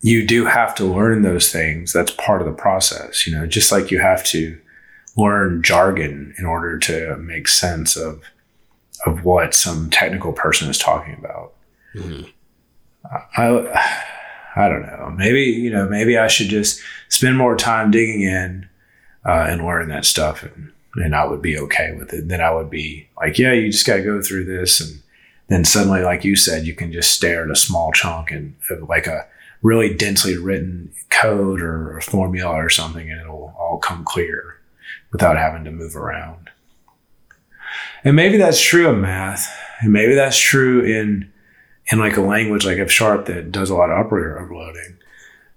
you 0.00 0.26
do 0.26 0.44
have 0.44 0.74
to 0.76 0.84
learn 0.84 1.22
those 1.22 1.50
things. 1.50 1.92
That's 1.92 2.12
part 2.12 2.40
of 2.40 2.46
the 2.46 2.52
process. 2.52 3.26
You 3.26 3.36
know, 3.36 3.46
just 3.46 3.72
like 3.72 3.90
you 3.90 4.00
have 4.00 4.24
to 4.26 4.58
learn 5.16 5.62
jargon 5.62 6.34
in 6.38 6.46
order 6.46 6.78
to 6.78 7.16
make 7.16 7.48
sense 7.48 7.96
of 7.96 8.22
of 9.08 9.24
what 9.24 9.54
some 9.54 9.90
technical 9.90 10.32
person 10.32 10.68
is 10.68 10.78
talking 10.78 11.16
about. 11.18 11.54
Mm-hmm. 11.94 12.28
I, 13.36 14.04
I 14.56 14.68
don't 14.68 14.82
know. 14.82 15.14
Maybe 15.16 15.42
you 15.42 15.70
know. 15.70 15.88
Maybe 15.88 16.18
I 16.18 16.28
should 16.28 16.48
just 16.48 16.80
spend 17.08 17.36
more 17.36 17.56
time 17.56 17.90
digging 17.90 18.22
in 18.22 18.68
uh, 19.24 19.46
and 19.48 19.64
learn 19.64 19.88
that 19.88 20.04
stuff, 20.04 20.42
and 20.42 20.72
and 20.96 21.14
I 21.14 21.24
would 21.24 21.40
be 21.40 21.58
okay 21.58 21.92
with 21.92 22.12
it. 22.12 22.28
Then 22.28 22.40
I 22.40 22.52
would 22.52 22.70
be 22.70 23.08
like, 23.16 23.38
yeah, 23.38 23.52
you 23.52 23.70
just 23.70 23.86
got 23.86 23.96
to 23.96 24.02
go 24.02 24.20
through 24.20 24.44
this, 24.44 24.80
and 24.80 25.00
then 25.48 25.64
suddenly, 25.64 26.02
like 26.02 26.24
you 26.24 26.36
said, 26.36 26.66
you 26.66 26.74
can 26.74 26.92
just 26.92 27.12
stare 27.12 27.44
at 27.44 27.50
a 27.50 27.56
small 27.56 27.92
chunk 27.92 28.30
and 28.30 28.54
like 28.88 29.06
a 29.06 29.26
really 29.62 29.94
densely 29.94 30.36
written 30.36 30.92
code 31.10 31.60
or 31.60 31.96
a 31.96 32.02
formula 32.02 32.54
or 32.54 32.68
something, 32.68 33.10
and 33.10 33.20
it'll 33.20 33.54
all 33.58 33.78
come 33.78 34.04
clear 34.04 34.56
without 35.12 35.36
having 35.36 35.64
to 35.64 35.70
move 35.70 35.96
around. 35.96 36.50
And 38.04 38.16
maybe 38.16 38.36
that's 38.36 38.60
true 38.60 38.88
of 38.88 38.98
math. 38.98 39.48
And 39.80 39.92
maybe 39.92 40.14
that's 40.14 40.38
true 40.38 40.82
in 40.82 41.30
in 41.90 41.98
like 41.98 42.16
a 42.16 42.22
language 42.22 42.66
like 42.66 42.78
F 42.78 42.90
sharp 42.90 43.26
that 43.26 43.50
does 43.50 43.70
a 43.70 43.74
lot 43.74 43.90
of 43.90 43.98
operator 43.98 44.38
overloading. 44.38 44.96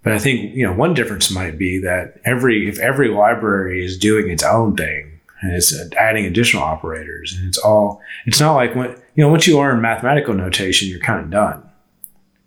But 0.03 0.13
I 0.13 0.19
think, 0.19 0.55
you 0.55 0.65
know, 0.65 0.73
one 0.73 0.93
difference 0.93 1.29
might 1.29 1.57
be 1.57 1.79
that 1.79 2.19
every 2.25 2.67
if 2.67 2.79
every 2.79 3.09
library 3.09 3.83
is 3.83 3.97
doing 3.97 4.29
its 4.29 4.43
own 4.43 4.75
thing 4.75 5.19
and 5.41 5.53
it's 5.53 5.73
adding 5.93 6.25
additional 6.25 6.63
operators 6.63 7.33
and 7.33 7.47
it's 7.47 7.57
all 7.57 8.01
it's 8.25 8.39
not 8.39 8.55
like 8.55 8.75
when 8.75 8.89
you 9.15 9.23
know, 9.23 9.29
once 9.29 9.47
you 9.47 9.57
learn 9.57 9.81
mathematical 9.81 10.33
notation, 10.33 10.87
you're 10.87 10.99
kind 10.99 11.19
of 11.19 11.29
done. 11.29 11.67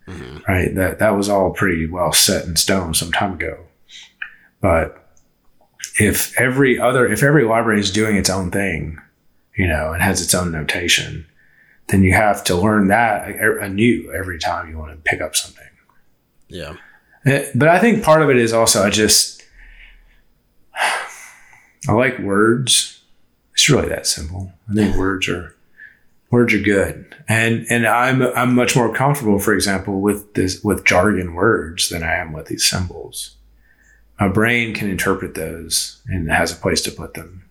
Mm-hmm. 0.09 0.39
right? 0.47 0.75
That 0.75 0.99
that 0.99 1.17
was 1.17 1.29
all 1.31 1.51
pretty 1.51 1.87
well 1.87 2.13
set 2.13 2.45
in 2.45 2.57
stone 2.57 2.93
some 2.93 3.11
time 3.11 3.35
ago. 3.35 3.59
But 4.61 5.03
if 5.99 6.39
every 6.39 6.79
other 6.79 7.07
if 7.07 7.23
every 7.23 7.45
library 7.45 7.81
is 7.81 7.91
doing 7.91 8.17
its 8.17 8.29
own 8.29 8.51
thing, 8.51 8.99
you 9.57 9.67
know, 9.67 9.93
and 9.93 10.03
has 10.03 10.21
its 10.23 10.35
own 10.35 10.51
notation, 10.53 11.27
then 11.89 12.03
you 12.03 12.13
have 12.13 12.43
to 12.45 12.55
learn 12.57 12.89
that 12.89 13.29
anew 13.29 14.13
every 14.13 14.39
time 14.39 14.69
you 14.71 14.79
want 14.79 14.93
to 14.93 15.11
pick 15.11 15.21
up 15.21 15.37
something. 15.37 15.65
Yeah. 16.49 16.75
Eh, 17.27 17.51
But 17.55 17.69
I 17.69 17.79
think 17.79 18.03
part 18.03 18.23
of 18.23 18.31
it 18.31 18.37
is 18.37 18.53
also 18.53 18.83
I 18.83 18.91
just 18.91 19.43
I 21.89 21.93
like 21.93 22.19
words. 22.19 23.03
It's 23.53 23.69
really 23.69 23.89
that 23.89 24.07
simple. 24.07 24.53
I 24.71 24.75
think 24.75 24.97
words 24.97 25.29
are 25.29 25.55
words 26.31 26.53
are 26.55 26.59
good, 26.61 27.15
and 27.29 27.67
and 27.71 27.87
I'm 27.87 28.23
I'm 28.23 28.55
much 28.55 28.75
more 28.75 28.93
comfortable, 28.93 29.39
for 29.39 29.55
example, 29.55 30.01
with 30.01 30.35
this 30.35 30.63
with 30.65 30.85
jargon 30.85 31.35
words 31.35 31.89
than 31.89 32.03
I 32.03 32.15
am 32.15 32.33
with 32.33 32.47
these 32.47 32.65
symbols. 32.65 33.37
My 34.19 34.29
brain 34.29 34.75
can 34.75 34.89
interpret 34.89 35.35
those 35.35 36.01
and 36.07 36.31
has 36.31 36.53
a 36.53 36.57
place 36.57 36.81
to 36.83 36.91
put 36.93 37.15
them. 37.15 37.44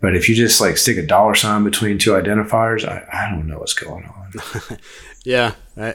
But 0.00 0.16
if 0.16 0.28
you 0.28 0.34
just 0.34 0.60
like 0.60 0.78
stick 0.78 0.96
a 0.96 1.06
dollar 1.06 1.34
sign 1.34 1.62
between 1.62 1.98
two 1.98 2.12
identifiers, 2.12 2.88
I, 2.88 3.06
I 3.12 3.30
don't 3.30 3.46
know 3.46 3.58
what's 3.58 3.74
going 3.74 4.04
on. 4.04 4.78
Yeah, 5.24 5.54
I 5.76 5.94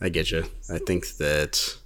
I 0.00 0.08
get 0.10 0.30
you. 0.30 0.44
I 0.70 0.78
think 0.78 1.16
that 1.16 1.78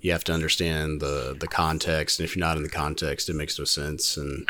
you 0.00 0.12
have 0.12 0.24
to 0.24 0.32
understand 0.32 1.00
the 1.00 1.36
the 1.38 1.48
context, 1.48 2.18
and 2.18 2.28
if 2.28 2.36
you're 2.36 2.44
not 2.44 2.56
in 2.56 2.62
the 2.62 2.68
context, 2.68 3.28
it 3.28 3.34
makes 3.34 3.58
no 3.58 3.64
sense. 3.64 4.16
And 4.16 4.48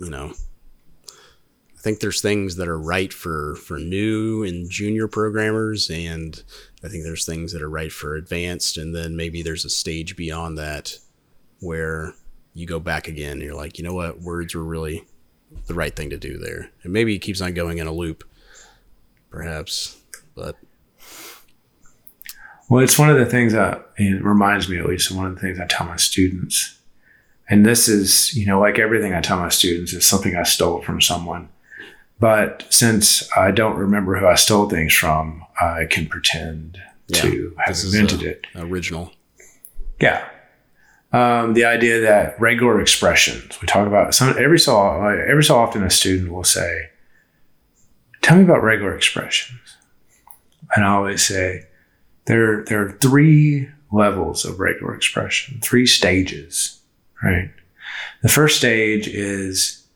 you 0.00 0.10
know, 0.10 0.32
I 1.08 1.80
think 1.80 2.00
there's 2.00 2.20
things 2.20 2.56
that 2.56 2.68
are 2.68 2.78
right 2.78 3.12
for 3.12 3.54
for 3.56 3.78
new 3.78 4.42
and 4.42 4.68
junior 4.68 5.06
programmers, 5.06 5.88
and 5.88 6.42
I 6.82 6.88
think 6.88 7.04
there's 7.04 7.24
things 7.24 7.52
that 7.52 7.62
are 7.62 7.70
right 7.70 7.92
for 7.92 8.16
advanced, 8.16 8.76
and 8.76 8.94
then 8.94 9.16
maybe 9.16 9.42
there's 9.42 9.64
a 9.64 9.70
stage 9.70 10.16
beyond 10.16 10.58
that 10.58 10.98
where 11.60 12.14
you 12.56 12.66
go 12.66 12.80
back 12.80 13.06
again. 13.08 13.32
And 13.34 13.42
you're 13.42 13.54
like, 13.54 13.78
you 13.78 13.84
know 13.84 13.94
what, 13.94 14.20
words 14.20 14.54
were 14.54 14.64
really 14.64 15.04
the 15.66 15.74
right 15.74 15.94
thing 15.94 16.10
to 16.10 16.16
do 16.18 16.38
there, 16.38 16.70
and 16.82 16.92
maybe 16.92 17.14
it 17.14 17.20
keeps 17.20 17.40
on 17.40 17.54
going 17.54 17.78
in 17.78 17.86
a 17.86 17.92
loop, 17.92 18.24
perhaps, 19.30 19.96
but 20.34 20.56
Well, 22.68 22.82
it's 22.82 22.98
one 22.98 23.10
of 23.10 23.16
the 23.16 23.26
things 23.26 23.52
that 23.52 23.90
it 23.96 24.24
reminds 24.24 24.68
me, 24.68 24.78
at 24.78 24.86
least, 24.86 25.10
of 25.10 25.16
one 25.16 25.26
of 25.26 25.34
the 25.36 25.40
things 25.40 25.60
I 25.60 25.66
tell 25.66 25.86
my 25.86 25.96
students. 25.96 26.78
And 27.48 27.64
this 27.64 27.86
is, 27.86 28.34
you 28.34 28.44
know, 28.44 28.58
like 28.58 28.78
everything 28.80 29.14
I 29.14 29.20
tell 29.20 29.38
my 29.38 29.50
students 29.50 29.92
is 29.92 30.04
something 30.04 30.34
I 30.34 30.42
stole 30.42 30.82
from 30.82 31.00
someone. 31.00 31.48
But 32.18 32.66
since 32.70 33.28
I 33.36 33.52
don't 33.52 33.76
remember 33.76 34.16
who 34.18 34.26
I 34.26 34.34
stole 34.34 34.68
things 34.68 34.92
from, 34.92 35.44
I 35.60 35.84
can 35.88 36.06
pretend 36.06 36.78
Yeah, 37.06 37.20
to 37.20 37.54
have 37.64 37.76
invented 37.84 38.22
a- 38.24 38.30
it. 38.30 38.46
original. 38.56 39.12
Yeah. 40.00 40.28
Um, 41.16 41.54
the 41.54 41.64
idea 41.64 42.02
that 42.02 42.38
regular 42.38 42.78
expressions, 42.78 43.58
we 43.62 43.66
talk 43.66 43.86
about 43.86 44.14
some 44.14 44.36
every 44.38 44.58
so 44.58 44.76
every 45.06 45.44
so 45.44 45.56
often 45.56 45.82
a 45.82 45.88
student 45.88 46.30
will 46.30 46.44
say, 46.44 46.90
"Tell 48.20 48.36
me 48.36 48.44
about 48.44 48.62
regular 48.62 48.94
expressions," 48.94 49.78
and 50.74 50.84
I 50.84 50.88
always 50.88 51.24
say, 51.24 51.68
"There 52.26 52.62
there 52.64 52.82
are 52.82 52.98
three 53.00 53.70
levels 53.90 54.44
of 54.44 54.60
regular 54.60 54.94
expression, 54.94 55.58
three 55.62 55.86
stages, 55.86 56.80
right? 57.22 57.50
The 58.20 58.28
first 58.28 58.58
stage 58.58 59.08
is 59.08 59.86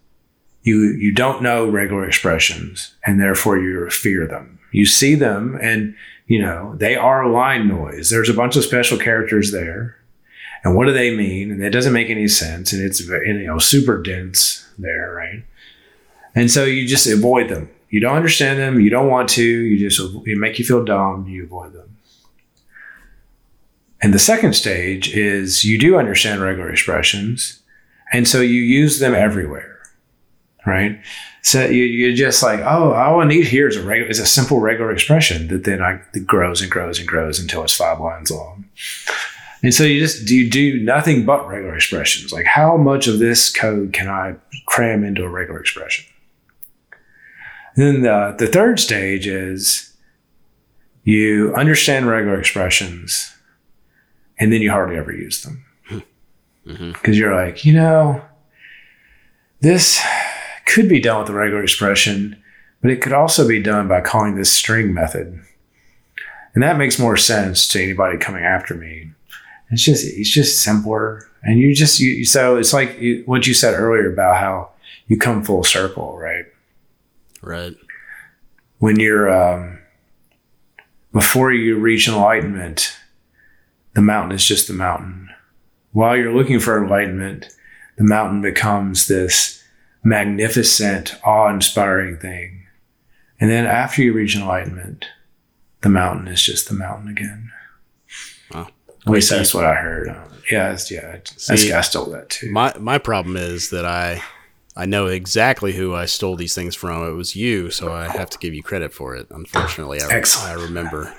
you 0.63 0.93
you 0.93 1.13
don't 1.13 1.43
know 1.43 1.69
regular 1.69 2.07
expressions, 2.07 2.95
and 3.05 3.21
therefore 3.21 3.59
you 3.59 3.91
fear 3.91 4.27
them. 4.27 4.59
You 4.73 4.87
see 4.87 5.17
them, 5.17 5.59
and 5.61 5.95
you 6.27 6.41
know 6.41 6.77
they 6.79 6.97
are 6.97 7.29
line 7.29 7.69
noise. 7.69 8.09
There's 8.09 8.31
a 8.31 8.41
bunch 8.43 8.57
of 8.57 8.65
special 8.65 8.97
characters 8.97 9.53
there." 9.53 10.00
And 10.63 10.77
what 10.77 10.87
do 10.87 10.93
they 10.93 11.15
mean? 11.15 11.51
And 11.51 11.63
it 11.63 11.71
doesn't 11.71 11.93
make 11.93 12.11
any 12.11 12.29
sense, 12.29 12.73
and 12.73 12.83
it's 12.83 13.01
you 13.01 13.47
know 13.47 13.59
super 13.59 14.03
dense 14.03 14.69
there, 14.79 15.13
right? 15.15 15.43
And 16.35 16.51
so 16.51 16.65
you 16.65 16.87
just 16.87 17.07
avoid 17.07 17.49
them. 17.49 17.71
You 17.89 18.01
don't 18.01 18.17
understand 18.17 18.59
them. 18.59 18.81
You 18.81 18.91
don't 18.91 19.09
want 19.09 19.29
to. 19.31 19.45
You 19.45 19.89
just 19.89 20.01
it 20.27 20.39
make 20.39 20.59
you 20.59 20.65
feel 20.65 20.85
dumb. 20.85 21.27
You 21.29 21.45
avoid 21.45 21.73
them. 21.73 21.97
And 24.03 24.15
the 24.15 24.19
second 24.19 24.55
stage 24.55 25.15
is 25.15 25.65
you 25.65 25.79
do 25.79 25.99
understand 25.99 26.41
regular 26.41 26.71
expressions, 26.71 27.61
and 28.13 28.27
so 28.27 28.41
you 28.41 28.61
use 28.61 28.99
them 28.99 29.15
everywhere, 29.15 29.79
right? 30.67 31.01
So 31.43 31.65
you, 31.67 31.85
you're 31.85 32.15
just 32.15 32.43
like, 32.43 32.61
oh, 32.61 32.93
all 32.93 33.21
I 33.21 33.27
need 33.27 33.47
here 33.47 33.69
is 33.69 33.77
a 33.77 33.83
regular, 33.83 34.11
is 34.11 34.19
a 34.19 34.27
simple 34.27 34.61
regular 34.61 34.93
expression 34.93 35.49
that 35.49 35.65
then 35.65 35.83
I, 35.83 36.01
that 36.13 36.27
grows 36.27 36.61
and 36.61 36.71
grows 36.71 36.99
and 36.99 37.09
grows 37.09 37.39
until 37.39 37.63
it's 37.63 37.75
five 37.75 38.01
lines 38.01 38.31
long. 38.31 38.67
And 39.63 39.75
so 39.75 39.85
you 39.85 40.01
just 40.01 40.27
do 40.27 40.35
you 40.35 40.49
do 40.49 40.81
nothing 40.83 41.25
but 41.25 41.47
regular 41.47 41.75
expressions. 41.75 42.33
Like 42.33 42.47
how 42.47 42.77
much 42.77 43.07
of 43.07 43.19
this 43.19 43.53
code 43.53 43.93
can 43.93 44.09
I 44.09 44.37
cram 44.67 45.05
into 45.05 45.25
a 45.25 45.29
regular 45.29 45.61
expression? 45.61 46.07
then 47.77 48.03
the, 48.03 48.35
the 48.39 48.47
third 48.47 48.79
stage 48.81 49.27
is 49.27 49.95
you 51.05 51.55
understand 51.55 52.09
regular 52.09 52.39
expressions 52.39 53.35
and 54.39 54.53
then 54.53 54.61
you 54.61 54.71
hardly 54.71 54.97
ever 54.97 55.13
use 55.13 55.43
them. 55.43 55.65
Mm-hmm. 56.67 56.93
Because 56.93 57.19
you're 57.19 57.35
like, 57.35 57.65
you 57.65 57.73
know, 57.73 58.23
this 59.61 60.01
could 60.67 60.89
be 60.89 61.01
done 61.01 61.21
with 61.21 61.31
a 61.31 61.35
regular 61.35 61.63
expression, 61.63 62.41
but 62.83 62.91
it 62.91 63.01
could 63.01 63.13
also 63.13 63.49
be 63.49 63.63
done 63.63 63.89
by 63.89 64.01
calling 64.01 64.35
this 64.35 64.53
string 64.53 64.93
method. 64.93 65.41
And 66.55 66.63
that 66.63 66.79
makes 66.79 66.99
more 66.99 67.17
sense 67.17 67.67
to 67.69 67.83
anybody 67.83 68.19
coming 68.19 68.45
after 68.45 68.75
me 68.75 69.13
it's 69.71 69.83
just 69.83 70.05
it's 70.05 70.31
just 70.31 70.61
simpler 70.63 71.29
and 71.43 71.59
you 71.59 71.75
just 71.75 72.01
you 72.01 72.25
so 72.25 72.57
it's 72.57 72.73
like 72.73 72.99
you, 73.01 73.23
what 73.27 73.47
you 73.47 73.55
said 73.55 73.75
earlier 73.75 74.13
about 74.13 74.37
how 74.37 74.71
you 75.07 75.17
come 75.17 75.43
full 75.43 75.65
circle 75.65 76.17
right 76.19 76.45
Right. 77.43 77.75
when 78.79 79.01
you're 79.01 79.31
um, 79.31 79.79
before 81.13 81.53
you 81.53 81.79
reach 81.79 82.09
enlightenment 82.09 82.97
the 83.95 84.03
mountain 84.03 84.33
is 84.33 84.45
just 84.47 84.69
the 84.69 84.75
mountain 84.75 85.29
while 85.93 86.17
you're 86.17 86.35
looking 86.35 86.61
for 86.61 86.83
enlightenment 86.83 87.49
the 87.97 88.05
mountain 88.05 88.41
becomes 88.43 89.09
this 89.09 89.63
magnificent 90.05 91.15
awe-inspiring 91.25 92.17
thing 92.19 92.67
and 93.41 93.51
then 93.51 93.67
after 93.67 94.03
you 94.03 94.13
reach 94.13 94.37
enlightenment 94.37 95.07
the 95.83 95.89
mountain 95.89 96.29
is 96.29 96.43
just 96.43 96.69
the 96.69 96.75
mountain 96.75 97.09
again. 97.09 97.50
At 99.11 99.15
least 99.15 99.31
that's 99.31 99.55
what 99.55 99.65
I 99.65 99.75
heard. 99.75 100.09
Um, 100.09 100.17
yeah, 100.51 100.77
yeah, 100.91 101.19
See, 101.37 101.73
I 101.73 101.81
stole 101.81 102.07
that 102.07 102.31
too. 102.31 102.51
My 102.51 102.75
my 102.79 102.99
problem 102.99 103.37
is 103.37 103.71
that 103.71 103.85
I 103.85 104.23
I 104.77 104.87
know 104.87 105.07
exactly 105.07 105.73
who 105.73 105.95
I 105.95 106.07
stole 106.07 106.37
these 106.37 106.55
things 106.55 106.75
from. 106.75 107.07
It 107.09 107.13
was 107.13 107.37
you, 107.37 107.71
so 107.71 107.93
I 107.93 108.09
have 108.09 108.31
to 108.31 108.39
give 108.39 108.55
you 108.55 108.63
credit 108.63 108.93
for 108.93 109.15
it. 109.15 109.27
Unfortunately, 109.31 110.01
I, 110.01 110.09
Excellent. 110.11 110.59
I 110.59 110.63
remember. 110.63 111.15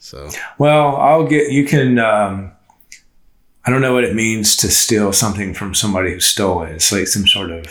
So 0.00 0.28
Well, 0.58 0.96
I'll 0.96 1.26
get 1.26 1.50
you 1.50 1.64
can. 1.64 1.98
Um, 1.98 2.52
I 3.64 3.70
don't 3.70 3.80
know 3.80 3.94
what 3.94 4.04
it 4.04 4.14
means 4.14 4.56
to 4.58 4.68
steal 4.68 5.12
something 5.12 5.54
from 5.54 5.74
somebody 5.74 6.12
who 6.12 6.20
stole 6.20 6.62
it. 6.64 6.72
It's 6.72 6.92
like 6.92 7.06
some 7.06 7.26
sort 7.26 7.50
of 7.50 7.66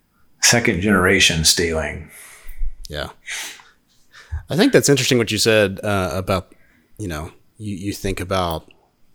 second 0.42 0.80
generation 0.80 1.44
stealing. 1.44 2.10
yeah, 2.88 3.08
I 4.48 4.56
think 4.56 4.72
that's 4.72 4.88
interesting 4.88 5.18
what 5.18 5.32
you 5.32 5.38
said 5.38 5.80
uh, 5.82 6.10
about 6.12 6.54
you 7.00 7.08
know 7.08 7.32
you 7.58 7.74
you 7.74 7.92
think 7.92 8.20
about 8.20 8.70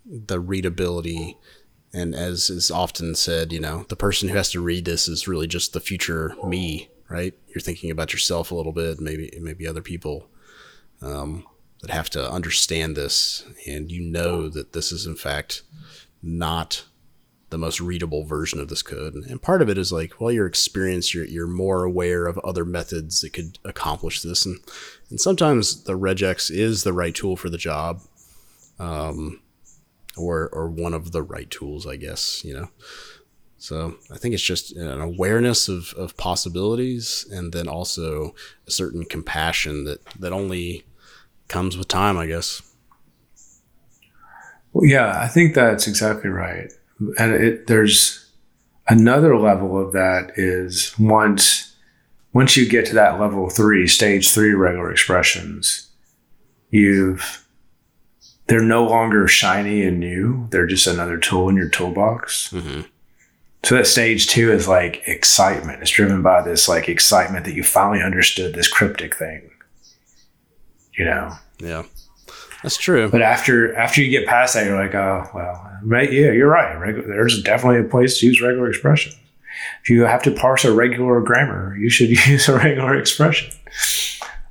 the 0.06 0.40
readability. 0.40 1.38
And 1.94 2.14
as 2.14 2.50
is 2.50 2.70
often 2.70 3.16
said, 3.16 3.54
you 3.54 3.60
know, 3.62 3.86
the 3.88 3.96
person 3.96 4.28
who 4.28 4.36
has 4.36 4.52
to 4.52 4.60
read 4.60 4.84
this 4.84 5.08
is 5.08 5.30
really 5.30 5.48
just 5.48 5.72
the 5.72 5.80
future 5.80 6.36
me, 6.44 6.90
right? 7.10 7.34
You're 7.48 7.62
thinking 7.62 7.90
about 7.90 8.12
yourself 8.12 8.52
a 8.52 8.56
little 8.56 8.74
bit, 8.74 9.00
maybe 9.00 9.32
maybe 9.40 9.66
other 9.66 9.82
people. 9.82 10.28
Um, 11.02 11.46
that 11.82 11.92
have 11.92 12.10
to 12.10 12.32
understand 12.32 12.96
this 12.96 13.46
and 13.68 13.92
you 13.92 14.02
know 14.02 14.50
that 14.50 14.74
this 14.74 14.92
is 14.92 15.06
in 15.06 15.16
fact 15.16 15.62
not 16.24 16.86
the 17.52 17.58
most 17.60 17.80
readable 17.80 18.26
version 18.26 18.60
of 18.60 18.70
this 18.70 18.82
code 18.82 19.14
and 19.14 19.42
part 19.42 19.62
of 19.62 19.70
it 19.70 19.78
is 19.78 19.92
like 19.92 20.20
well 20.20 20.32
your 20.32 20.48
experience 20.48 21.14
you're, 21.14 21.26
you're 21.26 21.46
more 21.46 21.84
aware 21.84 22.26
of 22.26 22.40
other 22.40 22.66
methods 22.66 23.22
that 23.22 23.34
could 23.34 23.60
accomplish 23.64 24.22
this 24.22 24.46
and, 24.48 24.60
and 25.10 25.20
sometimes 25.20 25.84
the 25.84 25.98
regex 25.98 26.52
is 26.52 26.84
the 26.84 26.94
right 26.94 27.16
tool 27.16 27.36
for 27.36 27.50
the 27.50 27.58
job 27.58 28.02
um, 28.80 29.42
or 30.18 30.50
or 30.50 30.70
one 30.70 30.94
of 30.94 31.12
the 31.12 31.24
right 31.24 31.50
tools 31.50 31.86
i 31.86 31.96
guess 31.96 32.44
you 32.44 32.54
know 32.54 32.70
so 33.58 33.96
i 34.12 34.18
think 34.18 34.34
it's 34.34 34.44
just 34.44 34.76
an 34.76 35.02
awareness 35.02 35.68
of, 35.68 35.94
of 35.94 36.16
possibilities 36.18 37.26
and 37.32 37.54
then 37.54 37.68
also 37.68 38.34
a 38.68 38.72
certain 38.72 39.06
compassion 39.06 39.86
that 39.86 40.06
that 40.20 40.34
only 40.34 40.86
comes 41.48 41.78
with 41.78 41.88
time, 41.88 42.18
I 42.18 42.28
guess. 42.28 42.62
Well, 44.74 44.86
yeah, 44.86 45.20
I 45.20 45.28
think 45.28 45.56
that's 45.56 45.88
exactly 45.88 46.30
right. 46.30 46.72
And 47.18 47.34
it, 47.34 47.68
there's 47.68 48.30
another 48.88 49.38
level 49.38 49.80
of 49.80 49.94
that 49.94 50.32
is 50.36 50.98
once 51.00 51.75
once 52.36 52.58
you 52.58 52.68
get 52.68 52.86
to 52.86 52.94
that 52.94 53.18
level 53.18 53.50
three, 53.50 53.88
stage 53.88 54.30
three 54.30 54.54
regular 54.54 54.92
expressions, 54.92 55.88
you've 56.70 57.48
they're 58.48 58.62
no 58.62 58.86
longer 58.86 59.26
shiny 59.26 59.84
and 59.84 60.02
new. 60.02 60.48
They're 60.52 60.68
just 60.68 60.86
another 60.86 61.18
tool 61.18 61.48
in 61.48 61.56
your 61.56 61.70
toolbox. 61.70 62.52
Mm-hmm. 62.52 62.82
So 63.64 63.76
that 63.76 63.88
stage 63.88 64.28
two 64.28 64.52
is 64.52 64.68
like 64.68 65.02
excitement. 65.08 65.82
It's 65.82 65.90
driven 65.90 66.22
by 66.22 66.42
this 66.42 66.68
like 66.68 66.90
excitement 66.90 67.46
that 67.46 67.56
you 67.56 67.64
finally 67.64 68.04
understood 68.04 68.54
this 68.54 68.68
cryptic 68.68 69.16
thing. 69.16 69.50
You 70.98 71.06
know. 71.06 71.32
Yeah. 71.60 71.84
That's 72.64 72.78
true. 72.78 73.10
But 73.10 73.22
after 73.22 73.74
after 73.76 74.02
you 74.02 74.10
get 74.10 74.28
past 74.28 74.56
that, 74.56 74.66
you're 74.66 74.78
like, 74.78 74.94
oh 74.94 75.24
well, 75.34 75.72
right? 75.84 76.12
Yeah, 76.12 76.32
you're 76.32 76.50
right. 76.50 76.78
There's 77.08 77.42
definitely 77.42 77.80
a 77.80 77.90
place 77.90 78.20
to 78.20 78.28
use 78.28 78.42
regular 78.42 78.68
expressions. 78.70 79.16
If 79.84 79.90
you 79.90 80.04
have 80.04 80.24
to 80.24 80.32
parse 80.32 80.66
a 80.66 80.74
regular 80.74 81.22
grammar, 81.22 81.76
you 81.78 81.90
should 81.90 82.10
use 82.28 82.48
a 82.50 82.56
regular 82.56 82.96
expression. 82.98 83.52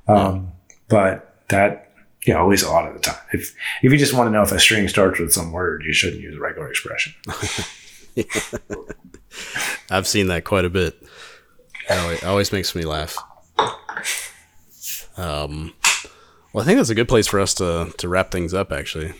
Um, 0.07 0.51
But 0.87 1.43
that, 1.49 1.91
you 2.25 2.33
know, 2.33 2.39
always 2.41 2.63
a 2.63 2.69
lot 2.71 2.87
of 2.87 2.93
the 2.93 2.99
time. 2.99 3.19
If 3.33 3.55
if 3.81 3.91
you 3.91 3.97
just 3.97 4.13
want 4.13 4.27
to 4.27 4.31
know 4.31 4.43
if 4.43 4.51
a 4.51 4.59
string 4.59 4.87
starts 4.87 5.19
with 5.19 5.33
some 5.33 5.51
word, 5.51 5.83
you 5.85 5.93
shouldn't 5.93 6.21
use 6.21 6.35
a 6.35 6.39
regular 6.39 6.69
expression. 6.69 7.13
I've 9.89 10.07
seen 10.07 10.27
that 10.27 10.43
quite 10.45 10.65
a 10.65 10.69
bit. 10.69 10.95
It 11.89 11.99
always, 11.99 12.17
it 12.19 12.23
always 12.25 12.51
makes 12.51 12.73
me 12.75 12.83
laugh. 12.85 13.17
Um, 15.17 15.73
well, 16.53 16.63
I 16.63 16.65
think 16.65 16.77
that's 16.77 16.89
a 16.89 16.95
good 16.95 17.07
place 17.07 17.27
for 17.27 17.39
us 17.39 17.53
to 17.55 17.93
to 17.97 18.07
wrap 18.09 18.31
things 18.31 18.53
up. 18.53 18.71
Actually, 18.71 19.13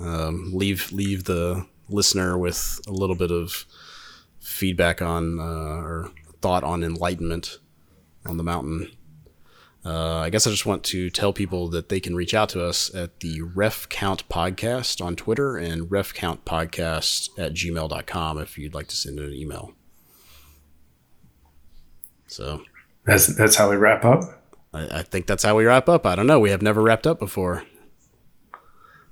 um, 0.00 0.50
leave 0.52 0.90
leave 0.92 1.24
the 1.24 1.66
listener 1.88 2.38
with 2.38 2.80
a 2.86 2.92
little 2.92 3.16
bit 3.16 3.30
of 3.30 3.64
feedback 4.52 5.02
on 5.02 5.38
uh, 5.40 5.42
or 5.82 6.12
thought 6.40 6.64
on 6.64 6.82
enlightenment 6.84 7.58
on 8.24 8.36
the 8.36 8.44
mountain. 8.44 8.90
Uh, 9.84 10.18
I 10.18 10.30
guess 10.30 10.46
I 10.46 10.50
just 10.50 10.64
want 10.64 10.84
to 10.84 11.10
tell 11.10 11.32
people 11.32 11.68
that 11.70 11.88
they 11.88 11.98
can 11.98 12.14
reach 12.14 12.34
out 12.34 12.48
to 12.50 12.64
us 12.64 12.94
at 12.94 13.18
the 13.18 13.42
Ref 13.42 13.88
Count 13.88 14.28
Podcast 14.28 15.04
on 15.04 15.16
Twitter 15.16 15.56
and 15.56 15.90
Ref 15.90 16.14
Count 16.14 16.44
Podcast 16.44 17.30
at 17.36 17.52
gmail.com 17.54 18.38
if 18.38 18.56
you'd 18.56 18.74
like 18.74 18.86
to 18.88 18.96
send 18.96 19.18
an 19.18 19.32
email. 19.32 19.72
So 22.28 22.62
That's 23.04 23.26
that's 23.36 23.56
how 23.56 23.68
we 23.70 23.76
wrap 23.76 24.04
up. 24.04 24.22
I, 24.72 25.00
I 25.00 25.02
think 25.02 25.26
that's 25.26 25.42
how 25.42 25.56
we 25.56 25.64
wrap 25.66 25.88
up. 25.88 26.06
I 26.06 26.14
don't 26.14 26.26
know. 26.28 26.38
We 26.40 26.50
have 26.50 26.62
never 26.62 26.80
wrapped 26.80 27.06
up 27.06 27.18
before. 27.18 27.64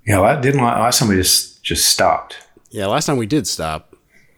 Yeah, 0.06 0.20
well, 0.20 0.40
didn't 0.40 0.62
last 0.62 1.00
time 1.00 1.08
we 1.08 1.16
just 1.16 1.62
just 1.62 1.86
stopped. 1.86 2.36
Yeah, 2.70 2.86
last 2.86 3.06
time 3.06 3.16
we 3.16 3.26
did 3.26 3.46
stop. 3.46 3.89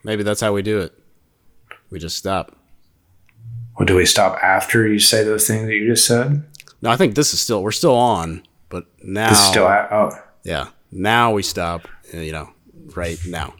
Maybe 0.04 0.22
that's 0.22 0.40
how 0.40 0.52
we 0.52 0.62
do 0.62 0.80
it. 0.80 0.92
We 1.90 1.98
just 1.98 2.16
stop. 2.16 2.56
Well, 3.78 3.86
do 3.86 3.96
we 3.96 4.06
stop 4.06 4.38
after 4.42 4.86
you 4.86 4.98
say 4.98 5.24
those 5.24 5.46
things 5.46 5.66
that 5.66 5.74
you 5.74 5.88
just 5.88 6.06
said? 6.06 6.44
No, 6.82 6.90
I 6.90 6.96
think 6.96 7.14
this 7.14 7.32
is 7.32 7.40
still 7.40 7.62
we're 7.62 7.70
still 7.72 7.94
on, 7.94 8.42
but 8.68 8.86
now 9.02 9.30
This 9.30 9.38
is 9.40 9.46
still 9.46 9.66
a- 9.66 9.88
oh 9.90 10.10
yeah. 10.44 10.68
Now 10.90 11.32
we 11.32 11.42
stop. 11.42 11.88
You 12.12 12.32
know, 12.32 12.50
right 12.94 13.18
now. 13.26 13.54